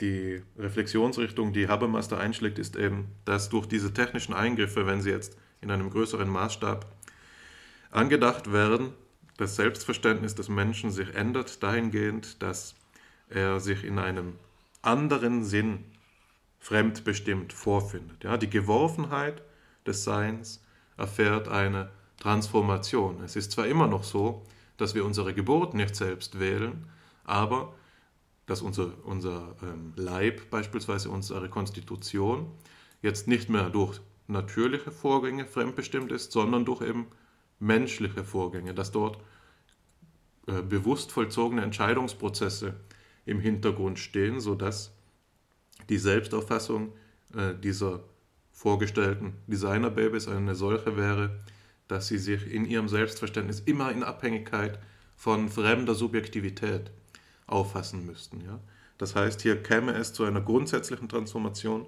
[0.00, 5.10] die Reflexionsrichtung, die Habermas da einschlägt, ist eben, dass durch diese technischen Eingriffe, wenn sie
[5.10, 6.86] jetzt in einem größeren Maßstab
[7.90, 8.94] angedacht werden,
[9.36, 12.74] das Selbstverständnis des Menschen sich ändert dahingehend, dass
[13.28, 14.34] er sich in einem
[14.82, 15.84] anderen Sinn
[16.58, 18.24] fremdbestimmt vorfindet.
[18.24, 19.42] Ja, die Geworfenheit
[19.86, 20.62] des Seins
[20.96, 23.22] erfährt eine Transformation.
[23.22, 24.44] Es ist zwar immer noch so,
[24.76, 26.86] dass wir unsere Geburt nicht selbst wählen,
[27.24, 27.74] aber
[28.50, 32.50] dass unser, unser ähm, Leib, beispielsweise unsere Konstitution,
[33.00, 37.06] jetzt nicht mehr durch natürliche Vorgänge fremdbestimmt ist, sondern durch eben
[37.60, 39.18] menschliche Vorgänge, dass dort
[40.48, 42.74] äh, bewusst vollzogene Entscheidungsprozesse
[43.24, 44.92] im Hintergrund stehen, sodass
[45.88, 46.92] die Selbstauffassung
[47.36, 48.00] äh, dieser
[48.52, 51.38] vorgestellten Designerbabys eine solche wäre,
[51.86, 54.80] dass sie sich in ihrem Selbstverständnis immer in Abhängigkeit
[55.14, 56.90] von fremder Subjektivität
[57.50, 58.40] auffassen müssten.
[58.40, 58.60] Ja?
[58.98, 61.86] Das heißt, hier käme es zu einer grundsätzlichen Transformation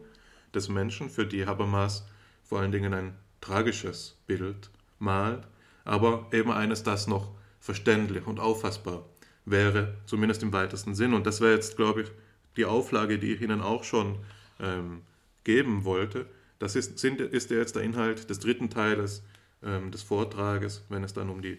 [0.55, 2.07] des Menschen, für die Habermas
[2.43, 5.47] vor allen Dingen ein tragisches Bild malt,
[5.85, 7.31] aber eben eines, das noch
[7.61, 9.05] verständlich und auffassbar
[9.45, 11.15] wäre, zumindest im weitesten Sinn.
[11.15, 12.11] Und das wäre jetzt, glaube ich,
[12.57, 14.19] die Auflage, die ich Ihnen auch schon
[14.61, 15.03] ähm,
[15.45, 16.27] geben wollte.
[16.59, 19.23] Das ist, sind, ist jetzt der Inhalt des dritten Teiles
[19.63, 21.59] ähm, des Vortrages, wenn es dann um die,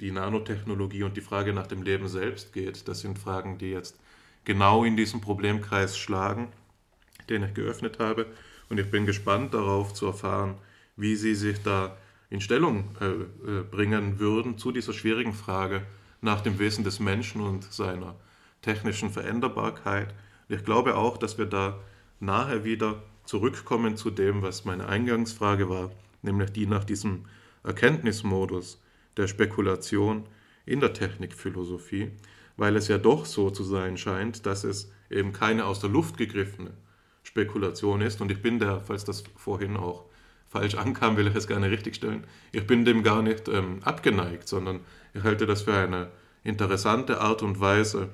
[0.00, 2.88] die Nanotechnologie und die Frage nach dem Leben selbst geht.
[2.88, 3.98] Das sind Fragen, die jetzt
[4.44, 6.48] genau in diesem Problemkreis schlagen,
[7.28, 8.26] den ich geöffnet habe.
[8.68, 10.56] Und ich bin gespannt darauf zu erfahren,
[10.96, 11.96] wie Sie sich da
[12.30, 15.82] in Stellung äh, äh bringen würden zu dieser schwierigen Frage
[16.20, 18.14] nach dem Wesen des Menschen und seiner
[18.62, 20.14] technischen Veränderbarkeit.
[20.48, 21.80] Ich glaube auch, dass wir da
[22.20, 25.90] nachher wieder zurückkommen zu dem, was meine Eingangsfrage war,
[26.22, 27.24] nämlich die nach diesem
[27.64, 28.80] Erkenntnismodus
[29.20, 30.24] der Spekulation
[30.66, 32.10] in der Technikphilosophie,
[32.56, 36.16] weil es ja doch so zu sein scheint, dass es eben keine aus der Luft
[36.16, 36.72] gegriffene
[37.22, 38.20] Spekulation ist.
[38.20, 40.06] Und ich bin der, falls das vorhin auch
[40.48, 44.80] falsch ankam, will ich es gerne richtigstellen, ich bin dem gar nicht ähm, abgeneigt, sondern
[45.14, 46.10] ich halte das für eine
[46.42, 48.08] interessante Art und Weise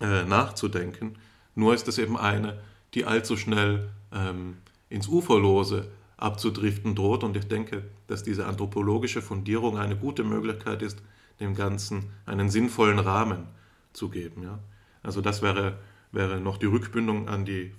[0.00, 1.18] äh, nachzudenken.
[1.54, 2.60] Nur ist es eben eine,
[2.94, 4.58] die allzu schnell ähm,
[4.88, 7.24] ins Uferlose abzudriften droht.
[7.24, 11.02] Und ich denke, dass diese anthropologische Fundierung eine gute Möglichkeit ist,
[11.40, 13.46] dem Ganzen einen sinnvollen Rahmen
[13.92, 14.42] zu geben.
[14.42, 14.60] Ja?
[15.02, 15.78] Also das wäre,
[16.12, 17.72] wäre noch die Rückbindung an die,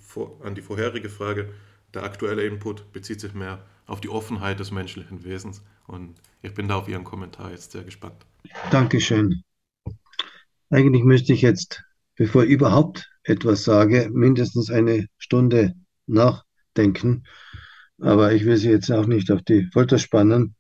[0.44, 1.54] an die vorherige Frage.
[1.94, 5.64] Der aktuelle Input bezieht sich mehr auf die Offenheit des menschlichen Wesens.
[5.88, 8.26] Und ich bin da auf Ihren Kommentar jetzt sehr gespannt.
[8.72, 9.44] Dankeschön.
[10.70, 11.84] Eigentlich müsste ich jetzt,
[12.16, 15.74] bevor ich überhaupt etwas sage, mindestens eine Stunde
[16.06, 17.24] nachdenken.
[17.99, 20.56] Aber ich will Sie jetzt auch nicht auf die Folter spannen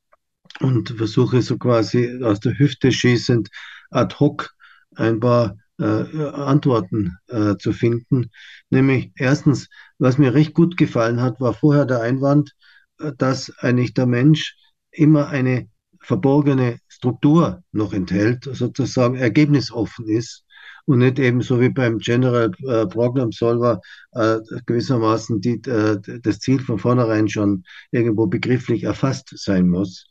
[0.59, 3.49] und versuche so quasi aus der Hüfte schießend
[3.91, 4.55] ad hoc
[4.95, 8.31] ein paar äh, Antworten äh, zu finden.
[8.69, 9.69] Nämlich erstens,
[9.99, 12.53] was mir recht gut gefallen hat, war vorher der Einwand,
[12.99, 14.55] äh, dass eigentlich der Mensch
[14.91, 15.69] immer eine
[15.99, 20.46] verborgene Struktur noch enthält, sozusagen ergebnisoffen ist
[20.87, 23.81] und nicht eben so wie beim General äh, Program Solver
[24.13, 30.05] äh, gewissermaßen die, äh, das Ziel von vornherein schon irgendwo begrifflich erfasst sein muss.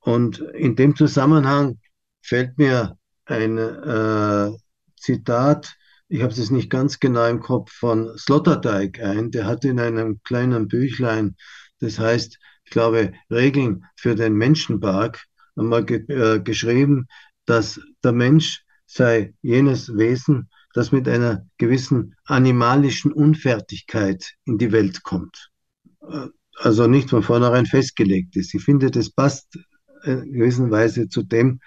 [0.00, 1.78] Und in dem Zusammenhang
[2.20, 4.50] fällt mir ein äh,
[4.96, 5.76] Zitat,
[6.08, 10.20] ich habe es nicht ganz genau im Kopf, von Sloterdijk ein, der hat in einem
[10.24, 11.36] kleinen Büchlein,
[11.78, 15.24] das heißt, ich glaube, Regeln für den Menschenpark,
[15.54, 17.06] einmal ge äh, geschrieben,
[17.46, 25.02] dass der Mensch sei jenes Wesen, das mit einer gewissen animalischen Unfertigkeit in die Welt
[25.02, 25.50] kommt.
[26.02, 28.52] Äh, also nicht von vornherein festgelegt ist.
[28.54, 29.56] Ich finde, das passt
[30.04, 31.60] in gewisser Weise zu dem,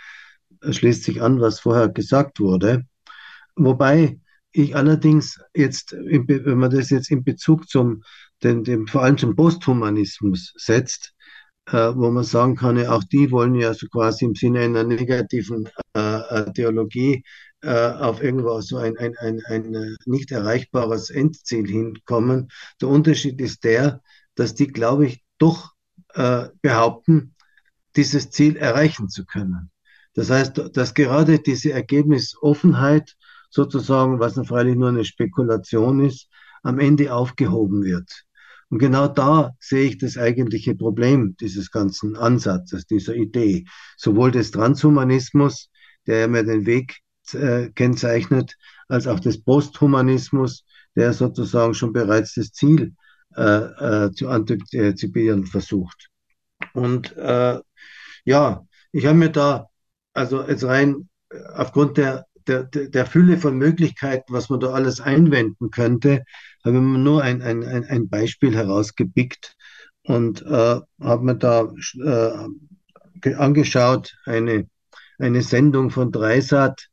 [0.62, 2.86] äh, schließt sich an, was vorher gesagt wurde.
[3.56, 4.20] Wobei
[4.52, 8.04] ich allerdings jetzt, wenn man das jetzt in Bezug zum,
[8.44, 11.14] den, dem, vor allem zum Posthumanismus setzt,
[11.68, 14.84] äh, wo man sagen kann, ja, auch die wollen ja so quasi im Sinne einer
[14.84, 17.24] negativen äh, äh Theologie
[17.62, 22.50] äh, auf irgendwo so ein, ein, ein, ein äh, nicht erreichbares Endziel hinkommen.
[22.82, 24.02] Der Unterschied ist der,
[24.36, 25.74] dass die, glaube ich, doch
[26.14, 27.36] äh, behaupten,
[27.96, 29.72] dieses Ziel erreichen zu können.
[30.14, 33.16] Das heißt, dass gerade diese Ergebnisoffenheit
[33.50, 36.28] sozusagen, was dann freilich nur eine Spekulation ist,
[36.64, 38.26] am Ende aufgehoben wird.
[38.72, 43.66] Und genau da sehe ich das eigentliche Problem dieses ganzen Ansatzes, dieser Idee.
[43.98, 45.70] Sowohl des Transhumanismus,
[46.08, 47.00] der mir den Weg
[47.34, 48.56] äh, kennzeichnet,
[48.88, 50.64] als auch des Posthumanismus,
[50.96, 52.96] der sozusagen schon bereits das Ziel
[53.36, 56.08] äh, äh, zu antizipieren versucht.
[56.74, 57.60] Und äh,
[58.24, 59.68] ja, ich habe mir da,
[60.14, 65.00] also jetzt rein äh, aufgrund der der, der Fülle von Möglichkeiten, was man da alles
[65.00, 66.24] einwenden könnte,
[66.64, 69.56] habe ich mir nur ein, ein, ein Beispiel herausgepickt
[70.04, 71.72] und äh, habe mir da
[72.04, 74.68] äh, angeschaut, eine,
[75.20, 76.88] eine Sendung von Dreisat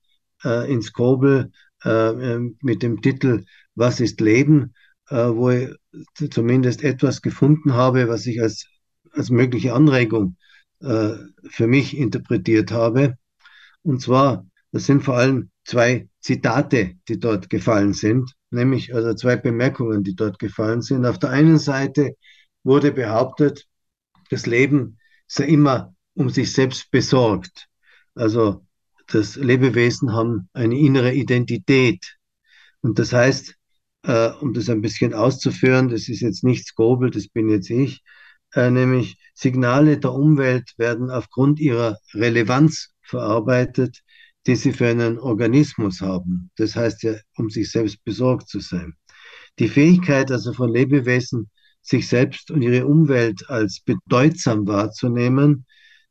[0.45, 1.51] äh, ins Kobel
[1.85, 4.75] äh, mit dem Titel Was ist Leben?
[5.11, 5.71] äh, wo ich
[6.31, 8.67] zumindest etwas gefunden habe, was ich als,
[9.13, 10.37] als mögliche Anregung
[10.81, 11.15] äh,
[11.51, 13.17] für mich interpretiert habe.
[13.83, 19.37] Und zwar, das sind vor allem zwei Zitate, die dort gefallen sind, nämlich also zwei
[19.37, 21.07] Bemerkungen, die dort gefallen sind.
[21.07, 22.17] Auf der einen Seite
[22.65, 23.65] wurde behauptet,
[24.29, 27.69] das Leben sei immer um sich selbst besorgt.
[28.15, 28.67] Also
[29.07, 32.19] das Lebewesen haben eine innere Identität.
[32.83, 33.55] Und das heißt,
[34.03, 38.03] äh, um das ein bisschen auszuführen, das ist jetzt nicht Skobel, das bin jetzt ich,
[38.53, 44.03] äh, nämlich Signale der Umwelt werden aufgrund ihrer Relevanz verarbeitet,
[44.47, 46.51] die sie für einen Organismus haben.
[46.57, 48.95] Das heißt ja, um sich selbst besorgt zu sein.
[49.59, 51.51] Die Fähigkeit also von Lebewesen,
[51.83, 55.65] sich selbst und ihre Umwelt als bedeutsam wahrzunehmen,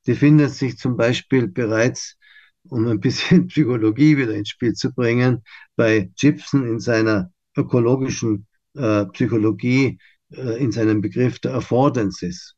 [0.06, 2.18] die findet sich zum Beispiel bereits,
[2.64, 5.44] um ein bisschen Psychologie wieder ins Spiel zu bringen,
[5.76, 9.98] bei Gibson in seiner ökologischen äh, Psychologie,
[10.32, 12.56] äh, in seinem Begriff der Affordances.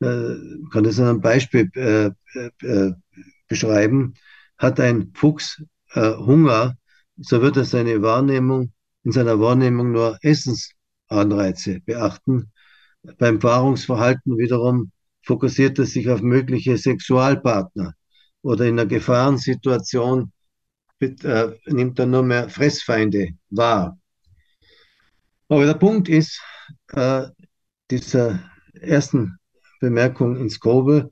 [0.00, 0.34] Äh,
[0.72, 2.92] kann das an einem Beispiel äh, äh, äh,
[3.48, 4.14] beschreiben.
[4.58, 5.62] Hat ein Fuchs
[5.94, 6.76] Hunger,
[7.16, 8.72] so wird er seine Wahrnehmung,
[9.04, 12.52] in seiner Wahrnehmung nur Essensanreize beachten.
[13.18, 14.90] Beim Paarungsverhalten wiederum
[15.22, 17.94] fokussiert er sich auf mögliche Sexualpartner
[18.42, 20.32] oder in einer Gefahrensituation
[21.00, 23.98] äh, nimmt er nur mehr Fressfeinde wahr.
[25.48, 26.40] Aber der Punkt ist,
[26.92, 27.26] äh,
[27.90, 28.40] dieser
[28.80, 29.38] ersten
[29.80, 31.10] Bemerkung ins Grobe,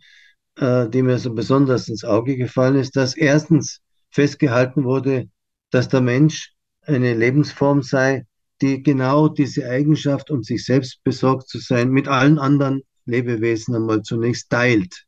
[0.57, 5.29] äh, die mir so besonders ins Auge gefallen ist, dass erstens festgehalten wurde,
[5.71, 6.53] dass der Mensch
[6.83, 8.27] eine Lebensform sei,
[8.61, 14.03] die genau diese Eigenschaft, um sich selbst besorgt zu sein, mit allen anderen Lebewesen einmal
[14.03, 15.05] zunächst teilt.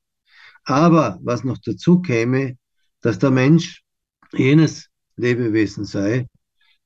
[0.65, 2.59] Aber was noch dazu käme,
[3.01, 3.83] dass der Mensch
[4.33, 6.27] jenes Lebewesen sei,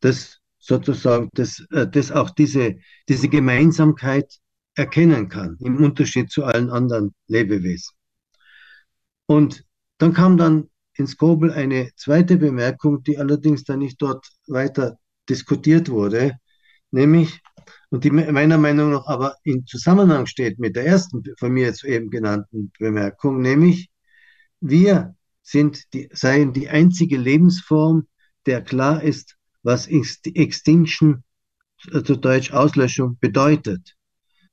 [0.00, 2.76] das sozusagen, das, äh, das auch diese,
[3.08, 4.30] diese Gemeinsamkeit
[4.74, 7.94] erkennen kann, im Unterschied zu allen anderen Lebewesen.
[9.30, 9.64] Und
[9.98, 14.98] dann kam dann ins Kobel eine zweite Bemerkung, die allerdings dann nicht dort weiter
[15.28, 16.36] diskutiert wurde,
[16.90, 17.40] nämlich,
[17.90, 21.84] und die meiner Meinung nach aber in Zusammenhang steht mit der ersten von mir jetzt
[21.84, 23.88] eben genannten Bemerkung, nämlich
[24.58, 28.08] wir sind die, seien die einzige Lebensform,
[28.46, 31.22] der klar ist, was Extinction,
[31.92, 33.94] äh, zu Deutsch Auslöschung, bedeutet.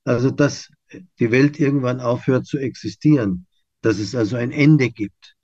[0.03, 0.69] Also, dass
[1.19, 3.46] die Welt irgendwann aufhört zu existieren,
[3.81, 5.35] dass es also ein Ende gibt.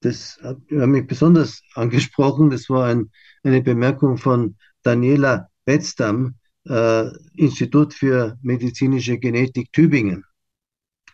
[0.00, 2.50] Das hat mich besonders angesprochen.
[2.50, 3.10] Das war ein,
[3.42, 6.36] eine Bemerkung von Daniela Betzdam,
[6.68, 10.24] äh, Institut für medizinische Genetik Tübingen.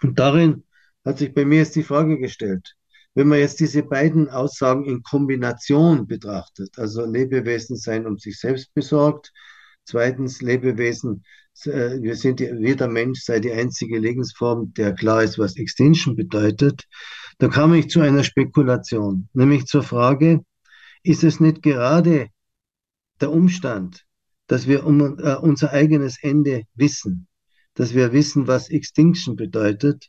[0.03, 0.65] Und darin
[1.05, 2.75] hat sich bei mir jetzt die Frage gestellt,
[3.15, 8.73] wenn man jetzt diese beiden Aussagen in Kombination betrachtet, also Lebewesen sein um sich selbst
[8.75, 9.33] besorgt,
[9.85, 11.25] zweitens Lebewesen,
[11.55, 16.85] wir sind, wir der Mensch sei die einzige Lebensform, der klar ist, was Extinction bedeutet,
[17.39, 20.45] da kam ich zu einer Spekulation, nämlich zur Frage,
[21.03, 22.29] ist es nicht gerade
[23.21, 24.05] der Umstand,
[24.47, 27.29] dass wir um äh, unser eigenes Ende wissen,
[27.75, 30.09] dass wir wissen, was Extinction bedeutet,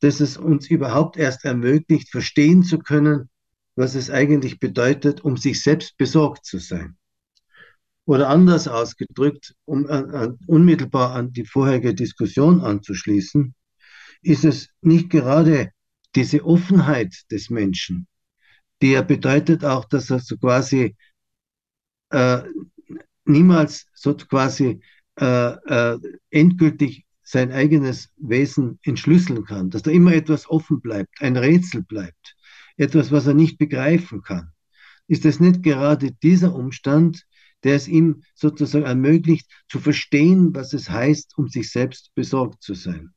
[0.00, 3.28] dass es uns überhaupt erst ermöglicht, verstehen zu können,
[3.76, 6.96] was es eigentlich bedeutet, um sich selbst besorgt zu sein.
[8.04, 13.54] Oder anders ausgedrückt, um an, an, unmittelbar an die vorherige Diskussion anzuschließen,
[14.22, 15.70] ist es nicht gerade
[16.14, 18.06] diese Offenheit des Menschen,
[18.80, 20.96] die ja bedeutet auch, dass er so quasi
[22.10, 22.42] äh,
[23.24, 24.80] niemals so quasi
[25.20, 25.98] äh, äh,
[26.30, 32.36] endgültig sein eigenes Wesen entschlüsseln kann, dass da immer etwas offen bleibt, ein Rätsel bleibt,
[32.76, 34.52] etwas, was er nicht begreifen kann.
[35.06, 37.24] Ist es nicht gerade dieser Umstand,
[37.64, 42.74] der es ihm sozusagen ermöglicht, zu verstehen, was es heißt, um sich selbst besorgt zu
[42.74, 43.14] sein?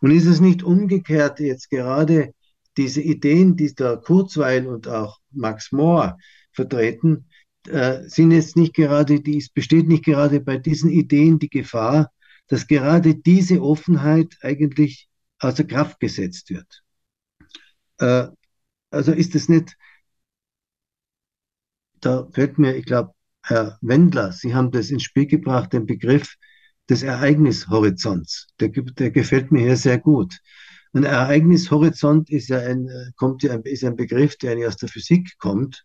[0.00, 2.32] Und ist es nicht umgekehrt jetzt gerade
[2.76, 6.18] diese Ideen, die der Kurzweil und auch Max Mohr
[6.52, 7.26] vertreten,
[7.66, 12.12] äh, sind jetzt nicht gerade, die, es besteht nicht gerade bei diesen Ideen die Gefahr,
[12.46, 16.82] dass gerade diese Offenheit eigentlich außer Kraft gesetzt wird.
[17.98, 18.28] Äh,
[18.90, 19.76] also ist es nicht,
[22.00, 23.12] da fällt mir, ich glaube,
[23.48, 26.34] Herr Wendler, Sie haben das ins Spiel gebracht, den Begriff
[26.90, 28.48] des Ereignishorizonts.
[28.60, 30.38] Der, der gefällt mir hier sehr gut.
[30.92, 35.84] Ein Ereignishorizont ist ja ein, kommt ja, ist ein Begriff, der aus der Physik kommt.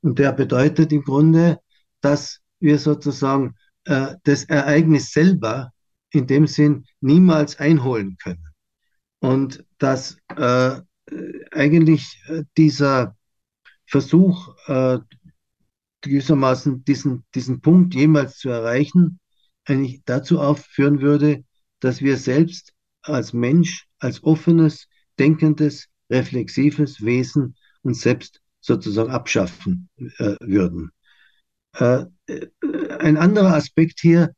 [0.00, 1.58] Und der bedeutet im Grunde,
[2.00, 5.72] dass wir sozusagen äh, das Ereignis selber
[6.10, 8.48] in dem Sinn niemals einholen können.
[9.20, 10.80] Und dass äh,
[11.50, 13.16] eigentlich äh, dieser
[13.84, 14.98] Versuch, äh,
[16.08, 19.20] gewissermaßen diesen, diesen Punkt jemals zu erreichen,
[19.64, 21.44] eigentlich dazu aufführen würde,
[21.80, 22.72] dass wir selbst
[23.02, 24.88] als Mensch, als offenes,
[25.18, 29.88] denkendes, reflexives Wesen uns selbst sozusagen abschaffen
[30.18, 30.90] äh, würden.
[31.74, 32.48] Äh, äh
[32.98, 34.32] ein anderer Aspekt hier,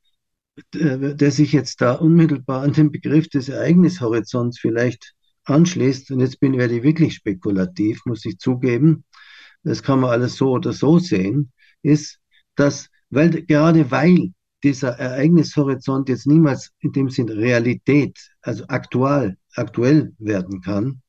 [0.74, 5.14] äh, der sich jetzt da unmittelbar an den Begriff des Ereignishorizonts vielleicht
[5.44, 9.04] anschließt, und jetzt bin, werde ich wirklich spekulativ, muss ich zugeben,
[9.62, 11.52] das kann man alles so oder so sehen,
[11.88, 12.18] ist,
[12.54, 14.32] dass, weil, gerade weil
[14.62, 21.02] dieser Ereignishorizont jetzt niemals in dem Sinn Realität, also aktuell, aktuell werden kann,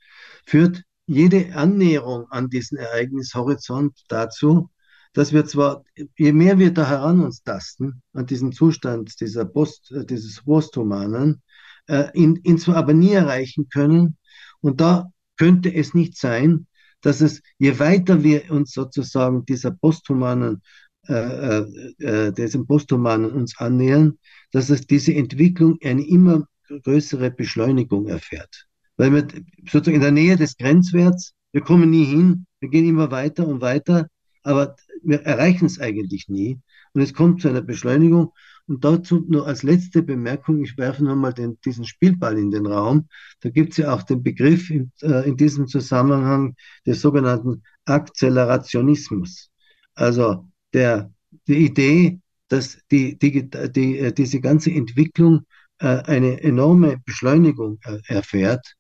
[0.46, 4.70] führt jede Annäherung an diesen Ereignishorizont dazu,
[5.14, 5.84] dass wir zwar,
[6.18, 11.42] je mehr wir da heran uns tasten, an diesen Zustand dieser Post, äh, dieses Posthumanen,
[11.88, 14.18] äh, ihn, ihn zwar aber nie erreichen können.
[14.62, 16.68] Und da könnte es nicht sein,
[17.02, 20.62] dass es, je weiter wir uns sozusagen dieser posthumanen,
[21.08, 21.66] äh, äh,
[22.00, 24.18] äh, diesem posthumanen uns annähern,
[24.52, 26.46] dass es diese Entwicklung eine immer
[26.84, 28.68] größere Beschleunigung erfährt.
[28.98, 29.28] Weil wir
[29.66, 33.62] sozusagen in der Nähe des Grenzwerts, wir kommen nie hin, wir gehen immer weiter und
[33.62, 34.08] weiter,
[34.44, 36.60] aber wir erreichen es eigentlich nie.
[36.94, 38.32] Und es kommt zu einer Beschleunigung.
[38.70, 41.34] Und dazu nur als letzte Bemerkung, ich werfe nochmal
[41.66, 43.08] diesen Spielball in den Raum.
[43.40, 46.56] Da gibt es ja auch den Begriff in, äh, in diesem Zusammenhang
[46.86, 49.50] des sogenannten Akzelerationismus.
[49.96, 51.12] Also der,
[51.48, 55.48] die Idee, dass die, die, die, äh, diese ganze Entwicklung
[55.80, 58.76] äh, eine enorme Beschleunigung äh, erfährt.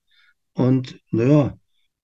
[0.53, 1.57] Und naja,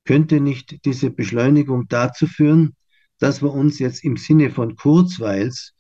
[0.06, 2.76] könnte nicht diese Beschleunigung dazu führen,
[3.20, 5.75] dass wir uns jetzt im Sinne von Kurzweils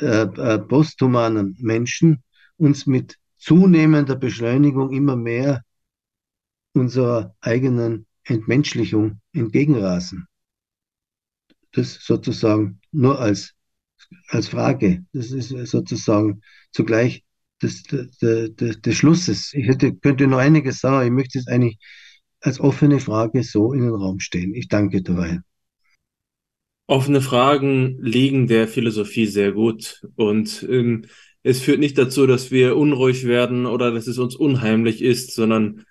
[0.00, 2.22] äh, äh, posthumanen Menschen
[2.56, 5.62] uns mit zunehmender Beschleunigung immer mehr
[6.72, 10.26] unserer eigenen Entmenschlichung entgegenrasen.
[11.72, 13.54] Das sozusagen nur als,
[14.28, 15.04] als Frage.
[15.12, 16.40] Das ist sozusagen
[16.72, 17.24] zugleich
[17.62, 19.52] des, des, des, des Schlusses.
[19.52, 21.78] Ich hätte, könnte noch einiges sagen, ich möchte es eigentlich
[22.40, 24.54] als offene Frage so in den Raum stellen.
[24.54, 25.40] Ich danke dabei.
[26.86, 31.06] Offene Fragen liegen der Philosophie sehr gut und ähm,
[31.42, 35.84] es führt nicht dazu, dass wir unruhig werden oder dass es uns unheimlich ist, sondern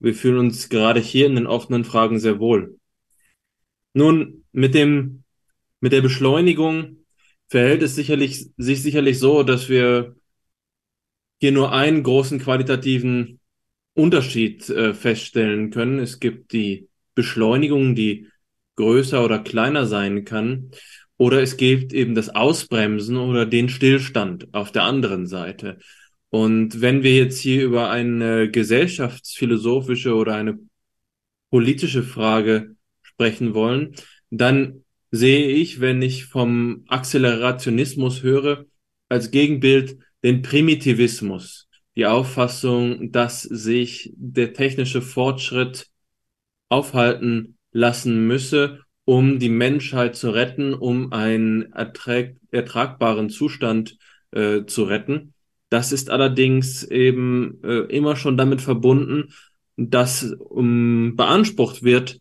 [0.00, 2.78] wir fühlen uns gerade hier in den offenen Fragen sehr wohl.
[3.92, 5.24] Nun, mit dem,
[5.80, 7.04] mit der Beschleunigung
[7.48, 10.16] verhält es sicherlich, sich sicherlich so, dass wir
[11.40, 13.40] hier nur einen großen qualitativen
[13.94, 15.98] Unterschied äh, feststellen können.
[15.98, 18.28] Es gibt die Beschleunigung, die
[18.80, 20.70] größer oder kleiner sein kann.
[21.18, 25.78] Oder es gibt eben das Ausbremsen oder den Stillstand auf der anderen Seite.
[26.30, 30.58] Und wenn wir jetzt hier über eine gesellschaftsphilosophische oder eine
[31.50, 33.94] politische Frage sprechen wollen,
[34.30, 38.64] dann sehe ich, wenn ich vom Accelerationismus höre,
[39.10, 45.88] als Gegenbild den Primitivismus, die Auffassung, dass sich der technische Fortschritt
[46.70, 53.96] aufhalten lassen müsse, um die Menschheit zu retten, um einen ertrag ertragbaren Zustand
[54.32, 55.34] äh, zu retten.
[55.68, 59.32] Das ist allerdings eben äh, immer schon damit verbunden,
[59.76, 62.20] dass um, beansprucht wird,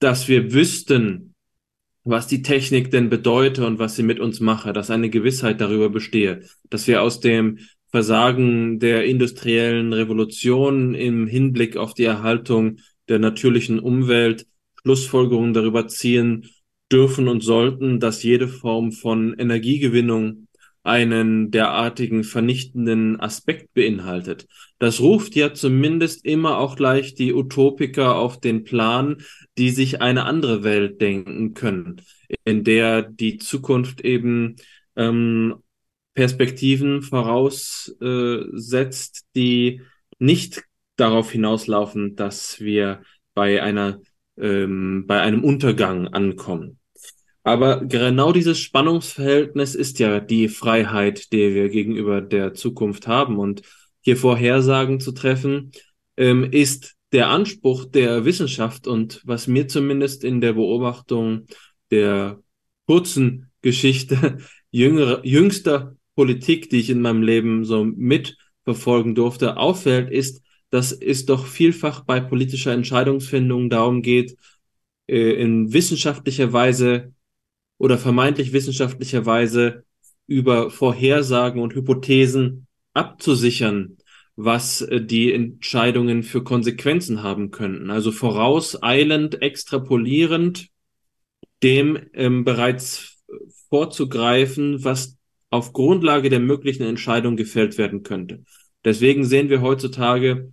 [0.00, 1.34] dass wir wüssten,
[2.04, 5.88] was die Technik denn bedeute und was sie mit uns mache, dass eine Gewissheit darüber
[5.88, 7.58] bestehe, dass wir aus dem
[7.90, 12.78] Versagen der industriellen Revolution im Hinblick auf die Erhaltung
[13.08, 14.46] der natürlichen Umwelt
[14.86, 16.48] Schlussfolgerungen darüber ziehen
[16.92, 20.46] dürfen und sollten, dass jede Form von Energiegewinnung
[20.84, 24.46] einen derartigen vernichtenden Aspekt beinhaltet.
[24.78, 29.16] Das ruft ja zumindest immer auch gleich die Utopiker auf den Plan,
[29.58, 32.00] die sich eine andere Welt denken können,
[32.44, 34.54] in der die Zukunft eben
[34.94, 35.56] ähm,
[36.14, 37.96] Perspektiven voraussetzt,
[39.18, 39.80] äh, die
[40.20, 40.62] nicht
[40.94, 43.02] darauf hinauslaufen, dass wir
[43.34, 44.00] bei einer
[44.38, 46.78] ähm, bei einem Untergang ankommen.
[47.42, 53.38] Aber genau dieses Spannungsverhältnis ist ja die Freiheit, die wir gegenüber der Zukunft haben.
[53.38, 53.62] Und
[54.00, 55.70] hier Vorhersagen zu treffen,
[56.16, 61.46] ähm, ist der Anspruch der Wissenschaft und was mir zumindest in der Beobachtung
[61.90, 62.40] der
[62.86, 64.38] kurzen Geschichte
[64.70, 71.26] jüngere, jüngster Politik, die ich in meinem Leben so mitverfolgen durfte, auffällt, ist, dass es
[71.26, 74.36] doch vielfach bei politischer Entscheidungsfindung darum geht,
[75.06, 77.12] äh, in wissenschaftlicher Weise
[77.78, 79.84] oder vermeintlich wissenschaftlicher Weise
[80.26, 83.98] über Vorhersagen und Hypothesen abzusichern,
[84.34, 87.90] was äh, die Entscheidungen für Konsequenzen haben könnten.
[87.90, 90.68] Also vorauseilend, extrapolierend,
[91.62, 93.24] dem ähm, bereits
[93.68, 95.16] vorzugreifen, was
[95.50, 98.44] auf Grundlage der möglichen Entscheidung gefällt werden könnte.
[98.84, 100.52] Deswegen sehen wir heutzutage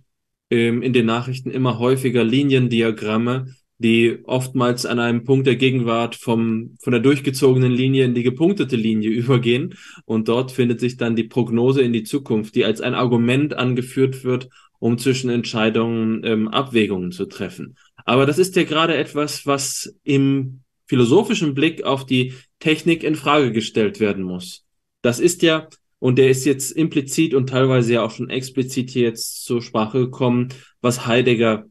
[0.50, 3.46] ähm, in den Nachrichten immer häufiger Liniendiagramme,
[3.78, 8.76] die oftmals an einem Punkt der Gegenwart vom, von der durchgezogenen Linie in die gepunktete
[8.76, 9.74] Linie übergehen.
[10.04, 14.24] Und dort findet sich dann die Prognose in die Zukunft, die als ein Argument angeführt
[14.24, 14.48] wird,
[14.78, 17.76] um zwischen Entscheidungen ähm, Abwägungen zu treffen.
[18.04, 23.52] Aber das ist ja gerade etwas, was im philosophischen Blick auf die Technik in Frage
[23.52, 24.64] gestellt werden muss.
[25.02, 25.68] Das ist ja,
[25.98, 30.00] und der ist jetzt implizit und teilweise ja auch schon explizit hier jetzt zur Sprache
[30.00, 30.48] gekommen,
[30.80, 31.66] was Heidegger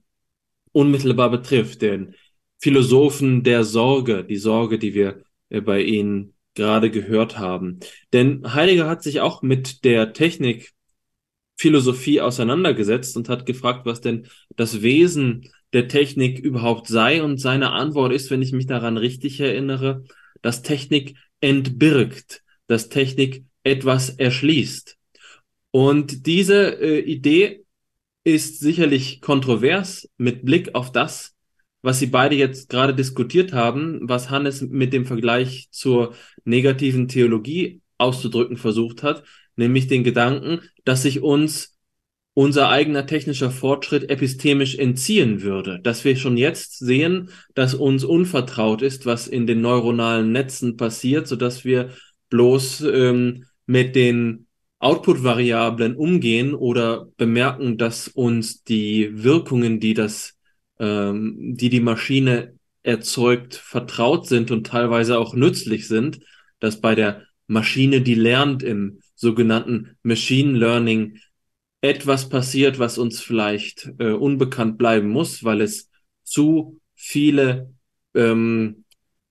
[0.71, 2.15] unmittelbar betrifft, den
[2.59, 7.79] Philosophen der Sorge, die Sorge, die wir äh, bei ihnen gerade gehört haben.
[8.11, 10.71] Denn Heidegger hat sich auch mit der Technik
[11.55, 17.23] Philosophie auseinandergesetzt und hat gefragt, was denn das Wesen der Technik überhaupt sei.
[17.23, 20.03] Und seine Antwort ist, wenn ich mich daran richtig erinnere,
[20.41, 24.97] dass Technik entbirgt, dass Technik etwas erschließt.
[25.71, 27.63] Und diese äh, Idee
[28.23, 31.33] ist sicherlich kontrovers mit Blick auf das,
[31.81, 36.15] was Sie beide jetzt gerade diskutiert haben, was Hannes mit dem Vergleich zur
[36.45, 39.23] negativen Theologie auszudrücken versucht hat,
[39.55, 41.77] nämlich den Gedanken, dass sich uns
[42.33, 48.81] unser eigener technischer Fortschritt epistemisch entziehen würde, dass wir schon jetzt sehen, dass uns unvertraut
[48.81, 51.91] ist, was in den neuronalen Netzen passiert, so dass wir
[52.29, 54.47] bloß ähm, mit den
[54.83, 60.37] Output-Variablen umgehen oder bemerken, dass uns die Wirkungen, die das,
[60.77, 66.19] ähm, die die Maschine erzeugt, vertraut sind und teilweise auch nützlich sind,
[66.59, 71.17] dass bei der Maschine, die lernt im sogenannten Machine Learning,
[71.79, 75.89] etwas passiert, was uns vielleicht äh, unbekannt bleiben muss, weil es
[76.23, 77.73] zu viele
[78.13, 78.83] ähm,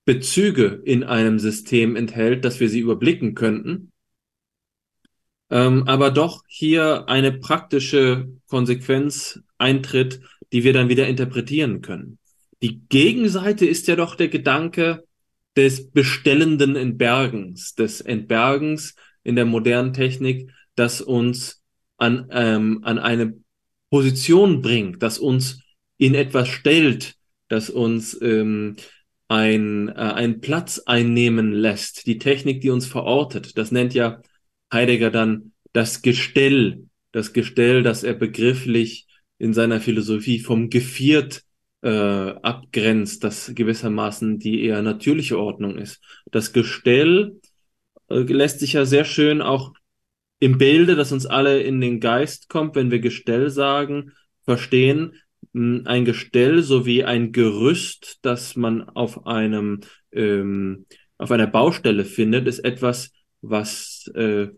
[0.06, 3.91] Bezüge in einem System enthält, dass wir sie überblicken könnten
[5.52, 10.20] ähm, aber doch hier eine praktische Konsequenz eintritt,
[10.50, 12.18] die wir dann wieder interpretieren können.
[12.62, 15.04] Die Gegenseite ist ja doch der Gedanke
[15.54, 21.62] des bestellenden Entbergens, des Entbergens in der modernen Technik, das uns
[21.98, 23.34] an, ähm, an eine
[23.90, 25.60] Position bringt, das uns
[25.98, 27.16] in etwas stellt,
[27.48, 28.76] das uns ähm,
[29.28, 33.58] ein, äh, einen Platz einnehmen lässt, die Technik, die uns verortet.
[33.58, 34.22] Das nennt ja
[34.72, 39.06] Heidegger dann das Gestell, das Gestell, das er begrifflich
[39.38, 41.42] in seiner Philosophie vom Geviert
[41.82, 46.00] äh, abgrenzt, das gewissermaßen die eher natürliche Ordnung ist.
[46.30, 47.40] Das Gestell
[48.08, 49.72] äh, lässt sich ja sehr schön auch
[50.38, 54.12] im Bilde, das uns alle in den Geist kommt, wenn wir Gestell sagen,
[54.44, 55.14] verstehen.
[55.54, 59.80] Hm, ein Gestell sowie ein Gerüst, das man auf einem
[60.12, 60.86] ähm,
[61.18, 63.12] auf einer Baustelle findet, ist etwas,
[63.42, 64.48] was äh,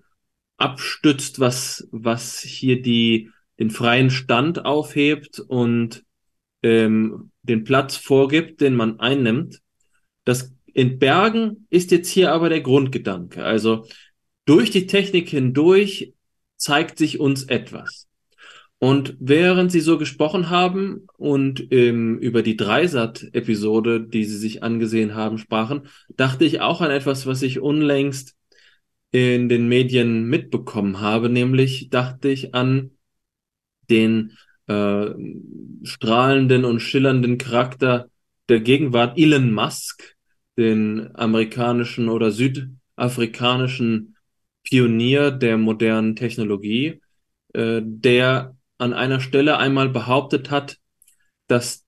[0.64, 6.04] abstützt, was, was hier die, den freien Stand aufhebt und
[6.62, 9.60] ähm, den Platz vorgibt, den man einnimmt.
[10.24, 13.44] Das Entbergen ist jetzt hier aber der Grundgedanke.
[13.44, 13.86] Also
[14.46, 16.14] durch die Technik hindurch
[16.56, 18.08] zeigt sich uns etwas.
[18.78, 25.14] Und während Sie so gesprochen haben und ähm, über die Dreisat-Episode, die Sie sich angesehen
[25.14, 28.34] haben, sprachen, dachte ich auch an etwas, was ich unlängst
[29.14, 32.90] in den Medien mitbekommen habe, nämlich dachte ich an
[33.88, 34.36] den
[34.66, 35.06] äh,
[35.84, 38.08] strahlenden und schillernden Charakter
[38.48, 40.16] der Gegenwart Elon Musk,
[40.56, 44.16] den amerikanischen oder südafrikanischen
[44.64, 47.00] Pionier der modernen Technologie,
[47.52, 50.78] äh, der an einer Stelle einmal behauptet hat,
[51.46, 51.84] dass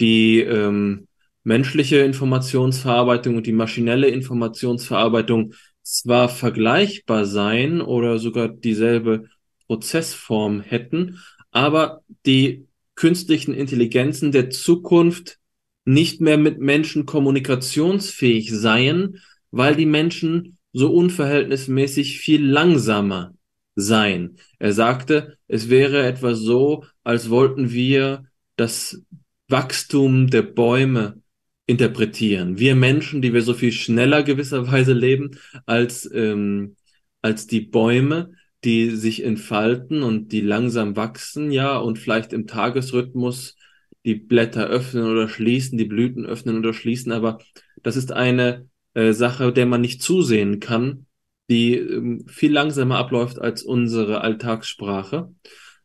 [0.00, 1.06] die ähm,
[1.44, 9.28] menschliche Informationsverarbeitung und die maschinelle Informationsverarbeitung zwar vergleichbar sein oder sogar dieselbe
[9.66, 11.20] Prozessform hätten,
[11.50, 15.38] aber die künstlichen Intelligenzen der Zukunft
[15.84, 19.20] nicht mehr mit Menschen kommunikationsfähig seien,
[19.50, 23.34] weil die Menschen so unverhältnismäßig viel langsamer
[23.76, 24.38] seien.
[24.58, 28.24] Er sagte, es wäre etwa so, als wollten wir
[28.56, 29.02] das
[29.48, 31.20] Wachstum der Bäume
[31.66, 32.58] interpretieren.
[32.58, 36.76] Wir Menschen, die wir so viel schneller gewisserweise leben als, ähm,
[37.22, 38.32] als die Bäume,
[38.64, 43.56] die sich entfalten und die langsam wachsen, ja, und vielleicht im Tagesrhythmus
[44.04, 47.38] die Blätter öffnen oder schließen, die Blüten öffnen oder schließen, aber
[47.82, 51.06] das ist eine äh, Sache, der man nicht zusehen kann,
[51.48, 55.32] die ähm, viel langsamer abläuft als unsere Alltagssprache,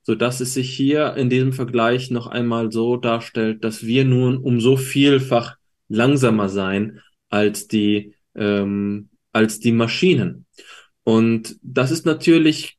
[0.03, 4.38] so dass es sich hier in diesem Vergleich noch einmal so darstellt, dass wir nun
[4.38, 5.59] um so vielfach
[5.90, 10.45] langsamer sein als die, ähm, als die Maschinen.
[11.03, 12.78] Und das ist natürlich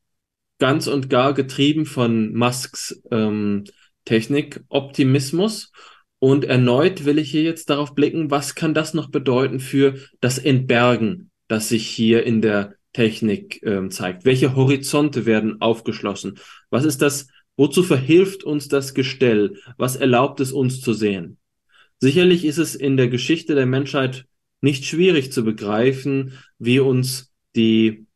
[0.57, 3.65] ganz und gar getrieben von Musks ähm,
[4.05, 5.71] Technikoptimismus.
[6.19, 10.37] Und erneut will ich hier jetzt darauf blicken, was kann das noch bedeuten für das
[10.37, 14.23] Entbergen, das sich hier in der Technik ähm, zeigt?
[14.23, 16.39] Welche Horizonte werden aufgeschlossen?
[16.69, 17.27] Was ist das?
[17.57, 19.57] Wozu verhilft uns das Gestell?
[19.77, 21.37] Was erlaubt es uns zu sehen?
[22.01, 24.25] Sicherlich ist es in der Geschichte der Menschheit
[24.59, 28.07] nicht schwierig zu begreifen, wie uns die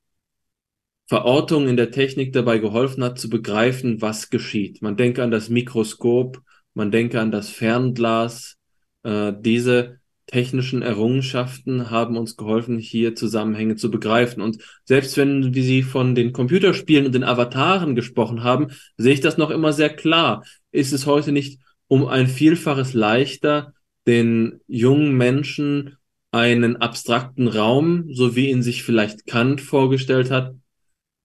[1.07, 4.81] Verortung in der Technik dabei geholfen hat, zu begreifen, was geschieht.
[4.81, 6.41] Man denke an das Mikroskop,
[6.73, 8.57] man denke an das Fernglas.
[9.03, 14.41] Äh, diese technischen Errungenschaften haben uns geholfen, hier Zusammenhänge zu begreifen.
[14.41, 19.21] Und selbst wenn wir Sie von den Computerspielen und den Avataren gesprochen haben, sehe ich
[19.21, 20.43] das noch immer sehr klar.
[20.71, 23.74] Ist es heute nicht um ein Vielfaches leichter,
[24.07, 25.97] den jungen Menschen
[26.31, 30.55] einen abstrakten Raum, so wie ihn sich vielleicht Kant vorgestellt hat,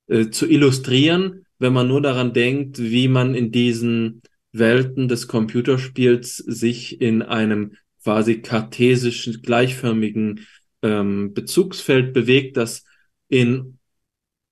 [0.07, 6.37] äh, zu illustrieren, wenn man nur daran denkt, wie man in diesen Welten des Computerspiels
[6.37, 10.47] sich in einem quasi kartesischen, gleichförmigen
[10.83, 12.85] ähm, Bezugsfeld bewegt, das
[13.29, 13.79] in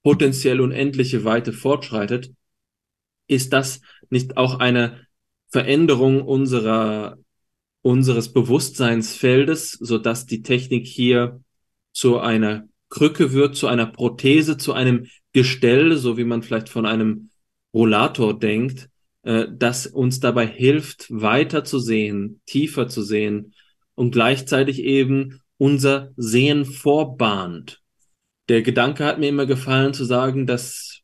[0.03, 2.33] potenziell unendliche Weite fortschreitet,
[3.27, 3.81] ist das
[4.11, 5.07] nicht auch eine
[5.49, 7.19] Veränderung unserer,
[7.89, 11.41] unseres Bewusstseinsfeldes, so dass die Technik hier
[11.95, 16.85] zu einer Krücke wird, zu einer Prothese, zu einem Gestell, so wie man vielleicht von
[16.85, 17.31] einem
[17.73, 18.91] Rollator denkt,
[19.23, 23.55] äh, das uns dabei hilft, weiter zu sehen, tiefer zu sehen
[23.95, 27.81] und gleichzeitig eben unser Sehen vorbahnt.
[28.51, 31.01] Der Gedanke hat mir immer gefallen zu sagen, dass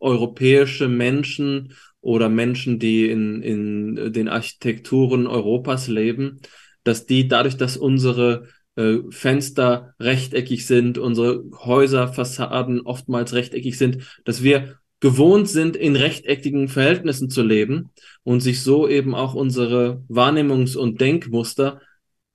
[0.00, 1.74] europäische Menschen
[2.04, 6.40] oder Menschen, die in, in den Architekturen Europas leben,
[6.84, 14.42] dass die dadurch, dass unsere äh, Fenster rechteckig sind, unsere Häuserfassaden oftmals rechteckig sind, dass
[14.42, 17.90] wir gewohnt sind, in rechteckigen Verhältnissen zu leben
[18.22, 21.80] und sich so eben auch unsere Wahrnehmungs- und Denkmuster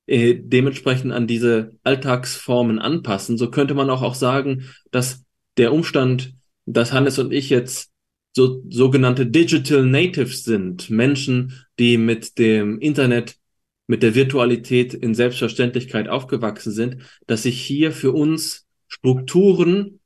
[0.07, 3.37] äh, dementsprechend an diese Alltagsformen anpassen.
[3.37, 5.23] So könnte man auch, auch sagen, dass
[5.57, 6.33] der Umstand,
[6.65, 7.88] dass Hannes und ich jetzt
[8.39, 13.35] so sogenannte Digital Natives sind, Menschen, die mit dem Internet
[13.85, 16.97] mit der Virtualität in Selbstverständlichkeit aufgewachsen sind,
[17.27, 19.99] dass sich hier für uns Strukturen,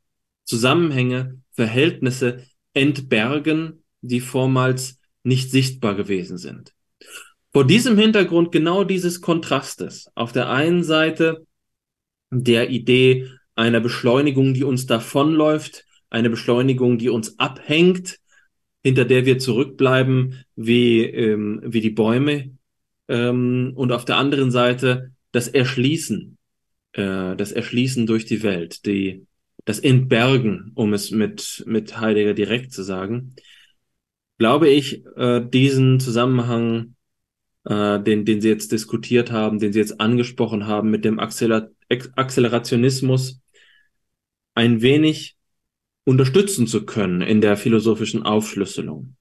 [0.45, 2.43] Zusammenhänge, Verhältnisse
[2.73, 6.73] entbergen, die vormals nicht sichtbar gewesen sind.
[7.51, 10.09] Vor diesem Hintergrund genau dieses Kontrastes.
[10.15, 11.45] Auf der einen Seite
[12.31, 18.19] der Idee einer Beschleunigung, die uns davonläuft, eine Beschleunigung, die uns abhängt,
[18.83, 22.51] hinter der wir zurückbleiben wie, ähm, wie die Bäume.
[23.07, 26.37] Ähm, und auf der anderen Seite das Erschließen,
[26.93, 29.25] äh, das Erschließen durch die Welt, die,
[29.65, 33.35] das Entbergen, um es mit, mit Heidegger direkt zu sagen,
[34.37, 36.95] glaube ich, äh, diesen Zusammenhang,
[37.65, 41.69] äh, den, den Sie jetzt diskutiert haben, den Sie jetzt angesprochen haben mit dem Acceler
[41.89, 43.41] Accelerationismus,
[44.55, 45.35] ein wenig
[46.05, 49.15] unterstützen zu können in der philosophischen Aufschlüsselung.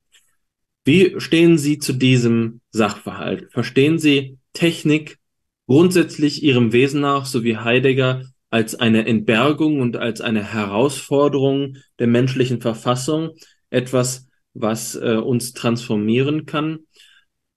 [0.85, 3.53] Wie stehen Sie zu diesem Sachverhalt?
[3.53, 5.19] Verstehen Sie Technik
[5.67, 12.09] grundsätzlich ihrem Wesen nach, so wie Heidegger, als eine Entbergung und als eine Herausforderung der
[12.09, 13.31] menschlichen Verfassung,
[13.71, 16.81] etwas, was äh, uns transformieren kann?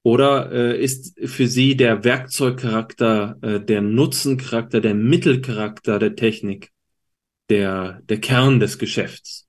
[0.04, 6.72] Oder äh, ist für Sie der Werkzeugcharakter, äh, der Nutzencharakter, der Mittelcharakter der Technik
[7.50, 9.48] der, der Kern des Geschäfts?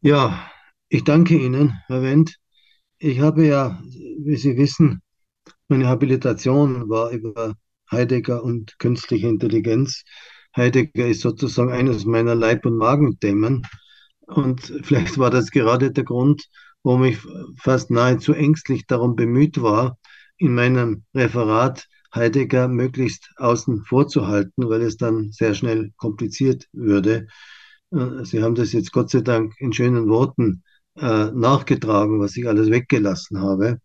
[0.00, 0.50] Ja,
[0.88, 2.36] ich danke Ihnen, Herr Wendt.
[2.98, 3.82] Ich habe ja,
[4.18, 5.02] wie Sie wissen,
[5.68, 7.54] meine Habilitation war über
[7.90, 10.04] Heidegger und künstliche Intelligenz.
[10.56, 13.62] Heidegger ist sozusagen eines meiner Leib- und Magenthemen.
[14.26, 16.48] Und vielleicht war das gerade der Grund,
[16.82, 17.18] warum ich
[17.58, 19.98] fast nahezu ängstlich darum bemüht war,
[20.38, 27.26] in meinem Referat Heidegger möglichst außen vorzuhalten, weil es dann sehr schnell kompliziert würde.
[27.92, 30.62] Äh, Sie haben das jetzt Gott sei Dank in schönen Worten
[30.96, 33.80] äh, nachgetragen, was ich alles weggelassen habe.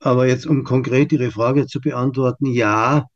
[0.00, 3.06] Aber jetzt, um konkret Ihre Frage zu beantworten, ja,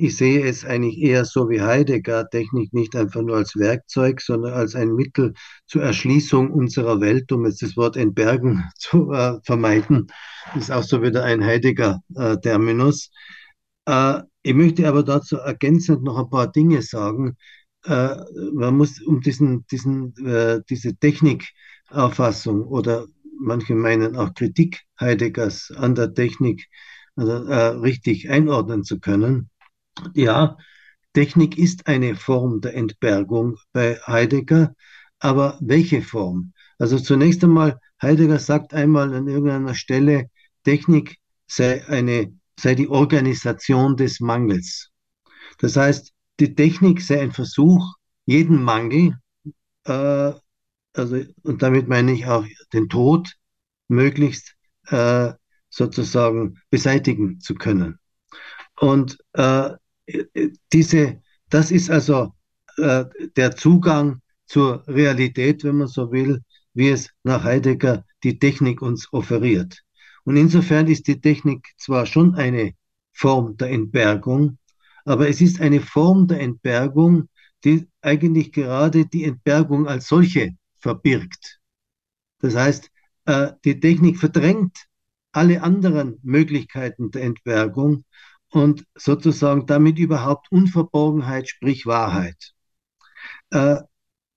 [0.00, 4.52] ich sehe es eigentlich eher so wie Heidegger, Technik nicht einfach nur als Werkzeug, sondern
[4.52, 5.34] als ein Mittel
[5.66, 10.06] zur Erschließung unserer Welt, um jetzt das Wort entbergen zu äh, vermeiden.
[10.54, 13.06] Das ist auch so wieder ein Heidegger-Terminus.
[13.06, 13.37] Äh,
[14.42, 17.36] ich möchte aber dazu ergänzend noch ein paar Dinge sagen.
[17.84, 18.16] Äh,
[18.52, 23.06] man muss um diesen, diesen, äh, diese Technikauffassung oder
[23.40, 26.68] manche meinen auch Kritik Heideggers an der Technik
[27.16, 27.36] also,
[27.80, 29.50] richtig einordnen zu können.
[30.14, 30.56] Ja,
[31.12, 34.74] Technik ist eine Form der Entbergung bei Heidegger,
[35.18, 36.52] aber welche Form?
[36.78, 40.30] Also zunächst einmal, Heidegger sagt einmal an irgendeiner Stelle,
[40.64, 41.16] Technik
[41.46, 44.90] sei eine, sei die Organisation des Mangels.
[45.58, 47.94] Das heißt, die Technik sei ein Versuch,
[48.26, 49.16] jeden Mangel,
[49.84, 50.32] äh,
[50.94, 53.32] also, und damit meine ich auch den Tod,
[53.88, 54.54] möglichst
[54.86, 55.32] äh,
[55.70, 57.98] sozusagen beseitigen zu können.
[58.76, 59.70] Und äh,
[60.72, 62.34] diese, das ist also
[62.76, 63.04] äh,
[63.36, 66.42] der Zugang zur Realität, wenn man so will,
[66.74, 69.82] wie es nach Heidegger die Technik uns offeriert.
[70.28, 72.74] Und insofern ist die Technik zwar schon eine
[73.14, 74.58] Form der Entbergung,
[75.06, 77.30] aber es ist eine Form der Entbergung,
[77.64, 80.50] die eigentlich gerade die Entbergung als solche
[80.80, 81.60] verbirgt.
[82.40, 82.90] Das heißt,
[83.24, 84.76] äh, die Technik verdrängt
[85.32, 88.04] alle anderen Möglichkeiten der Entbergung
[88.50, 92.52] und sozusagen damit überhaupt Unverborgenheit, sprich Wahrheit.
[93.48, 93.76] Äh,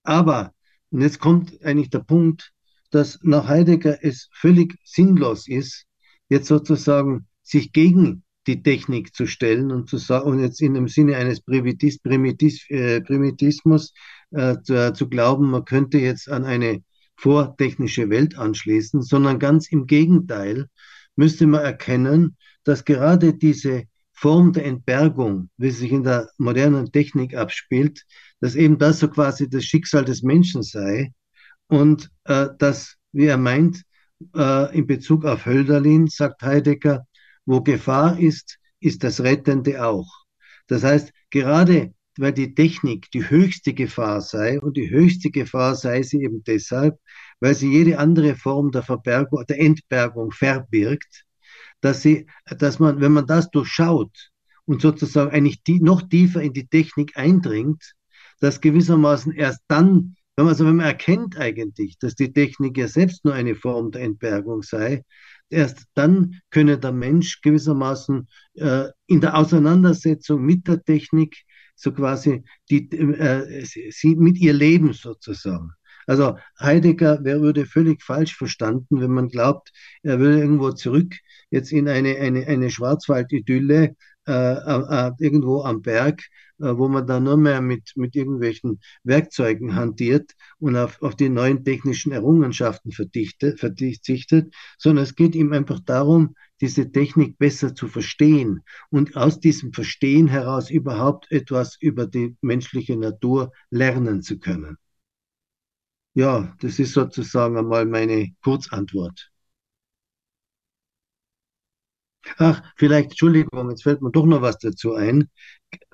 [0.04, 0.54] aber,
[0.90, 2.54] und jetzt kommt eigentlich der Punkt,
[2.92, 5.86] dass nach Heidegger es völlig sinnlos ist,
[6.30, 10.88] jetzt sozusagen sich gegen die Technik zu stellen und zu sagen, und jetzt in dem
[10.88, 13.94] Sinne eines Primitis, Primitis, äh, Primitismus
[14.32, 16.84] äh, zu, zu, glauben, man könnte jetzt an eine
[17.18, 20.68] vortechnische Welt anschließen, sondern ganz im Gegenteil
[21.16, 26.92] müsste man erkennen, dass gerade diese Form der Entbergung, wie sie sich in der modernen
[26.92, 28.06] Technik abspielt,
[28.40, 31.12] dass eben das so quasi das Schicksal des Menschen sei
[31.72, 33.84] und äh, dass, wie er meint,
[34.36, 37.08] äh, in Bezug auf Hölderlin, sagt Heidegger,
[37.46, 40.10] wo Gefahr ist, ist das Rettende auch.
[40.68, 46.04] Das heißt, gerade weil die Technik die höchste Gefahr sei und die höchste Gefahr sei
[46.04, 47.00] sie eben deshalb,
[47.40, 51.24] weil sie jede andere Form der Verbergung, der Entbergung verbirgt,
[51.80, 54.30] dass sie, dass man, wenn man das durchschaut
[54.66, 57.94] und sozusagen eigentlich die, noch tiefer in die Technik eindringt,
[58.42, 62.88] dass gewissermaßen erst dann, wenn man, also wenn man erkennt eigentlich, dass die Technik ja
[62.88, 65.04] selbst nur eine Form der Entbergung sei,
[65.50, 71.38] erst dann könne der Mensch gewissermaßen äh, in der Auseinandersetzung mit der Technik
[71.76, 75.72] so quasi die, äh, sie mit ihr leben sozusagen.
[76.08, 81.16] Also Heidegger wer würde völlig falsch verstanden, wenn man glaubt, er würde irgendwo zurück
[81.52, 83.96] jetzt in eine, eine, eine Schwarzwald-Idylle
[84.32, 86.22] äh, äh, irgendwo am Berg,
[86.60, 91.30] äh, wo man dann nur mehr mit, mit irgendwelchen Werkzeugen hantiert und auf, auf die
[91.30, 97.88] neuen technischen Errungenschaften verdichtet, verzichtet, sondern es geht ihm einfach darum, diese Technik besser zu
[97.88, 104.78] verstehen und aus diesem Verstehen heraus überhaupt etwas über die menschliche Natur lernen zu können.
[106.14, 109.31] Ja, das ist sozusagen einmal meine Kurzantwort.
[112.38, 115.30] Ach, vielleicht, Entschuldigung, jetzt fällt mir doch noch was dazu ein.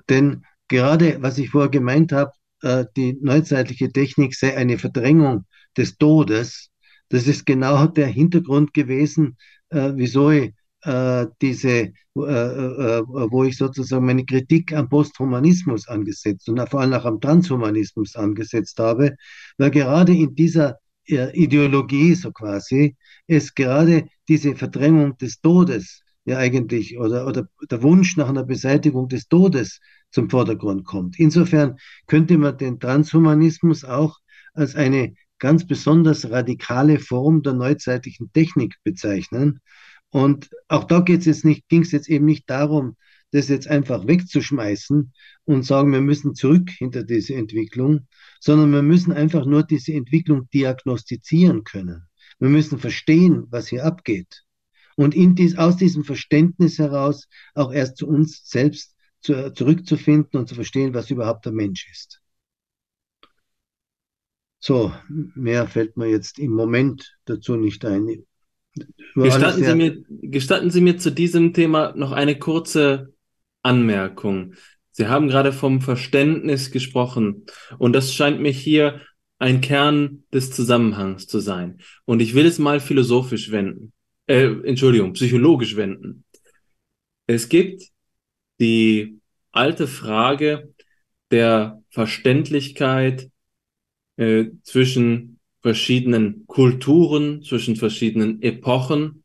[0.08, 2.32] Denn gerade, was ich vorher gemeint habe,
[2.62, 5.46] äh, die neuzeitliche Technik sei eine Verdrängung
[5.76, 6.70] des Todes.
[7.08, 9.36] Das ist genau der Hintergrund gewesen,
[9.70, 10.52] äh, wieso ich
[10.82, 17.20] äh, diese, wo ich sozusagen meine Kritik am Posthumanismus angesetzt und vor allem auch am
[17.20, 19.16] Transhumanismus angesetzt habe,
[19.56, 22.96] weil gerade in dieser Ideologie so quasi
[23.26, 29.08] es gerade diese Verdrängung des Todes ja eigentlich oder, oder der Wunsch nach einer Beseitigung
[29.08, 29.80] des Todes
[30.10, 31.18] zum Vordergrund kommt.
[31.18, 31.76] Insofern
[32.06, 34.18] könnte man den Transhumanismus auch
[34.54, 39.60] als eine ganz besonders radikale Form der neuzeitlichen Technik bezeichnen.
[40.10, 42.96] Und auch da geht es jetzt nicht, ging es jetzt eben nicht darum,
[43.30, 45.12] das jetzt einfach wegzuschmeißen
[45.44, 48.06] und sagen, wir müssen zurück hinter diese Entwicklung,
[48.40, 52.04] sondern wir müssen einfach nur diese Entwicklung diagnostizieren können.
[52.38, 54.44] Wir müssen verstehen, was hier abgeht.
[54.98, 60.48] Und in dies, aus diesem Verständnis heraus auch erst zu uns selbst zu, zurückzufinden und
[60.48, 62.20] zu verstehen, was überhaupt der Mensch ist.
[64.58, 68.24] So, mehr fällt mir jetzt im Moment dazu nicht ein.
[69.14, 73.14] Gestatten Sie, mir, gestatten Sie mir zu diesem Thema noch eine kurze
[73.62, 74.54] Anmerkung.
[74.90, 77.46] Sie haben gerade vom Verständnis gesprochen
[77.78, 79.00] und das scheint mir hier
[79.38, 81.78] ein Kern des Zusammenhangs zu sein.
[82.04, 83.92] Und ich will es mal philosophisch wenden,
[84.28, 86.24] äh, Entschuldigung, psychologisch wenden.
[87.26, 87.82] Es gibt
[88.60, 89.18] die
[89.52, 90.72] alte Frage
[91.30, 93.30] der Verständlichkeit
[94.16, 99.24] äh, zwischen verschiedenen Kulturen, zwischen verschiedenen Epochen.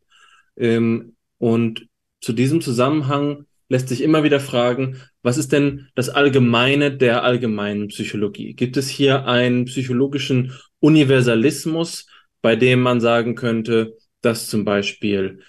[0.57, 1.87] Ähm, und
[2.21, 7.87] zu diesem Zusammenhang lässt sich immer wieder fragen, was ist denn das Allgemeine der allgemeinen
[7.87, 8.53] Psychologie?
[8.53, 12.07] Gibt es hier einen psychologischen Universalismus,
[12.41, 15.41] bei dem man sagen könnte, dass zum Beispiel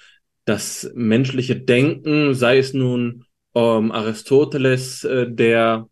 [0.44, 3.24] das menschliche Denken, sei es nun
[3.54, 5.88] ähm, Aristoteles, äh, der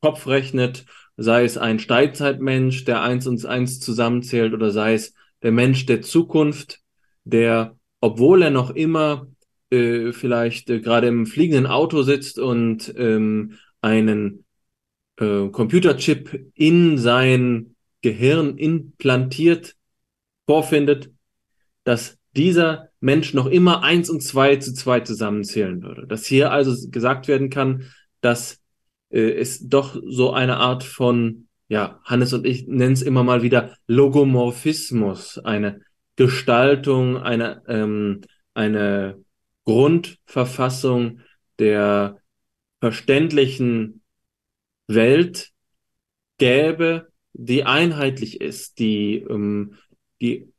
[0.00, 0.84] Kopf rechnet,
[1.16, 6.02] sei es ein Steinzeitmensch, der eins und eins zusammenzählt, oder sei es der Mensch der
[6.02, 6.80] Zukunft,
[7.24, 9.28] der, obwohl er noch immer
[9.70, 14.44] äh, vielleicht äh, gerade im fliegenden Auto sitzt und ähm, einen
[15.18, 19.76] äh, Computerchip in sein Gehirn implantiert
[20.46, 21.10] vorfindet,
[21.84, 26.06] dass dieser Mensch noch immer eins und zwei zu zwei zusammenzählen würde.
[26.06, 27.90] Dass hier also gesagt werden kann,
[28.20, 28.60] dass
[29.10, 33.42] äh, es doch so eine Art von, ja, Hannes und ich nennen es immer mal
[33.42, 35.80] wieder Logomorphismus, eine
[36.16, 38.22] Gestaltung, eine, ähm,
[38.54, 39.22] eine
[39.64, 41.20] Grundverfassung
[41.58, 42.18] der
[42.80, 44.02] verständlichen
[44.86, 45.50] Welt
[46.38, 49.76] gäbe, die einheitlich ist, die ähm,
[50.20, 50.51] die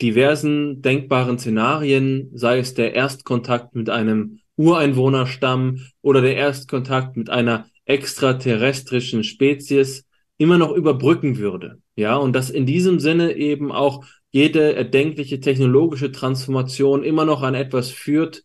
[0.00, 7.66] diversen denkbaren Szenarien, sei es der Erstkontakt mit einem Ureinwohnerstamm oder der Erstkontakt mit einer
[7.84, 10.04] extraterrestrischen Spezies,
[10.36, 11.80] immer noch überbrücken würde.
[11.96, 17.54] Ja, und dass in diesem Sinne eben auch jede erdenkliche technologische Transformation immer noch an
[17.54, 18.44] etwas führt,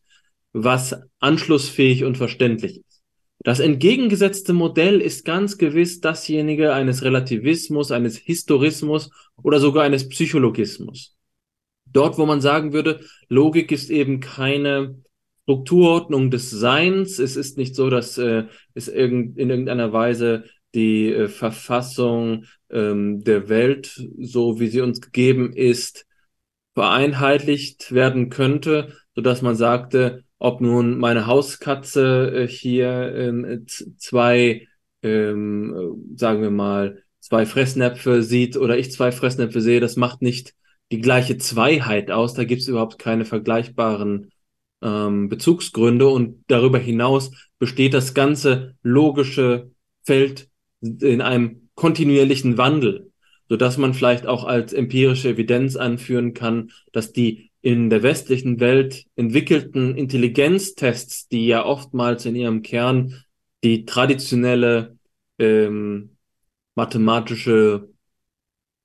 [0.53, 3.01] was anschlussfähig und verständlich ist.
[3.43, 9.09] Das entgegengesetzte Modell ist ganz gewiss dasjenige eines Relativismus, eines Historismus
[9.41, 11.12] oder sogar eines Psychologismus.
[11.93, 14.95] Dort, wo man sagen würde, Logik ist eben keine
[15.43, 17.19] Strukturordnung des Seins.
[17.19, 23.23] Es ist nicht so, dass äh, es irgend, in irgendeiner Weise die äh, Verfassung ähm,
[23.23, 26.05] der Welt, so wie sie uns gegeben ist,
[26.73, 33.65] vereinheitlicht werden könnte, so dass man sagte, ob nun meine Hauskatze äh, hier ähm,
[33.97, 34.67] zwei,
[35.03, 40.53] ähm, sagen wir mal, zwei Fressnäpfe sieht oder ich zwei Fressnäpfe sehe, das macht nicht
[40.93, 42.35] die gleiche Zweiheit aus.
[42.35, 44.31] Da gibt es überhaupt keine vergleichbaren
[44.83, 49.71] ähm, Bezugsgründe und darüber hinaus besteht das ganze logische
[50.03, 50.49] Feld
[50.81, 53.11] in einem kontinuierlichen Wandel,
[53.49, 58.59] so dass man vielleicht auch als empirische Evidenz anführen kann, dass die in der westlichen
[58.59, 63.23] Welt entwickelten Intelligenztests, die ja oftmals in ihrem Kern
[63.63, 64.95] die traditionelle
[65.39, 66.17] ähm,
[66.75, 67.89] mathematische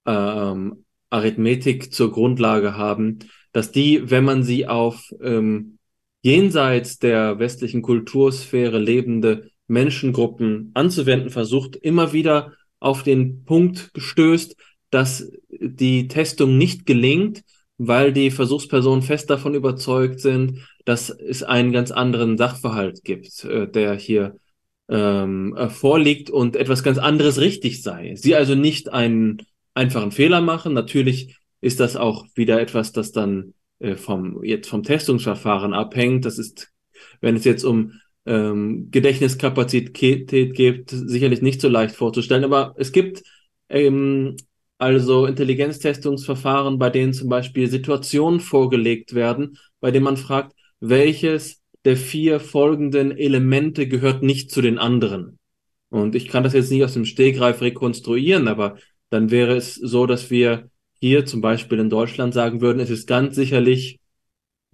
[0.07, 3.21] ähm, Arithmetik zur Grundlage haben,
[3.53, 5.79] dass die, wenn man sie auf ähm,
[6.23, 14.57] jenseits der westlichen Kultursphäre lebende Menschengruppen anzuwenden versucht, immer wieder auf den Punkt gestößt,
[14.91, 17.43] dass die Testung nicht gelingt
[17.79, 23.69] weil die Versuchspersonen fest davon überzeugt sind, dass es einen ganz anderen Sachverhalt gibt, äh,
[23.69, 24.37] der hier
[24.89, 28.15] ähm, äh, vorliegt und etwas ganz anderes richtig sei.
[28.17, 29.43] Sie also nicht einen
[29.79, 30.75] einfachen Fehler machen.
[30.75, 36.25] Natürlich ist das auch wieder etwas, das dann äh, vom jetzt vom Testungsverfahren abhängt.
[36.25, 36.73] Das ist,
[37.21, 37.93] wenn es jetzt um
[38.27, 42.45] ähm, Gedächtniskapazität geht, sicherlich nicht so leicht vorzustellen.
[42.45, 43.23] Aber es gibt
[43.69, 44.37] ähm,
[44.79, 51.97] also Intelligenztestungsverfahren, bei denen zum Beispiel Situationen vorgelegt werden, bei denen man fragt, welches der
[51.97, 55.39] vier folgenden Elemente gehört nicht zu den anderen.
[55.91, 58.77] Und ich kann das jetzt nicht aus dem Stegreif rekonstruieren, aber
[59.11, 60.71] dann wäre es so, dass wir
[61.01, 64.01] hier zum Beispiel in Deutschland sagen würden, es ist ganz sicherlich,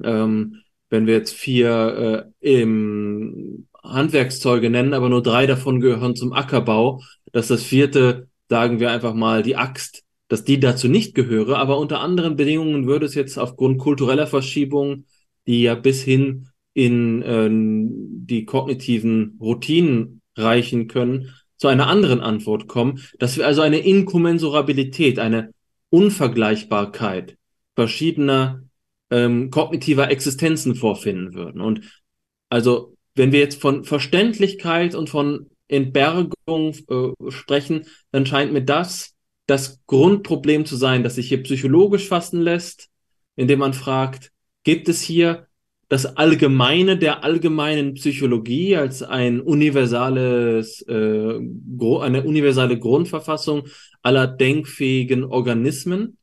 [0.03, 6.33] ähm, wenn wir jetzt vier äh, im Handwerkszeuge nennen, aber nur drei davon gehören zum
[6.33, 7.03] Ackerbau,
[7.33, 11.79] dass das vierte sagen wir einfach mal, die Axt, dass die dazu nicht gehöre, aber
[11.79, 15.07] unter anderen Bedingungen würde es jetzt aufgrund kultureller Verschiebungen,
[15.47, 22.69] die ja bis hin in äh, die kognitiven Routinen reichen können, zu einer anderen Antwort
[22.69, 25.53] kommen, dass wir also eine Inkommensurabilität, eine
[25.91, 27.37] Unvergleichbarkeit
[27.75, 28.63] verschiedener
[29.11, 31.61] ähm, kognitiver Existenzen vorfinden würden.
[31.61, 32.03] Und
[32.49, 39.15] also, wenn wir jetzt von Verständlichkeit und von Entbergung äh, sprechen, dann scheint mir das
[39.47, 42.89] das Grundproblem zu sein, das sich hier psychologisch fassen lässt,
[43.37, 44.33] indem man fragt,
[44.63, 45.47] gibt es hier
[45.95, 53.69] das Allgemeine der allgemeinen Psychologie als ein universales, äh, eine universale Grundverfassung
[54.03, 56.19] aller denkfähigen Organismen.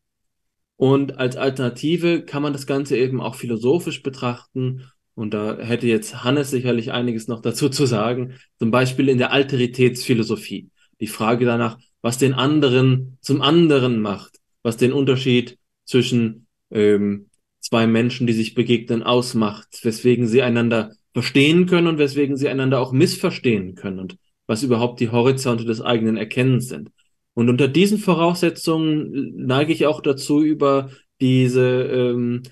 [0.76, 6.22] Und als Alternative kann man das Ganze eben auch philosophisch betrachten und da hätte jetzt
[6.26, 8.34] Hannes sicherlich einiges noch dazu zu sagen.
[8.60, 10.70] Zum Beispiel in der Alteritätsphilosophie.
[11.00, 17.28] Die Frage danach, was den anderen zum anderen macht, was den Unterschied zwischen ähm,
[17.62, 22.80] zwei Menschen, die sich begegnen, ausmacht, weswegen sie einander verstehen können und weswegen sie einander
[22.80, 24.18] auch missverstehen können und
[24.48, 26.90] was überhaupt die Horizonte des eigenen Erkennens sind.
[27.34, 30.90] Und unter diesen Voraussetzungen neige ich auch dazu, über
[31.22, 32.44] diese ähm,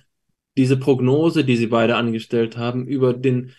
[0.60, 3.53] diese Prognose, die Sie beide angestellt haben, über den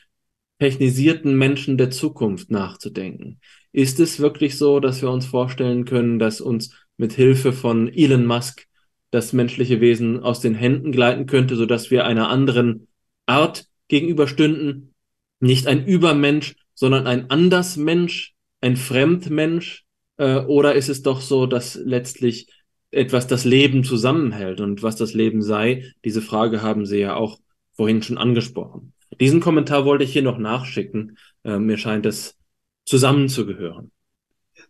[0.59, 3.41] technisierten Menschen der Zukunft nachzudenken.
[3.73, 8.27] Ist es wirklich so, dass wir uns vorstellen können, dass uns mit Hilfe von Elon
[8.27, 8.67] Musk
[9.11, 12.89] das menschliche Wesen aus den Händen gleiten könnte, sodass wir einer anderen
[13.27, 14.95] Art gegenüberstünden?
[15.41, 19.85] Nicht ein Übermensch, sondern ein Andersmensch, ein Fremdmensch?
[20.17, 22.49] Äh, oder ist es doch so, dass letztlich
[22.91, 25.93] etwas das Leben zusammenhält und was das Leben sei?
[26.05, 27.39] Diese Frage haben Sie ja auch
[27.73, 28.93] vorhin schon angesprochen.
[29.19, 31.19] Diesen Kommentar wollte ich hier noch nachschicken.
[31.45, 32.37] Äh, mir scheint es
[32.85, 33.91] zusammenzugehören.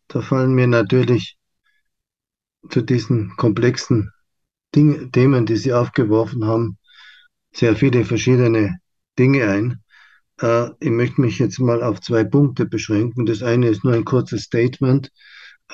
[0.09, 1.37] Da fallen mir natürlich
[2.69, 4.13] zu diesen komplexen
[4.75, 6.79] Dinge, Themen, die Sie aufgeworfen haben,
[7.53, 8.79] sehr viele verschiedene
[9.19, 9.83] Dinge ein.
[10.41, 13.27] Äh, ich möchte mich jetzt mal auf zwei Punkte beschränken.
[13.27, 15.11] Das eine ist nur ein kurzes Statement.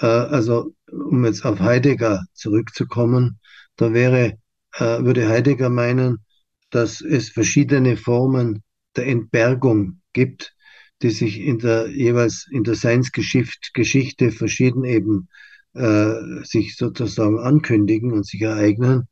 [0.01, 3.39] Äh, also, um jetzt auf Heidegger zurückzukommen,
[3.77, 4.39] da wäre,
[4.75, 6.25] äh, würde Heidegger meinen,
[6.71, 8.63] dass es verschiedene Formen
[8.97, 10.55] der Entbergung gibt,
[11.03, 15.29] die sich in der jeweils in der Seinsgeschichte verschieden eben
[15.77, 19.09] äh, sich sozusagen ankündigen und sich ereignen.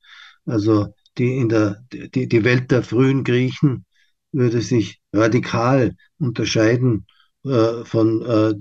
[0.47, 3.85] Also die in der die, die Welt der frühen Griechen
[4.33, 7.07] würde sich radikal unterscheiden
[7.45, 8.55] äh, von äh,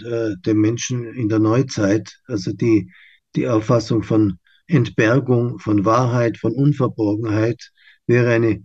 [0.46, 2.20] dem Menschen in der Neuzeit.
[2.28, 2.92] Also die
[3.36, 7.72] die Auffassung von Entbergung, von Wahrheit, von Unverborgenheit
[8.06, 8.64] wäre eine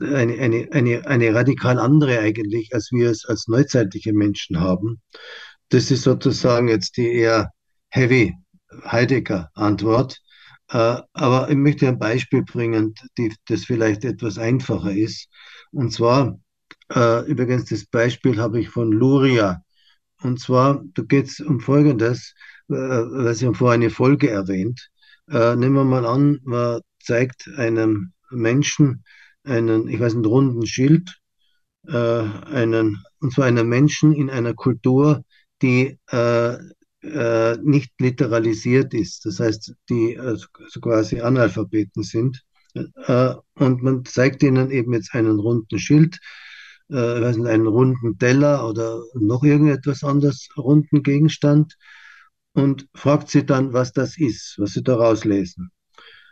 [0.00, 5.00] eine, eine, eine, eine radikal andere eigentlich, als wir es als neuzeitliche Menschen haben.
[5.70, 7.50] Das ist sozusagen jetzt die eher
[7.90, 8.34] heavy
[8.84, 10.20] Heidegger-Antwort.
[10.70, 15.28] Äh, aber ich möchte ein Beispiel bringen, die, das vielleicht etwas einfacher ist.
[15.72, 16.38] Und zwar,
[16.94, 19.62] äh, übrigens, das Beispiel habe ich von Luria.
[20.22, 22.34] Und zwar, da geht es um Folgendes,
[22.68, 24.90] äh, weil Sie haben vorher eine Folge erwähnt.
[25.30, 29.04] Äh, nehmen wir mal an, man zeigt einem Menschen,
[29.44, 31.18] einen, ich weiß, einen runden Schild,
[31.86, 35.24] äh, einen, und zwar einen Menschen in einer Kultur,
[35.62, 36.58] die äh,
[37.02, 42.42] äh, nicht literalisiert ist, das heißt, die äh, so quasi Analphabeten sind.
[42.74, 46.18] Äh, und man zeigt ihnen eben jetzt einen runden Schild,
[46.90, 51.76] äh, nicht, einen runden Teller oder noch irgendetwas anderes, runden Gegenstand
[52.52, 55.70] und fragt sie dann, was das ist, was sie daraus lesen.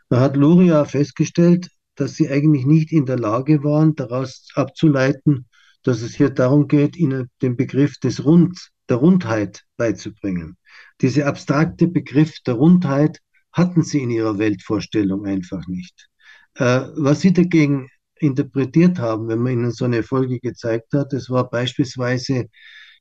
[0.09, 5.47] Da hat Luria festgestellt, dass sie eigentlich nicht in der Lage waren, daraus abzuleiten,
[5.83, 10.57] dass es hier darum geht, ihnen den Begriff des Rund, der Rundheit beizubringen.
[11.01, 13.21] Diese abstrakte Begriff der Rundheit
[13.53, 16.09] hatten sie in ihrer Weltvorstellung einfach nicht.
[16.55, 17.89] Äh, was sie dagegen
[18.19, 22.47] interpretiert haben, wenn man ihnen so eine Folge gezeigt hat, das war beispielsweise,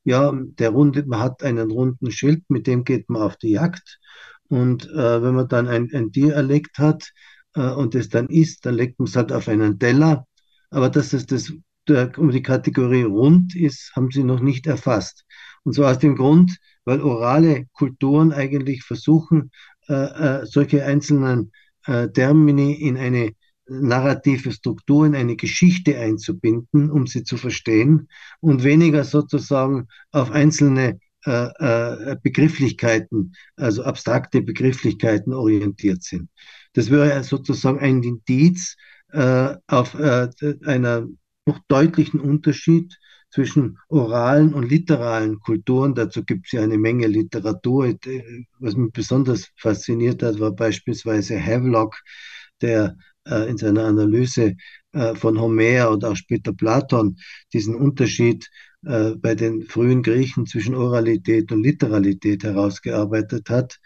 [0.03, 3.99] ja, der runde, man hat einen runden Schild, mit dem geht man auf die Jagd.
[4.47, 7.11] Und äh, wenn man dann ein, ein Tier erlegt hat,
[7.55, 10.27] äh, und es dann isst, dann legt man es halt auf einen Teller.
[10.69, 11.51] Aber dass es das
[11.89, 15.25] um die Kategorie rund ist, haben sie noch nicht erfasst.
[15.63, 19.51] Und zwar aus dem Grund, weil orale Kulturen eigentlich versuchen,
[19.87, 21.51] äh, äh, solche einzelnen
[21.85, 23.33] äh, Termini in eine
[23.67, 28.07] narrative Struktur, in eine Geschichte einzubinden, um sie zu verstehen
[28.39, 36.29] und weniger sozusagen auf einzelne äh, äh, Begrifflichkeiten, also abstrakte Begrifflichkeiten orientiert sind.
[36.73, 38.75] Das wäre sozusagen ein Indiz
[39.11, 40.29] äh, auf äh,
[40.65, 41.07] einer
[41.45, 42.97] noch deutlichen Unterschied
[43.29, 45.93] zwischen oralen und literalen Kulturen.
[45.93, 47.93] Dazu gibt es ja eine Menge Literatur.
[48.59, 51.95] Was mich besonders fasziniert hat, war beispielsweise Havelock,
[52.61, 52.97] der
[53.27, 54.55] äh, in seiner Analyse
[54.93, 57.17] äh, von Homer und auch später Platon
[57.51, 58.49] diesen Unterschied
[58.85, 63.79] äh, bei den frühen Griechen zwischen Oralität und Literalität herausgearbeitet hat.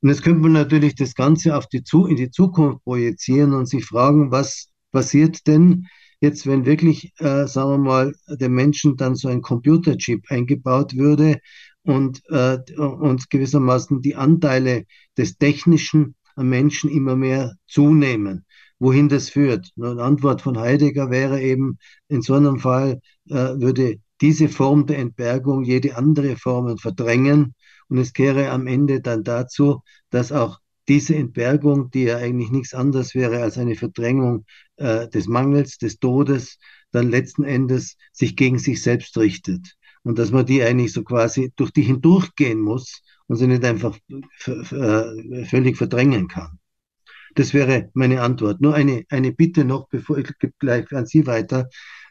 [0.00, 3.84] Und jetzt könnte man natürlich das Ganze auf die, in die Zukunft projizieren und sich
[3.84, 5.86] fragen, was passiert denn
[6.24, 11.38] jetzt, wenn wirklich, äh, sagen wir mal, dem Menschen dann so ein Computerchip eingebaut würde
[11.84, 14.84] und, äh, und gewissermaßen die Anteile
[15.16, 18.44] des Technischen am Menschen immer mehr zunehmen.
[18.80, 19.70] Wohin das führt?
[19.76, 21.78] Eine Antwort von Heidegger wäre eben,
[22.08, 27.54] in so einem Fall äh, würde diese Form der Entbergung jede andere Form verdrängen
[27.88, 30.58] und es kehre am Ende dann dazu, dass auch
[30.88, 34.44] diese Entbergung, die ja eigentlich nichts anderes wäre als eine Verdrängung
[34.76, 36.58] äh, des Mangels, des Todes,
[36.92, 39.76] dann letzten Endes sich gegen sich selbst richtet.
[40.02, 43.98] Und dass man die eigentlich so quasi durch die hindurchgehen muss und sie nicht einfach
[44.46, 46.58] äh, völlig verdrängen kann.
[47.34, 48.60] Das wäre meine Antwort.
[48.60, 50.28] Nur eine, eine Bitte noch, bevor ich
[50.58, 51.68] gleich an Sie weiter.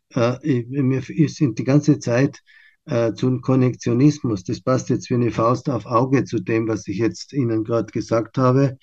[0.10, 2.42] Äh, mir sind die ganze Zeit
[2.86, 4.44] äh, zum Konnektionismus.
[4.44, 7.92] Das passt jetzt wie eine Faust auf Auge zu dem, was ich jetzt Ihnen gerade
[7.92, 8.78] gesagt habe.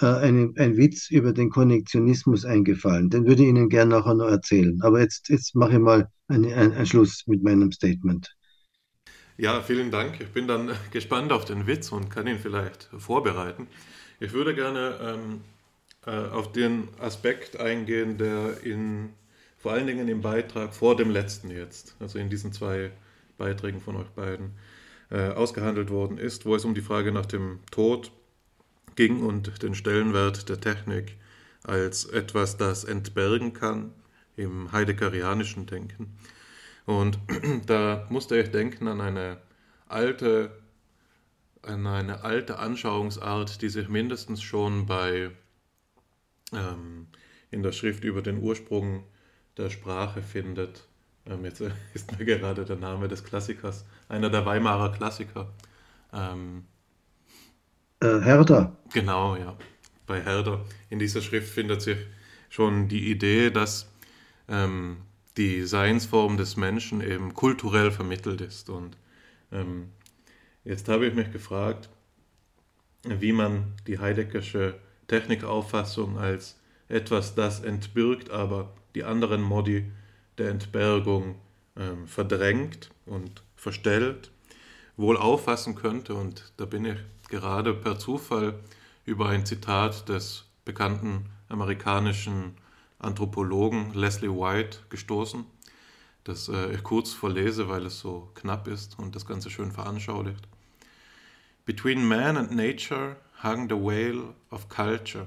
[0.00, 3.10] äh, ein, ein Witz über den Konnektionismus eingefallen.
[3.10, 4.80] Den würde ich Ihnen gerne nachher noch erzählen.
[4.82, 8.34] Aber jetzt, jetzt mache ich mal einen, einen Schluss mit meinem Statement.
[9.36, 10.20] Ja, vielen Dank.
[10.20, 13.66] Ich bin dann gespannt auf den Witz und kann ihn vielleicht vorbereiten.
[14.20, 15.40] Ich würde gerne ähm,
[16.06, 19.10] äh, auf den Aspekt eingehen, der in,
[19.58, 22.92] vor allen Dingen im Beitrag vor dem letzten jetzt, also in diesen zwei
[23.42, 24.52] Beiträgen von euch beiden,
[25.10, 28.12] äh, ausgehandelt worden ist, wo es um die Frage nach dem Tod
[28.94, 31.16] ging und den Stellenwert der Technik
[31.64, 33.92] als etwas, das entbergen kann
[34.36, 36.16] im heideggerianischen Denken.
[36.86, 37.18] Und
[37.66, 39.38] da musste ich denken an eine
[39.88, 40.62] alte,
[41.62, 45.30] an eine alte Anschauungsart, die sich mindestens schon bei
[46.52, 47.08] ähm,
[47.50, 49.04] in der Schrift über den Ursprung
[49.56, 50.86] der Sprache findet.
[51.26, 51.60] Ähm, jetzt
[51.94, 55.52] ist mir gerade der Name des Klassikers, einer der Weimarer Klassiker.
[56.12, 56.64] Ähm,
[58.00, 58.76] äh, Herder.
[58.92, 59.56] Genau, ja.
[60.06, 60.64] Bei Herder.
[60.90, 61.98] In dieser Schrift findet sich
[62.48, 63.88] schon die Idee, dass
[64.48, 64.98] ähm,
[65.36, 68.68] die Seinsform des Menschen eben kulturell vermittelt ist.
[68.68, 68.96] Und
[69.50, 69.90] ähm,
[70.64, 71.88] jetzt habe ich mich gefragt,
[73.04, 74.78] wie man die Heideggersche
[75.08, 79.90] Technikauffassung als etwas, das entbirgt, aber die anderen Modi
[80.38, 81.36] der Entbergung
[81.76, 84.30] ähm, verdrängt und verstellt,
[84.96, 86.14] wohl auffassen könnte.
[86.14, 86.98] Und da bin ich
[87.28, 88.58] gerade per Zufall
[89.04, 92.56] über ein Zitat des bekannten amerikanischen
[92.98, 95.44] Anthropologen Leslie White gestoßen,
[96.22, 100.46] das äh, ich kurz vorlese, weil es so knapp ist und das Ganze schön veranschaulicht.
[101.64, 105.26] Between man and nature hung the veil of culture,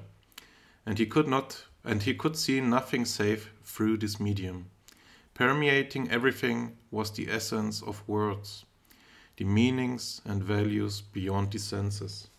[0.85, 4.67] and he could not and he could see nothing save through this medium.
[5.35, 8.65] Permeating everything was the essence of words,
[9.37, 12.31] the meanings and values beyond the senses.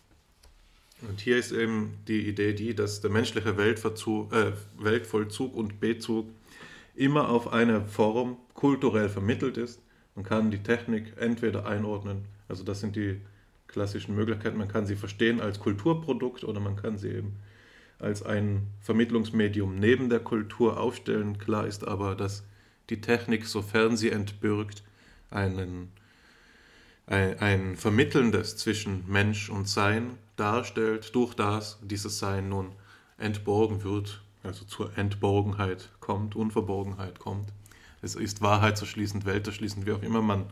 [1.07, 6.25] Und hier ist eben die Idee die, dass der menschliche Weltverzug, äh, Weltvollzug und Bezug
[6.95, 9.79] immer auf eine Form kulturell vermittelt ist.
[10.15, 13.21] Man kann die Technik entweder einordnen, also das sind die
[13.67, 17.35] klassischen Möglichkeiten, man kann sie verstehen als Kulturprodukt oder man kann sie eben
[17.99, 21.37] als ein Vermittlungsmedium neben der Kultur aufstellen.
[21.37, 22.43] Klar ist aber, dass
[22.89, 24.83] die Technik, sofern sie entbürgt,
[25.29, 25.91] einen,
[27.05, 32.71] ein, ein Vermittelndes zwischen Mensch und Sein darstellt, durch das dieses Sein nun
[33.17, 37.51] entborgen wird, also zur Entborgenheit kommt, Unverborgenheit kommt.
[38.01, 40.45] Es ist wahrheitserschließend, welterschließend, wie auch immer man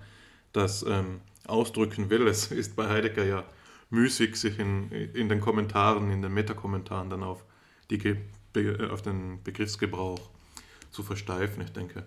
[0.51, 2.27] das ähm, ausdrücken will.
[2.27, 3.43] Es ist bei Heidegger ja
[3.91, 7.45] müßig, sich in, in den Kommentaren, in den Metakommentaren dann auf,
[7.91, 8.17] die,
[8.89, 10.19] auf den Begriffsgebrauch
[10.91, 11.61] zu versteifen.
[11.61, 12.03] Ich denke,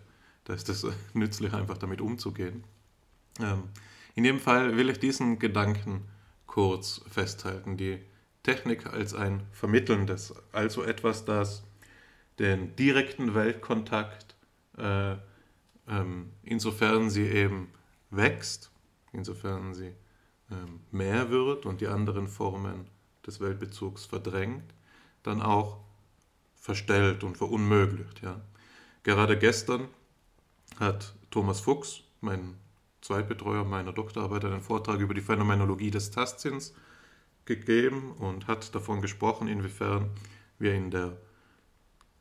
[0.48, 0.84] da ist es
[1.14, 2.64] nützlich, einfach damit umzugehen.
[3.38, 3.64] Ähm,
[4.16, 6.08] in jedem Fall will ich diesen Gedanken
[6.46, 7.76] kurz festhalten.
[7.76, 8.00] Die
[8.42, 11.62] Technik als ein vermittelndes, also etwas, das
[12.38, 14.34] den direkten Weltkontakt,
[14.76, 15.16] äh,
[15.88, 17.68] ähm, insofern sie eben
[18.10, 18.70] wächst,
[19.12, 19.92] insofern sie
[20.50, 22.86] ähm, mehr wird und die anderen Formen
[23.26, 24.72] des Weltbezugs verdrängt,
[25.22, 25.78] dann auch
[26.56, 28.22] verstellt und verunmöglicht.
[28.22, 28.40] Ja.
[29.02, 29.88] Gerade gestern
[30.78, 32.54] hat Thomas Fuchs, mein
[33.00, 36.74] Zweitbetreuer meiner Doktorarbeit, einen Vortrag über die Phänomenologie des Tastsinns
[37.44, 40.10] gegeben und hat davon gesprochen, inwiefern
[40.58, 41.16] wir in der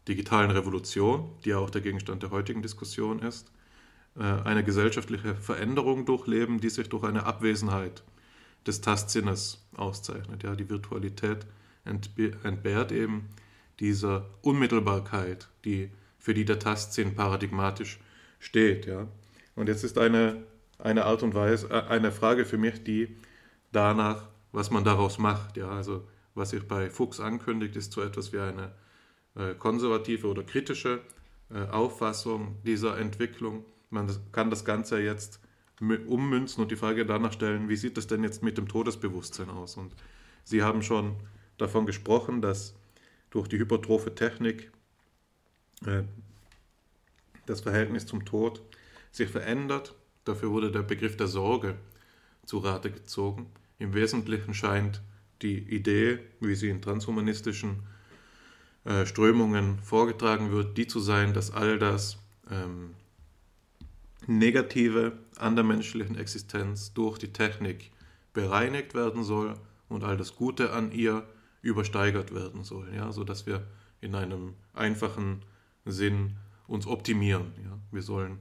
[0.07, 3.51] digitalen Revolution, die ja auch der Gegenstand der heutigen Diskussion ist,
[4.15, 8.03] äh, eine gesellschaftliche Veränderung durchleben, die sich durch eine Abwesenheit
[8.65, 10.43] des Tastsinnes auszeichnet.
[10.43, 11.45] Ja, die Virtualität
[11.83, 13.29] entbehrt eben
[13.79, 17.99] dieser Unmittelbarkeit, die, für die der Tastsinn paradigmatisch
[18.39, 18.85] steht.
[18.85, 19.07] Ja.
[19.55, 20.43] Und jetzt ist eine,
[20.79, 23.15] eine Art und Weise, äh, eine Frage für mich, die
[23.71, 25.57] danach, was man daraus macht.
[25.57, 25.69] Ja.
[25.69, 28.71] Also was sich bei Fuchs ankündigt, ist so etwas wie eine
[29.35, 31.01] äh, konservative oder kritische
[31.49, 33.65] äh, Auffassung dieser Entwicklung.
[33.89, 35.39] Man kann das Ganze jetzt
[35.79, 39.77] ummünzen und die Frage danach stellen, wie sieht es denn jetzt mit dem Todesbewusstsein aus?
[39.77, 39.93] Und
[40.43, 41.15] Sie haben schon
[41.57, 42.75] davon gesprochen, dass
[43.29, 44.71] durch die hypertrophe Technik
[45.85, 46.03] äh,
[47.47, 48.61] das Verhältnis zum Tod
[49.11, 49.95] sich verändert.
[50.25, 51.75] Dafür wurde der Begriff der Sorge
[52.45, 53.47] zu Rate gezogen.
[53.79, 55.01] Im Wesentlichen scheint
[55.41, 57.83] die Idee, wie sie in transhumanistischen
[58.85, 62.17] äh, Strömungen vorgetragen wird, die zu sein, dass all das
[62.49, 62.93] ähm,
[64.25, 67.91] Negative an der menschlichen Existenz durch die Technik
[68.33, 69.53] bereinigt werden soll
[69.89, 71.27] und all das Gute an ihr
[71.61, 73.65] übersteigert werden soll, ja, sodass wir
[74.01, 75.41] in einem einfachen
[75.85, 76.37] Sinn
[76.67, 77.53] uns optimieren.
[77.63, 77.77] Ja.
[77.91, 78.39] Wir sollen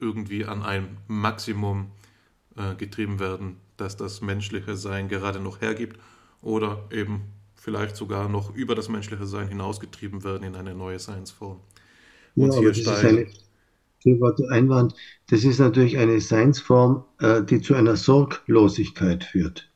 [0.00, 1.92] irgendwie an ein Maximum
[2.56, 5.98] äh, getrieben werden, das das menschliche Sein gerade noch hergibt
[6.42, 7.22] oder eben
[7.54, 11.60] vielleicht sogar noch über das menschliche Sein hinausgetrieben werden in eine neue Seinsform.
[12.34, 13.26] Ja, aber das ist eine,
[14.50, 14.94] Einwand,
[15.28, 19.70] das ist natürlich eine Seinsform, äh, die zu einer Sorglosigkeit führt.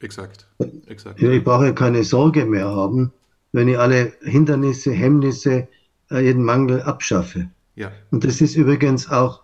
[0.00, 0.46] Exakt.
[0.86, 1.20] Exakt.
[1.20, 3.12] Ich brauche keine Sorge mehr haben,
[3.52, 5.68] wenn ich alle Hindernisse, Hemmnisse,
[6.10, 7.50] jeden Mangel abschaffe.
[7.74, 7.92] Ja.
[8.10, 9.42] Und das ist übrigens auch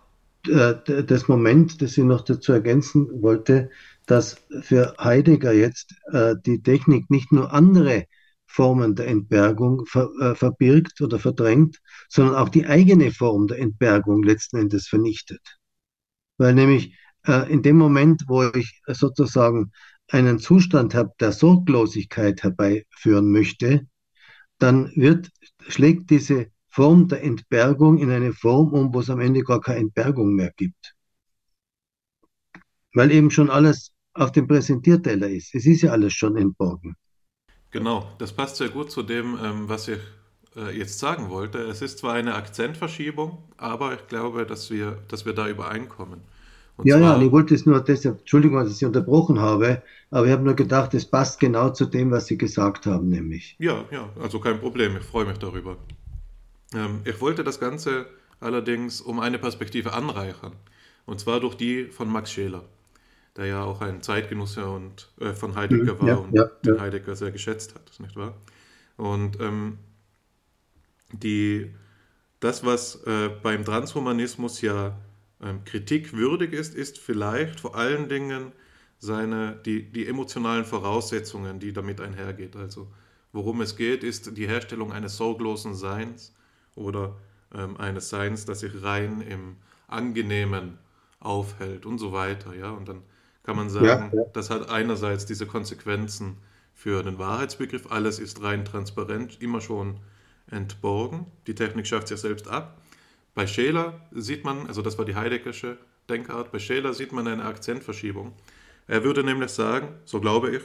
[0.49, 0.75] äh,
[1.05, 3.71] das Moment, das ich noch dazu ergänzen wollte,
[4.07, 8.07] dass für Heidegger jetzt äh, die Technik nicht nur andere
[8.47, 11.79] Formen der Entbergung ver, äh, verbirgt oder verdrängt,
[12.09, 15.59] sondern auch die eigene Form der Entbergung letzten Endes vernichtet.
[16.39, 16.97] Weil nämlich
[17.27, 19.73] äh, in dem Moment, wo ich sozusagen
[20.09, 23.87] einen Zustand habe, der Sorglosigkeit herbeiführen möchte,
[24.59, 25.31] dann wird,
[25.69, 29.79] schlägt diese Form der Entbergung in eine Form um, wo es am Ende gar keine
[29.79, 30.95] Entbergung mehr gibt.
[32.93, 35.55] Weil eben schon alles auf dem Präsentierteller ist.
[35.55, 36.97] Es ist ja alles schon entborgen.
[37.71, 40.01] Genau, das passt sehr gut zu dem, ähm, was ich
[40.57, 41.59] äh, jetzt sagen wollte.
[41.59, 46.23] Es ist zwar eine Akzentverschiebung, aber ich glaube, dass wir, dass wir da übereinkommen.
[46.77, 50.27] Und ja, ja, ich wollte es nur deshalb, Entschuldigung, dass ich Sie unterbrochen habe, aber
[50.27, 53.55] ich habe nur gedacht, es passt genau zu dem, was Sie gesagt haben, nämlich.
[53.61, 55.77] Ja, ja, also kein Problem, ich freue mich darüber.
[56.75, 58.07] Ähm, ich wollte das Ganze
[58.41, 60.53] allerdings um eine Perspektive anreichern,
[61.07, 62.65] und zwar durch die von Max Scheler,
[63.37, 66.75] der ja auch ein Zeitgenosse und, äh, von Heidegger mhm, war ja, und ja, den
[66.77, 66.81] ja.
[66.81, 68.35] Heidegger sehr geschätzt hat, nicht wahr?
[68.97, 69.79] Und ähm,
[71.13, 71.71] die,
[72.41, 74.97] das, was äh, beim Transhumanismus ja
[75.43, 78.53] ähm, kritikwürdig ist, ist vielleicht vor allen Dingen
[78.99, 82.57] seine, die, die emotionalen Voraussetzungen, die damit einhergeht.
[82.57, 82.89] Also
[83.33, 86.35] worum es geht, ist die Herstellung eines sorglosen Seins
[86.75, 87.17] oder
[87.55, 89.57] ähm, eines Seins, das sich rein im
[89.87, 90.79] Angenehmen
[91.21, 92.55] aufhält und so weiter.
[92.55, 92.71] Ja?
[92.71, 93.03] Und dann
[93.43, 94.25] kann man sagen, ja, ja.
[94.33, 96.39] das hat einerseits diese Konsequenzen
[96.73, 100.01] für den Wahrheitsbegriff, alles ist rein transparent, immer schon
[100.51, 101.27] entborgen.
[101.47, 102.81] Die Technik schafft sich selbst ab.
[103.35, 107.45] Bei Scheler sieht man, also das war die Heideggersche Denkart, bei Scheler sieht man eine
[107.45, 108.33] Akzentverschiebung.
[108.87, 110.63] Er würde nämlich sagen, so glaube ich,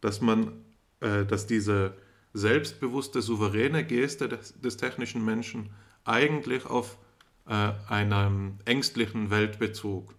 [0.00, 0.52] dass man,
[1.00, 1.94] äh, dass diese
[2.32, 5.70] selbstbewusste, souveräne Geste des, des technischen Menschen
[6.04, 6.98] eigentlich auf
[7.46, 10.14] äh, einem ängstlichen Weltbezug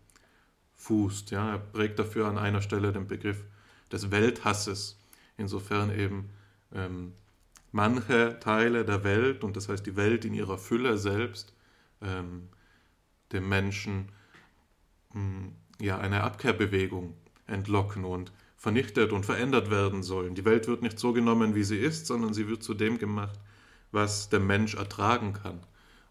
[0.76, 1.32] fußt.
[1.32, 1.52] Ja?
[1.52, 3.44] Er prägt dafür an einer Stelle den Begriff
[3.92, 5.00] des Welthasses,
[5.38, 6.30] insofern eben
[6.74, 7.14] ähm,
[7.72, 11.54] manche Teile der Welt, und das heißt die Welt in ihrer Fülle selbst,
[12.02, 12.50] ähm,
[13.32, 14.10] dem Menschen
[15.14, 17.16] mh, hm, ja, eine Abkehrbewegung
[17.48, 18.32] entlocken und
[18.62, 20.36] vernichtet und verändert werden sollen.
[20.36, 23.40] Die Welt wird nicht so genommen, wie sie ist, sondern sie wird zu dem gemacht,
[23.92, 25.64] was der Mensch ertragen kann.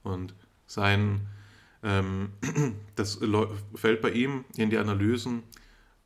[0.02, 0.34] Und
[0.66, 1.28] sein,
[1.84, 2.32] ähm,
[2.96, 3.20] das
[3.76, 5.44] fällt bei ihm in die Analysen,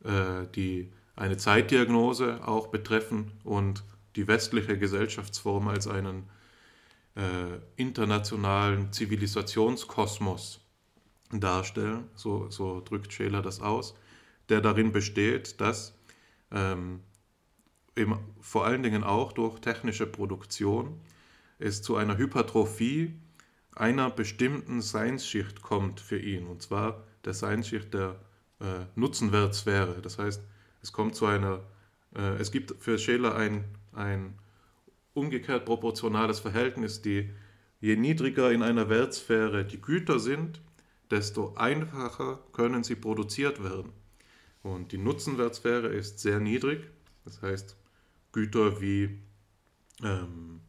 [0.05, 3.83] äh, die eine Zeitdiagnose auch betreffen und
[4.15, 6.25] die westliche Gesellschaftsform als einen
[7.17, 10.61] äh, internationalen Zivilisationskosmos
[11.33, 13.95] darstellen, so, so drückt Scheler das aus,
[14.51, 15.95] der darin besteht, dass
[16.55, 17.01] ähm,
[17.97, 21.01] eben vor allen Dingen auch durch technische Produktion
[21.59, 23.15] es zu einer Hypertrophie
[23.75, 28.17] einer bestimmten Seinsschicht kommt für ihn, und zwar der Seinsschicht der
[28.61, 30.01] äh, Nutzenwertsphäre.
[30.01, 30.43] Das heißt,
[30.83, 31.61] es kommt zu einer,
[32.15, 34.39] äh, es gibt für Scheler ein, ein
[35.13, 37.31] umgekehrt proportionales Verhältnis, die
[37.81, 40.61] je niedriger in einer Wertsphäre die Güter sind,
[41.11, 43.93] desto einfacher können sie produziert werden.
[44.65, 46.81] Und die Nutzenwertsphäre ist sehr niedrig,
[47.27, 47.77] das heißt
[48.33, 49.21] Güter wie
[50.03, 50.63] ähm,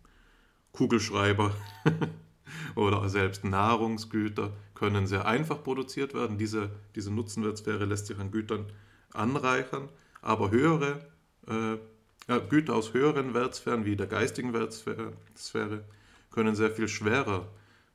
[0.74, 1.56] Kugelschreiber
[2.76, 6.38] oder selbst Nahrungsgüter können sehr einfach produziert werden.
[6.38, 8.66] Diese, diese Nutzenwertsphäre lässt sich an Gütern
[9.14, 9.88] anreichern,
[10.22, 11.00] aber höhere
[11.48, 11.78] äh,
[12.50, 15.86] Güter aus höheren Wertsphären wie der geistigen Wertsphäre
[16.32, 17.48] können sehr viel schwerer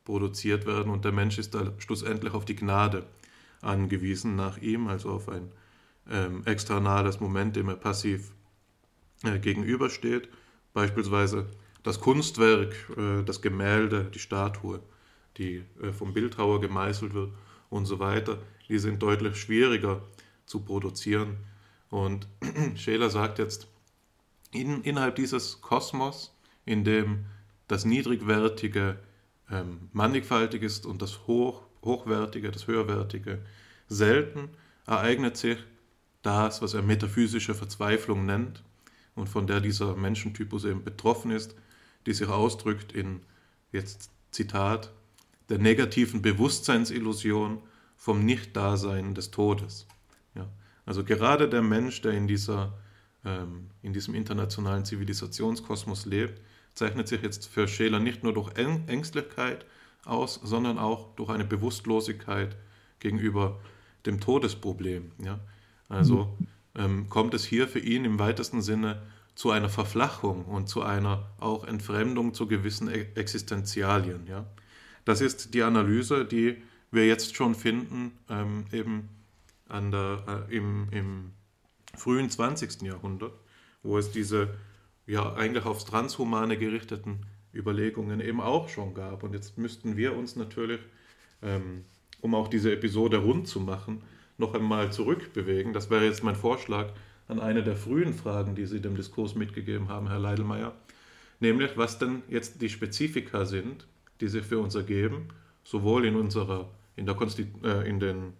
[0.06, 0.90] produziert werden.
[0.90, 3.04] Und der Mensch ist da schlussendlich auf die Gnade
[3.60, 5.52] angewiesen nach ihm, also auf ein
[6.08, 8.32] ähm, externales Moment, dem er passiv
[9.24, 10.28] äh, gegenübersteht.
[10.72, 11.48] Beispielsweise
[11.82, 14.80] das Kunstwerk, äh, das Gemälde, die Statue,
[15.36, 17.32] die äh, vom Bildhauer gemeißelt wird
[17.70, 18.38] und so weiter,
[18.68, 20.02] die sind deutlich schwieriger
[20.46, 21.38] zu produzieren.
[21.90, 22.28] Und
[22.76, 23.68] Scheler sagt jetzt,
[24.52, 27.26] in, innerhalb dieses Kosmos, in dem
[27.68, 28.98] das Niedrigwertige
[29.50, 33.42] ähm, mannigfaltig ist und das Hoch, Hochwertige, das Höherwertige
[33.88, 34.50] selten,
[34.86, 35.58] ereignet sich
[36.23, 38.62] das, was er metaphysische Verzweiflung nennt
[39.15, 41.55] und von der dieser Menschentypus eben betroffen ist,
[42.07, 43.20] die sich ausdrückt in,
[43.73, 44.92] jetzt Zitat,
[45.49, 47.60] der negativen Bewusstseinsillusion
[47.97, 49.86] vom Nichtdasein des Todes.
[50.34, 50.49] Ja,
[50.86, 52.73] also gerade der Mensch, der in dieser
[53.24, 56.40] ähm, in diesem internationalen Zivilisationskosmos lebt,
[56.74, 59.66] zeichnet sich jetzt für Scheler nicht nur durch Ängstlichkeit
[60.05, 62.57] aus, sondern auch durch eine Bewusstlosigkeit
[63.00, 63.60] gegenüber
[64.07, 65.12] dem Todesproblem.
[65.18, 65.40] Ja?
[65.90, 66.34] Also
[66.74, 69.02] ähm, kommt es hier für ihn im weitesten Sinne
[69.34, 74.26] zu einer Verflachung und zu einer auch Entfremdung zu gewissen e-, Existenzialien.
[74.26, 74.46] Ja?
[75.04, 79.08] Das ist die Analyse, die wir jetzt schon finden, ähm, eben
[79.68, 81.32] an der, äh, im, im
[81.94, 82.82] frühen 20.
[82.82, 83.32] Jahrhundert,
[83.82, 84.54] wo es diese
[85.06, 89.22] ja eigentlich aufs Transhumane gerichteten Überlegungen eben auch schon gab.
[89.22, 90.80] Und jetzt müssten wir uns natürlich,
[91.42, 91.84] ähm,
[92.20, 94.02] um auch diese Episode rund zu machen,
[94.40, 95.72] noch einmal zurückbewegen.
[95.72, 96.88] Das wäre jetzt mein Vorschlag
[97.28, 100.72] an eine der frühen Fragen, die Sie dem Diskurs mitgegeben haben, Herr Leidelmeier,
[101.38, 103.86] nämlich was denn jetzt die Spezifika sind,
[104.20, 105.28] die sich für uns ergeben,
[105.62, 108.32] sowohl in unserer, in, der Konstitu äh, in den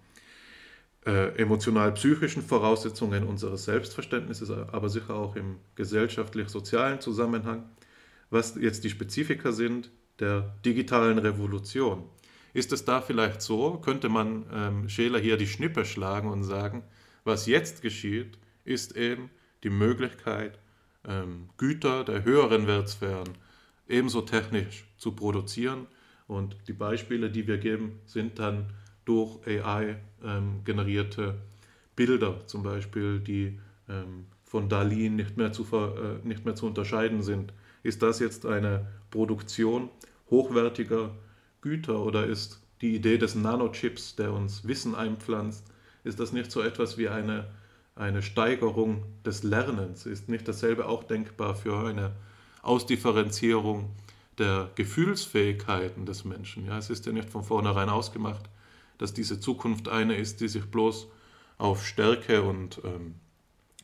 [1.07, 7.65] äh, emotional-psychischen Voraussetzungen unseres Selbstverständnisses, aber sicher auch im gesellschaftlich-sozialen Zusammenhang,
[8.29, 12.05] was jetzt die Spezifika sind der digitalen Revolution.
[12.53, 16.83] Ist es da vielleicht so, könnte man ähm, Scheler hier die Schnippe schlagen und sagen,
[17.25, 19.31] was jetzt geschieht, ist eben
[19.63, 20.59] die Möglichkeit,
[21.07, 23.29] ähm, Güter der höheren Wertsphären
[23.89, 25.87] ebenso technisch zu produzieren.
[26.27, 28.73] Und die Beispiele, die wir geben, sind dann
[29.05, 31.35] durch AI ähm, generierte
[31.97, 37.23] Bilder, zum Beispiel, die ähm, von Dalin nicht mehr, zu, äh, nicht mehr zu unterscheiden
[37.23, 37.53] sind.
[37.83, 39.91] Ist das jetzt eine Produktion
[40.31, 41.11] hochwertiger
[41.61, 45.67] Güter oder ist die Idee des Nanochips, der uns Wissen einpflanzt,
[46.05, 47.51] ist das nicht so etwas wie eine,
[47.95, 50.07] eine Steigerung des Lernens?
[50.07, 52.13] Ist nicht dasselbe auch denkbar für eine
[52.63, 53.91] Ausdifferenzierung
[54.39, 56.67] der Gefühlsfähigkeiten des Menschen?
[56.67, 58.49] Ja, es ist ja nicht von vornherein ausgemacht,
[58.97, 61.09] dass diese Zukunft eine ist, die sich bloß
[61.59, 63.17] auf Stärke und ähm,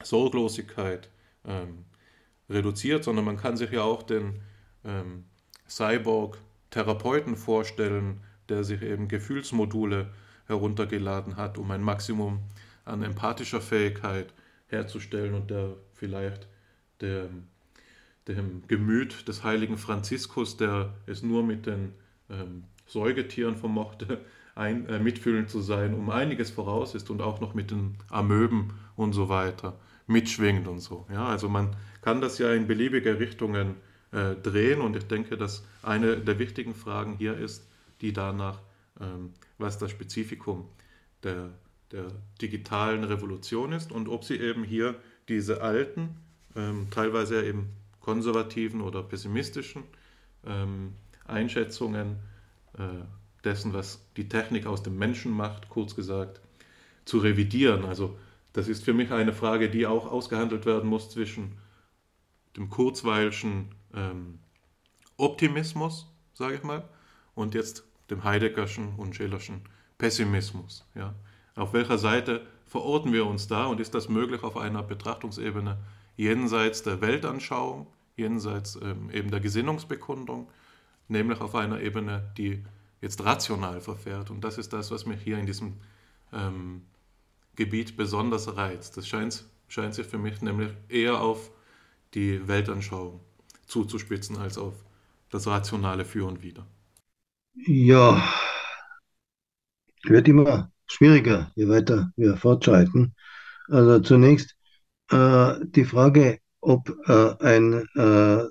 [0.03, 1.11] Sorglosigkeit
[1.45, 1.85] ähm,
[2.49, 4.41] reduziert, sondern man kann sich ja auch den
[4.85, 5.25] ähm,
[6.71, 10.09] Cyborg-Therapeuten vorstellen, der sich eben Gefühlsmodule
[10.47, 12.41] heruntergeladen hat, um ein Maximum
[12.85, 14.33] an empathischer Fähigkeit
[14.69, 16.47] herzustellen und der vielleicht
[17.01, 17.49] dem,
[18.29, 21.93] dem Gemüt des heiligen Franziskus, der es nur mit den
[22.31, 24.21] ähm, Säugetieren vermochte,
[24.55, 28.73] ein, äh, mitfühlend zu sein, um einiges voraus ist und auch noch mit den Amöben
[28.95, 31.07] und so weiter mitschwingt und so.
[31.13, 33.75] Ja, also man kann das ja in beliebige Richtungen
[34.17, 37.69] äh, drehen und ich denke, dass eine der wichtigen Fragen hier ist,
[38.01, 38.61] die danach,
[38.99, 40.67] ähm, was das Spezifikum
[41.23, 41.51] der,
[41.93, 42.07] der
[42.41, 44.95] digitalen Revolution ist und ob sie eben hier
[45.29, 46.17] diese alten,
[46.55, 47.69] ähm, teilweise eben
[48.01, 49.83] konservativen oder pessimistischen
[50.47, 50.95] ähm,
[51.27, 52.17] Einschätzungen
[52.79, 52.85] äh,
[53.45, 56.41] dessen, was die Technik aus dem Menschen macht, kurz gesagt,
[57.05, 57.85] zu revidieren.
[57.85, 58.17] Also
[58.55, 61.59] das ist für mich eine Frage, die auch ausgehandelt werden muss zwischen
[62.57, 64.39] dem kurzweilschen ähm,
[65.17, 66.89] Optimismus, sage ich mal,
[67.35, 69.63] und jetzt dem Heideggerschen und Schillerschen
[69.99, 70.85] Pessimismus.
[70.95, 71.15] Ja.
[71.55, 75.79] Auf welcher Seite verorten wir uns da und ist das möglich auf einer Betrachtungsebene
[76.17, 80.51] jenseits der Weltanschauung, jenseits ähm, eben der Gesinnungsbekundung,
[81.09, 82.63] nämlich auf einer Ebene, die
[83.01, 84.31] jetzt rational verfährt.
[84.31, 85.75] Und das ist das, was mich hier in diesem
[86.33, 86.83] ähm,
[87.55, 88.97] Gebiet besonders reizt.
[88.97, 91.51] Das scheint, scheint sich für mich nämlich eher auf
[92.15, 93.21] die Weltanschauung
[93.67, 94.75] zuzuspitzen als auf
[95.31, 96.67] das rationale Für und Wider.
[97.67, 98.23] Ja,
[100.05, 103.15] wird immer schwieriger, je weiter wir fortschreiten.
[103.69, 104.55] Also zunächst
[105.11, 108.45] äh, die Frage, ob äh, ein, äh,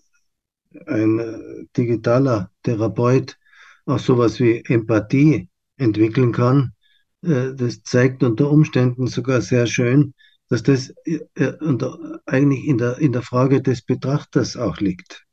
[0.87, 3.37] ein digitaler Therapeut
[3.85, 6.73] auch sowas wie Empathie entwickeln kann.
[7.21, 10.13] Äh, das zeigt unter Umständen sogar sehr schön,
[10.49, 15.25] dass das äh, unter, eigentlich in der, in der Frage des Betrachters auch liegt.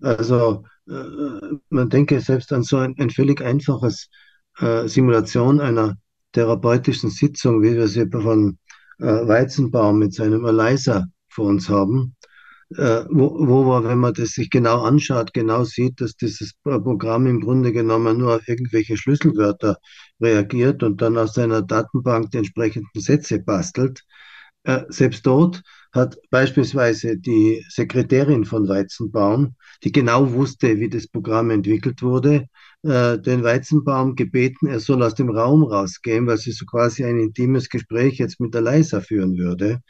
[0.00, 0.92] Also äh,
[1.68, 4.08] man denke selbst an so ein, ein völlig einfaches
[4.84, 5.96] Simulation einer
[6.32, 8.58] therapeutischen Sitzung, wie wir sie von
[8.98, 12.16] Weizenbaum mit seinem Eliza vor uns haben,
[12.76, 17.26] äh, wo, wo man, wenn man das sich genau anschaut, genau sieht, dass dieses Programm
[17.26, 19.76] im Grunde genommen nur auf irgendwelche Schlüsselwörter
[20.20, 24.04] reagiert und dann aus seiner Datenbank die entsprechenden Sätze bastelt.
[24.64, 31.50] Äh, selbst dort hat beispielsweise die Sekretärin von Weizenbaum, die genau wusste, wie das Programm
[31.50, 32.46] entwickelt wurde,
[32.82, 37.18] äh, den Weizenbaum gebeten, er soll aus dem Raum rausgehen, weil sie so quasi ein
[37.18, 39.80] intimes Gespräch jetzt mit der Leisa führen würde.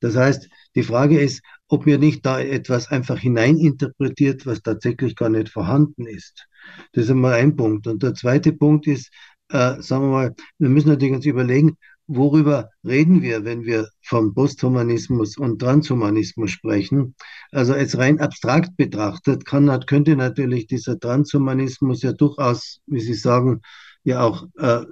[0.00, 5.30] Das heißt, die Frage ist, ob mir nicht da etwas einfach hineininterpretiert, was tatsächlich gar
[5.30, 6.46] nicht vorhanden ist.
[6.92, 7.86] Das ist einmal ein Punkt.
[7.86, 9.10] Und der zweite Punkt ist,
[9.48, 14.34] äh, sagen wir mal, wir müssen natürlich uns überlegen, worüber reden wir, wenn wir vom
[14.34, 17.14] Posthumanismus und Transhumanismus sprechen?
[17.50, 23.60] Also jetzt rein abstrakt betrachtet kann, könnte natürlich dieser Transhumanismus ja durchaus, wie Sie sagen,
[24.04, 24.84] ja auch äh,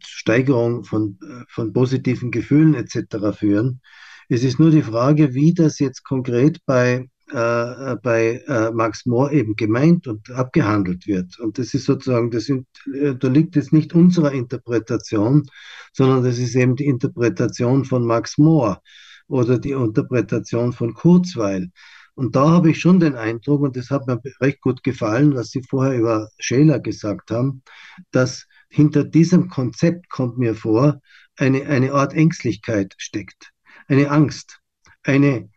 [0.00, 1.18] Steigerung von,
[1.48, 3.36] von positiven Gefühlen etc.
[3.36, 3.80] führen.
[4.28, 9.32] Es ist nur die Frage, wie das jetzt konkret bei äh, bei äh, Max Mohr
[9.32, 11.38] eben gemeint und abgehandelt wird.
[11.38, 15.46] Und das ist sozusagen, das sind, äh, da liegt jetzt nicht unserer Interpretation,
[15.92, 18.82] sondern das ist eben die Interpretation von Max Mohr
[19.26, 21.70] oder die Interpretation von Kurzweil.
[22.14, 25.50] Und da habe ich schon den Eindruck, und das hat mir recht gut gefallen, was
[25.50, 27.62] Sie vorher über Scheler gesagt haben,
[28.10, 31.00] dass hinter diesem Konzept kommt mir vor,
[31.36, 33.52] eine, eine Art Ängstlichkeit steckt,
[33.86, 34.60] eine Angst,
[35.04, 35.48] eine,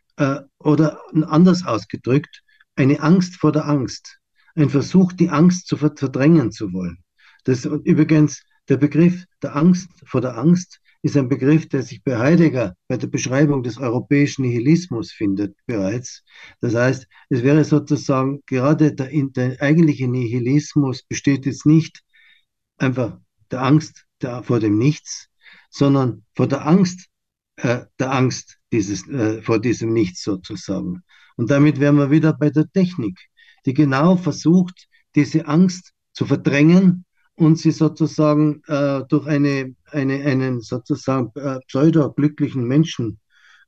[0.60, 2.44] oder anders ausgedrückt,
[2.76, 4.20] eine Angst vor der Angst,
[4.56, 7.04] ein Versuch, die Angst zu verdrängen zu wollen.
[7.44, 12.18] Das übrigens der Begriff der Angst vor der Angst ist ein Begriff, der sich bei
[12.18, 16.24] Heidegger bei der Beschreibung des europäischen Nihilismus findet bereits.
[16.60, 22.02] Das heißt, es wäre sozusagen gerade der, der eigentliche Nihilismus besteht jetzt nicht
[22.78, 23.18] einfach
[23.50, 24.06] der Angst
[24.44, 25.30] vor dem Nichts,
[25.72, 27.08] sondern vor der Angst
[27.62, 31.04] äh, der Angst dieses, äh, vor diesem Nichts sozusagen.
[31.36, 33.20] Und damit wären wir wieder bei der Technik,
[33.66, 40.62] die genau versucht, diese Angst zu verdrängen und sie sozusagen äh, durch eine, eine, einen
[40.62, 43.20] sozusagen äh, pseudo-glücklichen Menschen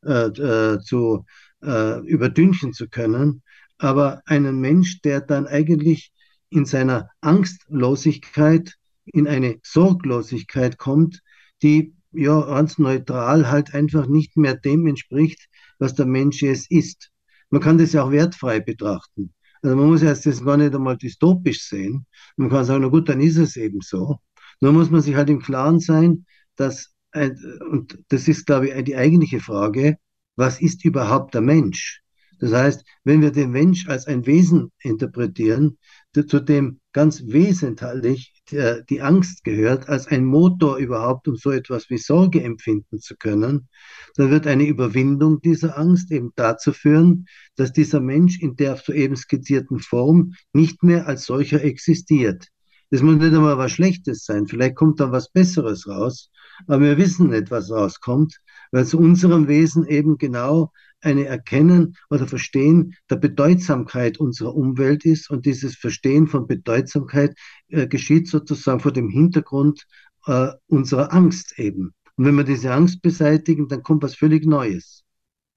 [0.03, 1.25] äh, äh, zu
[1.63, 3.43] äh, überdünchen zu können.
[3.77, 6.11] Aber einen Mensch, der dann eigentlich
[6.49, 11.21] in seiner Angstlosigkeit in eine Sorglosigkeit kommt,
[11.61, 15.47] die ja, ganz neutral halt einfach nicht mehr dem entspricht,
[15.79, 17.11] was der Mensch jetzt ist.
[17.49, 19.33] Man kann das ja auch wertfrei betrachten.
[19.61, 22.05] Also man muss jetzt das gar nicht einmal dystopisch sehen.
[22.35, 24.19] Man kann sagen, na gut, dann ist es eben so.
[24.59, 26.25] Nur muss man sich halt im Klaren sein,
[26.55, 29.97] dass, und das ist, glaube ich, die eigentliche Frage,
[30.35, 32.02] was ist überhaupt der Mensch?
[32.43, 35.77] Das heißt, wenn wir den Mensch als ein Wesen interpretieren,
[36.13, 41.89] zu dem ganz wesentlich die, die Angst gehört, als ein Motor überhaupt, um so etwas
[41.89, 43.69] wie Sorge empfinden zu können,
[44.17, 49.15] dann wird eine Überwindung dieser Angst eben dazu führen, dass dieser Mensch in der soeben
[49.15, 52.49] skizzierten Form nicht mehr als solcher existiert.
[52.89, 56.29] Das muss nicht einmal was Schlechtes sein, vielleicht kommt dann was Besseres raus,
[56.67, 58.37] aber wir wissen nicht, was rauskommt,
[58.73, 60.73] weil zu unserem Wesen eben genau
[61.03, 65.29] eine Erkennen oder Verstehen der Bedeutsamkeit unserer Umwelt ist.
[65.29, 67.35] Und dieses Verstehen von Bedeutsamkeit
[67.69, 69.85] äh, geschieht sozusagen vor dem Hintergrund
[70.27, 71.93] äh, unserer Angst eben.
[72.15, 75.03] Und wenn wir diese Angst beseitigen, dann kommt was völlig Neues.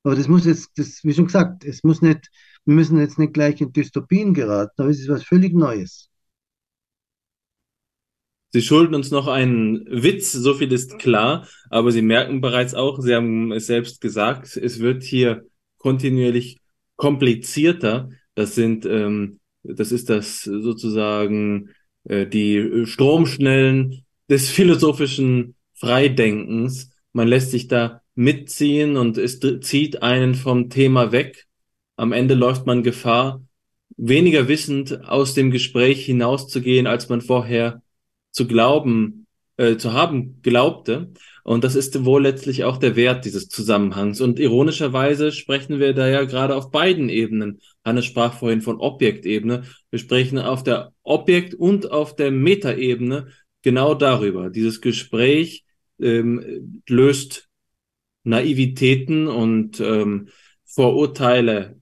[0.03, 2.31] Aber das muss jetzt, das, wie schon gesagt, es muss nicht,
[2.65, 6.09] wir müssen jetzt nicht gleich in Dystopien geraten, aber es ist was völlig Neues.
[8.53, 13.01] Sie schulden uns noch einen Witz, so viel ist klar, aber Sie merken bereits auch,
[13.01, 15.45] Sie haben es selbst gesagt, es wird hier
[15.79, 16.59] kontinuierlich
[16.97, 18.09] komplizierter.
[18.35, 21.71] Das sind, ähm, das ist das sozusagen
[22.05, 26.91] äh, die Stromschnellen des philosophischen Freidenkens.
[27.13, 31.47] Man lässt sich da mitziehen und es zieht einen vom Thema weg.
[31.97, 33.43] Am Ende läuft man Gefahr,
[33.97, 37.83] weniger wissend aus dem Gespräch hinauszugehen, als man vorher
[38.37, 41.11] zu glauben, äh, zu haben glaubte.
[41.43, 44.21] Und das ist wohl letztlich auch der Wert dieses Zusammenhangs.
[44.21, 47.61] Und ironischerweise sprechen wir da ja gerade auf beiden Ebenen.
[47.83, 49.63] Hannes sprach vorhin von Objektebene.
[49.91, 53.29] Wir sprechen auf der Objekt- und auf der Metaebene
[53.63, 54.51] genau darüber.
[54.51, 55.65] Dieses Gespräch
[55.99, 57.49] ähm, löst
[58.23, 60.29] Naivitäten und ähm,
[60.67, 61.81] Vorurteile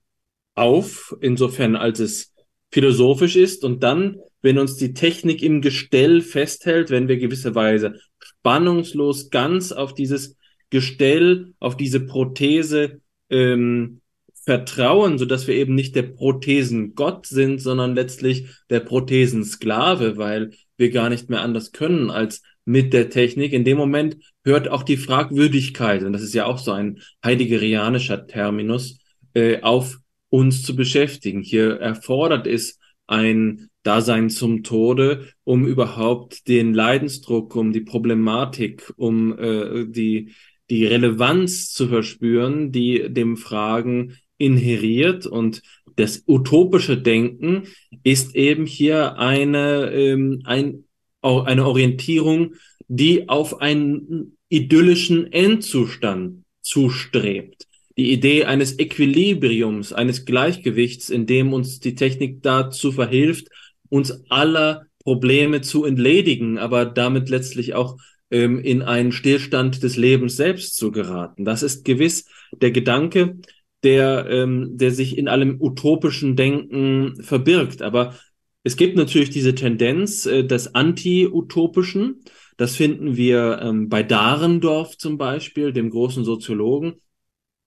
[0.54, 2.32] auf, insofern als es
[2.70, 3.64] philosophisch ist.
[3.64, 9.94] Und dann wenn uns die Technik im Gestell festhält, wenn wir gewisserweise spannungslos ganz auf
[9.94, 10.36] dieses
[10.68, 13.00] Gestell, auf diese Prothese
[13.30, 14.02] ähm,
[14.44, 20.90] vertrauen, so dass wir eben nicht der Prothesengott sind, sondern letztlich der Prothesensklave, weil wir
[20.90, 23.54] gar nicht mehr anders können als mit der Technik.
[23.54, 28.26] In dem Moment hört auch die Fragwürdigkeit, und das ist ja auch so ein heideggerianischer
[28.26, 28.98] Terminus,
[29.32, 31.40] äh, auf uns zu beschäftigen.
[31.40, 39.38] Hier erfordert es ein Dasein zum Tode, um überhaupt den Leidensdruck, um die Problematik, um
[39.38, 40.32] äh, die,
[40.70, 45.26] die Relevanz zu verspüren, die dem Fragen inheriert.
[45.26, 45.62] Und
[45.96, 47.64] das utopische Denken
[48.02, 50.84] ist eben hier eine, ähm, ein,
[51.20, 52.54] eine Orientierung,
[52.88, 61.80] die auf einen idyllischen Endzustand zustrebt die Idee eines Equilibriums, eines Gleichgewichts, in dem uns
[61.80, 63.48] die Technik dazu verhilft,
[63.94, 67.96] uns aller Probleme zu entledigen, aber damit letztlich auch
[68.32, 71.44] ähm, in einen Stillstand des Lebens selbst zu geraten.
[71.44, 73.36] Das ist gewiss der Gedanke,
[73.84, 77.82] der, ähm, der sich in allem utopischen Denken verbirgt.
[77.82, 78.16] Aber
[78.64, 82.24] es gibt natürlich diese Tendenz äh, des Anti-Utopischen.
[82.56, 86.94] Das finden wir ähm, bei Dahrendorf zum Beispiel, dem großen Soziologen,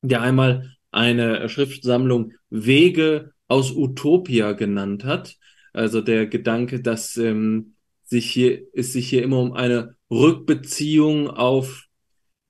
[0.02, 5.38] der einmal eine Schriftsammlung Wege aus Utopia genannt hat.
[5.78, 11.86] Also der Gedanke, dass ähm, sich hier, es sich hier immer um eine Rückbeziehung auf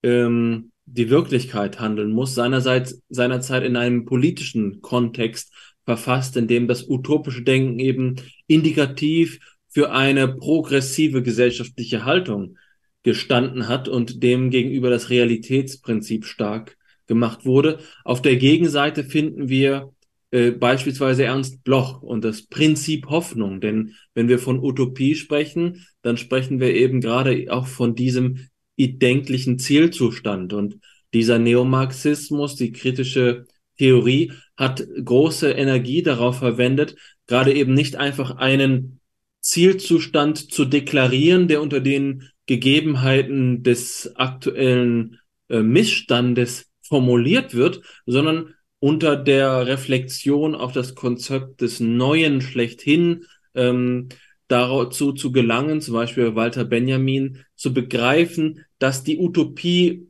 [0.02, 6.88] ähm, die Wirklichkeit handeln muss, seinerseits, seinerzeit in einem politischen Kontext verfasst, in dem das
[6.88, 8.16] utopische Denken eben
[8.48, 12.58] indikativ für eine progressive gesellschaftliche Haltung
[13.04, 17.80] gestanden hat und dem gegenüber das Realitätsprinzip stark gemacht wurde.
[18.06, 19.92] Auf der Gegenseite finden wir
[20.32, 23.62] äh, beispielsweise Ernst Bloch und das Prinzip Hoffnung.
[23.62, 28.48] Denn wenn wir von Utopie sprechen, dann sprechen wir eben gerade auch von diesem
[28.78, 30.54] denklichen Zielzustand.
[30.54, 30.80] Und
[31.14, 33.46] dieser Neomarxismus, die kritische
[33.78, 36.96] Theorie, hat große Energie darauf verwendet,
[37.28, 39.00] gerade eben nicht einfach einen
[39.40, 49.16] Zielzustand zu deklarieren, der unter den Gegebenheiten des aktuellen äh, Missstandes formuliert wird, sondern unter
[49.16, 53.26] der Reflexion auf das Konzept des Neuen schlechthin
[53.56, 54.10] ähm,
[54.48, 60.08] dazu zu gelangen, zum Beispiel Walter Benjamin, zu begreifen, dass die Utopie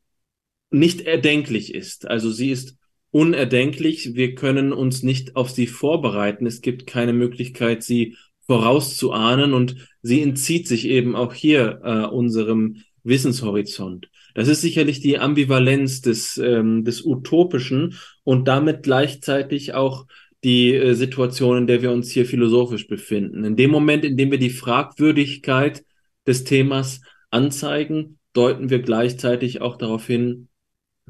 [0.70, 2.08] nicht erdenklich ist.
[2.08, 2.78] Also sie ist
[3.12, 4.16] unerdenklich.
[4.16, 6.46] Wir können uns nicht auf sie vorbereiten.
[6.46, 12.84] Es gibt keine Möglichkeit, sie vorauszuahnen und sie entzieht sich eben auch hier äh, unserem
[13.04, 14.10] Wissenshorizont.
[14.38, 20.06] Das ist sicherlich die Ambivalenz des, ähm, des Utopischen und damit gleichzeitig auch
[20.44, 23.44] die äh, Situation, in der wir uns hier philosophisch befinden.
[23.44, 25.84] In dem Moment, in dem wir die Fragwürdigkeit
[26.28, 27.02] des Themas
[27.32, 30.50] anzeigen, deuten wir gleichzeitig auch darauf hin,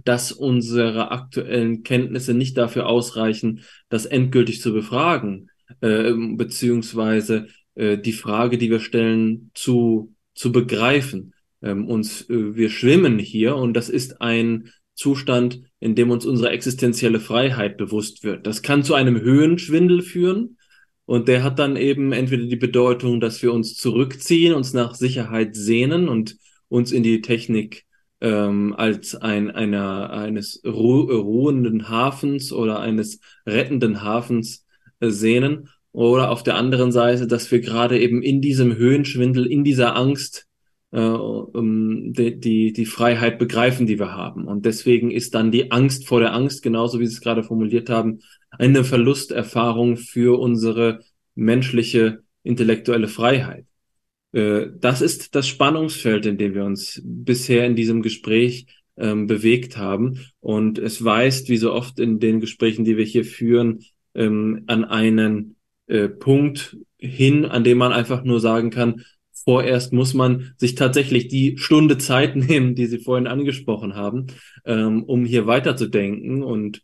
[0.06, 5.50] dass unsere aktuellen Kenntnisse nicht dafür ausreichen, das endgültig zu befragen,
[5.82, 12.70] äh, beziehungsweise äh, die Frage, die wir stellen, zu, zu begreifen ähm, uns, äh, wir
[12.70, 18.48] schwimmen hier und das ist ein Zustand, in dem uns unsere existenzielle Freiheit bewusst wird.
[18.48, 20.58] Das kann zu einem Höhenschwindel führen
[21.06, 25.56] und der hat dann eben entweder die Bedeutung, dass wir uns zurückziehen, uns nach Sicherheit
[25.56, 26.38] sehnen und
[26.68, 27.86] uns in die Technik
[28.20, 34.66] ähm, als ein, einer, eines ru ruhenden Hafens oder eines rettenden Hafens
[35.00, 35.70] äh, sehnen.
[35.92, 40.47] Oder auf der anderen Seite, dass wir gerade eben in diesem Höhenschwindel, in dieser Angst
[40.98, 44.46] die, die, die Freiheit begreifen, die wir haben.
[44.46, 47.90] Und deswegen ist dann die Angst vor der Angst, genauso wie Sie es gerade formuliert
[47.90, 48.20] haben,
[48.50, 51.02] eine Verlusterfahrung für unsere
[51.36, 53.66] menschliche intellektuelle Freiheit.
[54.32, 58.66] Äh, das ist das Spannungsfeld, in dem wir uns bisher in diesem Gespräch
[58.98, 60.20] ähm, bewegt haben.
[60.40, 63.84] Und es weist, wie so oft in den Gesprächen, die wir hier führen,
[64.16, 69.04] ähm, an einen äh, Punkt hin, an dem man einfach nur sagen kann,
[69.48, 74.28] vorerst muss man sich tatsächlich die Stunde Zeit nehmen, die Sie vorhin angesprochen haben,
[74.66, 76.44] ähm, um hier weiterzudenken.
[76.44, 76.84] Und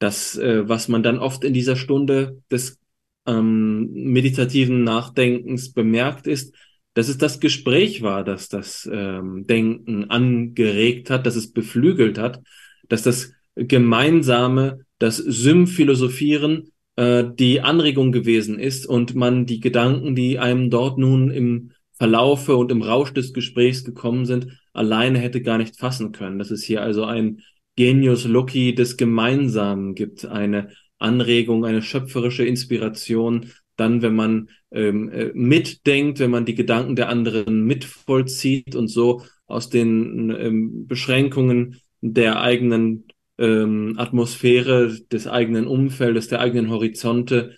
[0.00, 2.80] das, äh, was man dann oft in dieser Stunde des
[3.26, 6.52] ähm, meditativen Nachdenkens bemerkt, ist,
[6.94, 12.42] dass es das Gespräch war, das das ähm, Denken angeregt hat, dass es beflügelt hat,
[12.88, 20.40] dass das gemeinsame, das Symphilosophieren äh, die Anregung gewesen ist und man die Gedanken, die
[20.40, 25.58] einem dort nun im Verlaufe und im Rausch des Gesprächs gekommen sind, alleine hätte gar
[25.58, 26.38] nicht fassen können.
[26.38, 27.40] Dass es hier also ein
[27.76, 35.30] Genius Loci des Gemeinsamen gibt, eine Anregung, eine schöpferische Inspiration, dann, wenn man ähm, äh,
[35.34, 42.40] mitdenkt, wenn man die Gedanken der anderen mitvollzieht und so aus den ähm, Beschränkungen der
[42.40, 43.06] eigenen
[43.38, 47.56] ähm, Atmosphäre, des eigenen Umfeldes, der eigenen Horizonte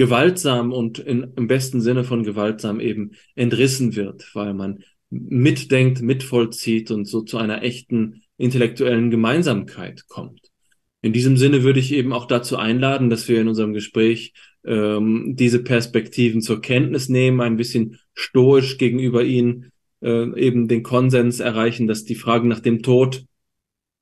[0.00, 6.90] gewaltsam und in, im besten Sinne von gewaltsam eben entrissen wird, weil man mitdenkt, mitvollzieht
[6.90, 10.40] und so zu einer echten intellektuellen Gemeinsamkeit kommt.
[11.02, 14.32] In diesem Sinne würde ich eben auch dazu einladen, dass wir in unserem Gespräch
[14.64, 19.70] ähm, diese Perspektiven zur Kenntnis nehmen, ein bisschen stoisch gegenüber ihnen
[20.00, 23.26] äh, eben den Konsens erreichen, dass die Frage nach dem Tod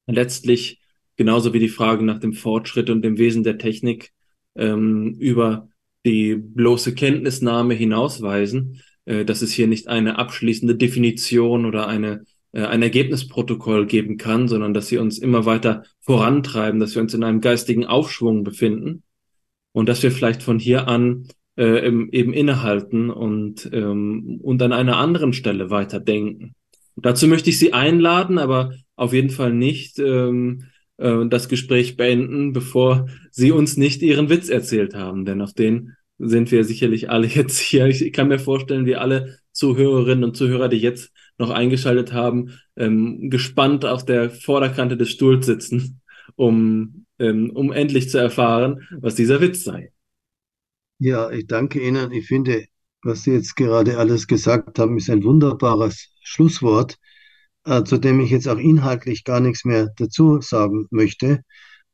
[0.07, 0.78] letztlich
[1.17, 4.12] genauso wie die Frage nach dem Fortschritt und dem Wesen der Technik
[4.55, 5.68] ähm, über
[6.08, 12.62] die bloße Kenntnisnahme hinausweisen, äh, dass es hier nicht eine abschließende Definition oder eine, äh,
[12.62, 17.24] ein Ergebnisprotokoll geben kann, sondern dass sie uns immer weiter vorantreiben, dass wir uns in
[17.24, 19.02] einem geistigen Aufschwung befinden
[19.72, 21.28] und dass wir vielleicht von hier an
[21.58, 26.54] äh, eben innehalten und, ähm, und an einer anderen Stelle weiterdenken.
[26.96, 30.64] Dazu möchte ich Sie einladen, aber auf jeden Fall nicht ähm,
[30.96, 35.94] äh, das Gespräch beenden, bevor Sie uns nicht Ihren Witz erzählt haben, denn auf den
[36.18, 37.86] sind wir sicherlich alle jetzt hier.
[37.86, 43.30] Ich kann mir vorstellen, wie alle Zuhörerinnen und Zuhörer, die jetzt noch eingeschaltet haben, ähm,
[43.30, 46.00] gespannt auf der Vorderkante des Stuhls sitzen,
[46.36, 49.92] um, ähm, um endlich zu erfahren, was dieser Witz sei.
[50.98, 52.12] Ja, ich danke Ihnen.
[52.12, 52.66] Ich finde,
[53.02, 56.98] was Sie jetzt gerade alles gesagt haben, ist ein wunderbares Schlusswort,
[57.64, 61.42] äh, zu dem ich jetzt auch inhaltlich gar nichts mehr dazu sagen möchte.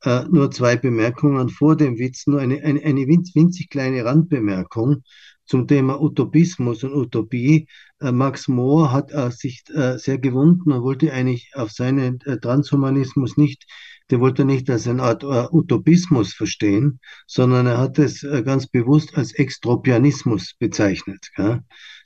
[0.05, 5.03] Äh, nur zwei Bemerkungen vor dem Witz, nur eine, eine, eine winzig kleine Randbemerkung
[5.47, 7.67] zum Thema Utopismus und Utopie.
[8.01, 9.65] Äh, Max Mohr hat äh, sich
[9.97, 13.65] sehr gewunden und wollte eigentlich auf seinen Transhumanismus nicht,
[14.11, 19.33] der wollte nicht als eine Art Utopismus verstehen, sondern er hat es ganz bewusst als
[19.33, 21.31] Extropianismus bezeichnet.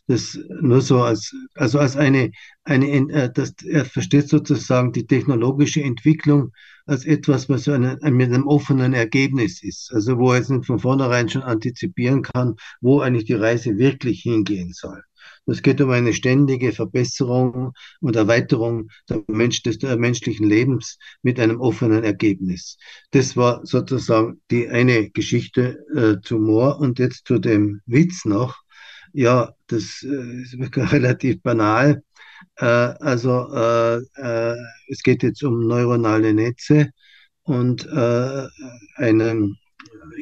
[0.09, 2.33] Das nur so als, also als eine,
[2.65, 6.53] eine, das, er versteht sozusagen die technologische Entwicklung
[6.87, 9.93] als etwas, was eine, mit einem offenen Ergebnis ist.
[9.93, 14.23] Also wo er jetzt nicht von vornherein schon antizipieren kann, wo eigentlich die Reise wirklich
[14.23, 15.03] hingehen soll.
[15.47, 18.89] Es geht um eine ständige Verbesserung und Erweiterung
[19.29, 22.77] Mensch, des äh, menschlichen Lebens mit einem offenen Ergebnis.
[23.13, 28.63] Das war sozusagen die eine Geschichte äh, zu Moor und jetzt zu dem Witz noch.
[29.13, 30.57] Ja, das äh, ist
[30.93, 32.03] relativ banal.
[32.57, 34.57] Äh, also äh, äh,
[34.89, 36.91] es geht jetzt um neuronale Netze
[37.43, 38.47] und äh,
[38.97, 39.57] einem,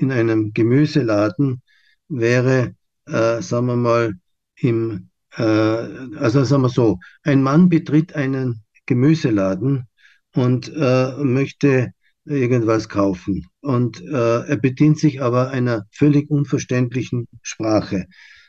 [0.00, 1.62] in einem Gemüseladen
[2.08, 2.74] wäre,
[3.06, 4.14] äh, sagen wir mal,
[4.56, 9.88] im, äh, also sagen wir so, ein Mann betritt einen Gemüseladen
[10.34, 11.92] und möchte
[12.26, 13.46] irgendwas kaufen.
[13.62, 18.06] Und er bedient sich aber einer völlig unverständlichen Sprache.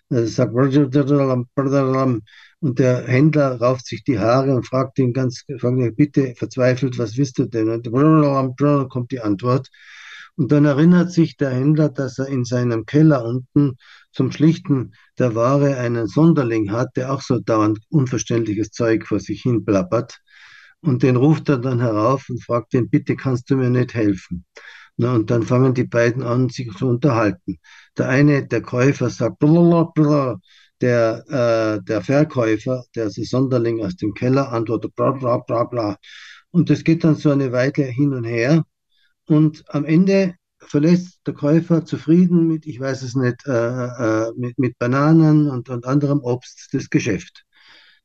[0.10, 0.54] Sagt,
[2.60, 6.98] und der Händler rauft sich die Haare und fragt ihn ganz, fragt ihn, bitte verzweifelt,
[6.98, 7.70] was willst du denn?
[7.70, 7.92] Und
[8.90, 9.70] kommt die Antwort.
[10.38, 13.78] Und dann erinnert sich der Händler, dass er in seinem Keller unten
[14.12, 19.42] zum Schlichten der Ware einen Sonderling hat, der auch so dauernd unverständliches Zeug vor sich
[19.42, 20.20] hin plappert.
[20.82, 24.46] Und den ruft er dann herauf und fragt ihn, bitte kannst du mir nicht helfen?
[24.98, 27.60] Na, und dann fangen die beiden an, sich zu unterhalten.
[27.98, 30.40] Der eine, der Käufer, sagt, blablabla,
[30.82, 35.98] der, äh, der Verkäufer, der Sonderling aus dem Keller, antwortet bla bla bla bla.
[36.52, 38.64] Und das geht dann so eine Weile hin und her.
[39.28, 44.58] Und am Ende verlässt der Käufer zufrieden mit, ich weiß es nicht, äh, äh, mit,
[44.58, 47.44] mit Bananen und, und anderem Obst das Geschäft.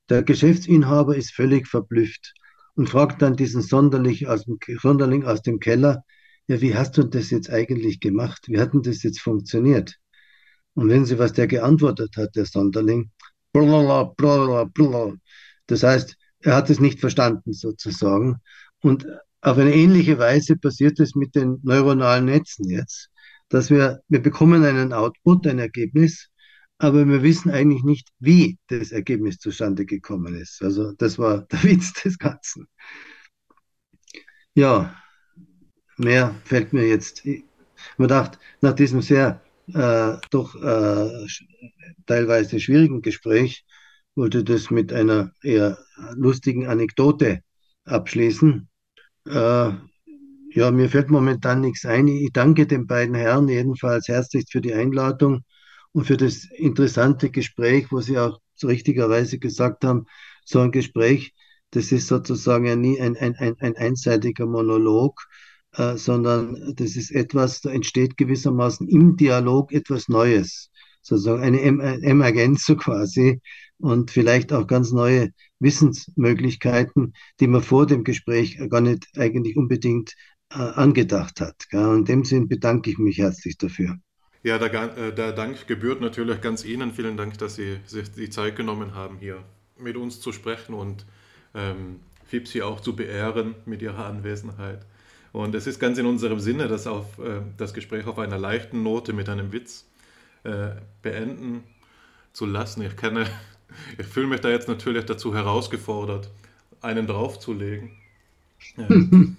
[0.09, 2.35] Der Geschäftsinhaber ist völlig verblüfft
[2.75, 6.05] und fragt dann diesen Sonderling aus dem, Sonderling aus dem Keller,
[6.49, 8.45] ja, wie hast du das jetzt eigentlich gemacht?
[8.49, 9.97] Wie hat denn das jetzt funktioniert?
[10.75, 13.11] Und wenn Sie, was der geantwortet hat, der Sonderling,
[13.53, 15.15] blablabla,
[15.67, 18.37] das heißt, er hat es nicht verstanden sozusagen.
[18.81, 19.07] Und
[19.41, 23.11] auf eine ähnliche Weise passiert es mit den neuronalen Netzen jetzt,
[23.49, 26.29] dass wir, wir bekommen einen Output, ein Ergebnis,
[26.79, 30.63] aber wir wissen eigentlich nicht, wie das Ergebnis zustande gekommen ist.
[30.63, 32.67] Also das war der Witz des Ganzen.
[34.55, 35.02] Ja,
[35.97, 37.23] mehr fällt mir jetzt.
[37.97, 39.41] Man dachte, nach diesem sehr
[39.73, 41.27] äh, doch äh,
[42.07, 43.65] teilweise schwierigen Gespräch
[44.15, 45.79] wollte das mit einer eher
[46.15, 47.43] lustigen Anekdote
[47.85, 48.69] abschließen.
[49.27, 49.71] Äh,
[50.55, 52.09] ja, mir fällt momentan nichts ein.
[52.09, 55.45] Ich danke den beiden Herren jedenfalls herzlichst für die Einladung
[55.93, 60.07] und für das interessante Gespräch, wo Sie auch richtigerweise gesagt haben,
[60.45, 61.33] so ein Gespräch,
[61.71, 65.21] das ist sozusagen ja nie ein, ein, ein, ein einseitiger Monolog,
[65.77, 70.71] äh, sondern das ist etwas, da entsteht gewissermaßen im Dialog etwas Neues,
[71.01, 73.41] sozusagen eine Emergenz so quasi
[73.79, 80.15] und vielleicht auch ganz neue Wissensmöglichkeiten, die man vor dem Gespräch gar nicht eigentlich unbedingt
[80.51, 81.57] äh, angedacht hat.
[81.73, 83.97] In dem Sinn bedanke ich mich herzlich dafür.
[84.43, 86.93] Ja, der, äh, der Dank gebührt natürlich ganz Ihnen.
[86.93, 89.43] Vielen Dank, dass Sie sich die Zeit genommen haben, hier
[89.79, 91.07] mit uns zu sprechen und
[91.55, 94.85] ähm, Fipsi auch zu beehren mit Ihrer Anwesenheit.
[95.33, 98.83] Und es ist ganz in unserem Sinne, das, auf, äh, das Gespräch auf einer leichten
[98.83, 99.87] Note mit einem Witz
[100.45, 100.71] äh,
[101.03, 101.65] beenden
[102.33, 102.83] zu lassen.
[102.83, 103.27] Ich, kenne,
[103.99, 106.31] ich fühle mich da jetzt natürlich dazu herausgefordert,
[106.81, 107.93] einen draufzulegen.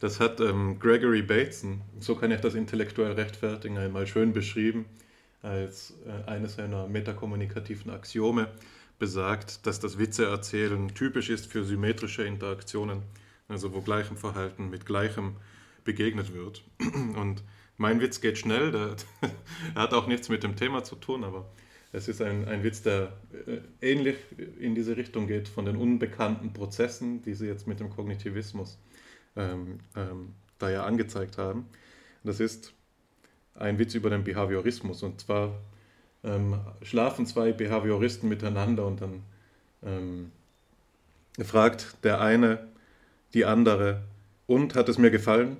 [0.00, 4.86] Das hat ähm, Gregory Bateson, so kann ich das intellektuell rechtfertigen, einmal schön beschrieben,
[5.42, 8.48] als äh, eines seiner metakommunikativen Axiome
[8.98, 13.02] besagt, dass das Witzeerzählen typisch ist für symmetrische Interaktionen
[13.50, 15.36] also wo gleichem Verhalten mit gleichem
[15.84, 16.64] begegnet wird.
[17.16, 17.42] Und
[17.76, 18.96] mein Witz geht schnell, der,
[19.74, 21.50] er hat auch nichts mit dem Thema zu tun, aber
[21.92, 23.12] Es ist ein, ein Witz, der
[23.46, 24.16] äh, ähnlich
[24.60, 28.78] in diese Richtung geht von den unbekannten Prozessen, die Sie jetzt mit dem Kognitivismus
[29.36, 31.66] ähm, ähm, da ja angezeigt haben.
[32.22, 32.72] Das ist
[33.54, 35.02] ein Witz über den Behaviorismus.
[35.02, 35.58] Und zwar
[36.22, 39.22] ähm, schlafen zwei Behavioristen miteinander und dann
[39.82, 40.30] ähm,
[41.42, 42.68] fragt der eine
[43.34, 44.02] die andere,
[44.46, 45.58] und hat es mir gefallen?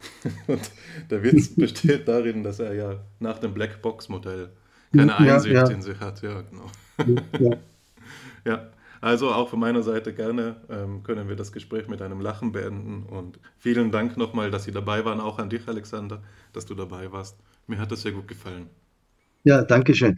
[0.46, 0.70] und
[1.10, 4.50] der Witz besteht darin, dass er ja nach dem Blackbox-Modell
[4.94, 5.70] keine Einsicht ja, ja.
[5.70, 6.22] in sich hat.
[6.22, 6.66] Ja, genau.
[7.40, 7.56] Ja.
[8.44, 8.70] ja.
[9.00, 13.02] Also auch von meiner Seite gerne ähm, können wir das Gespräch mit einem Lachen beenden.
[13.02, 16.22] Und vielen Dank nochmal, dass Sie dabei waren, auch an dich, Alexander,
[16.54, 17.36] dass du dabei warst.
[17.66, 18.70] Mir hat das sehr gut gefallen.
[19.42, 20.16] Ja, danke schön.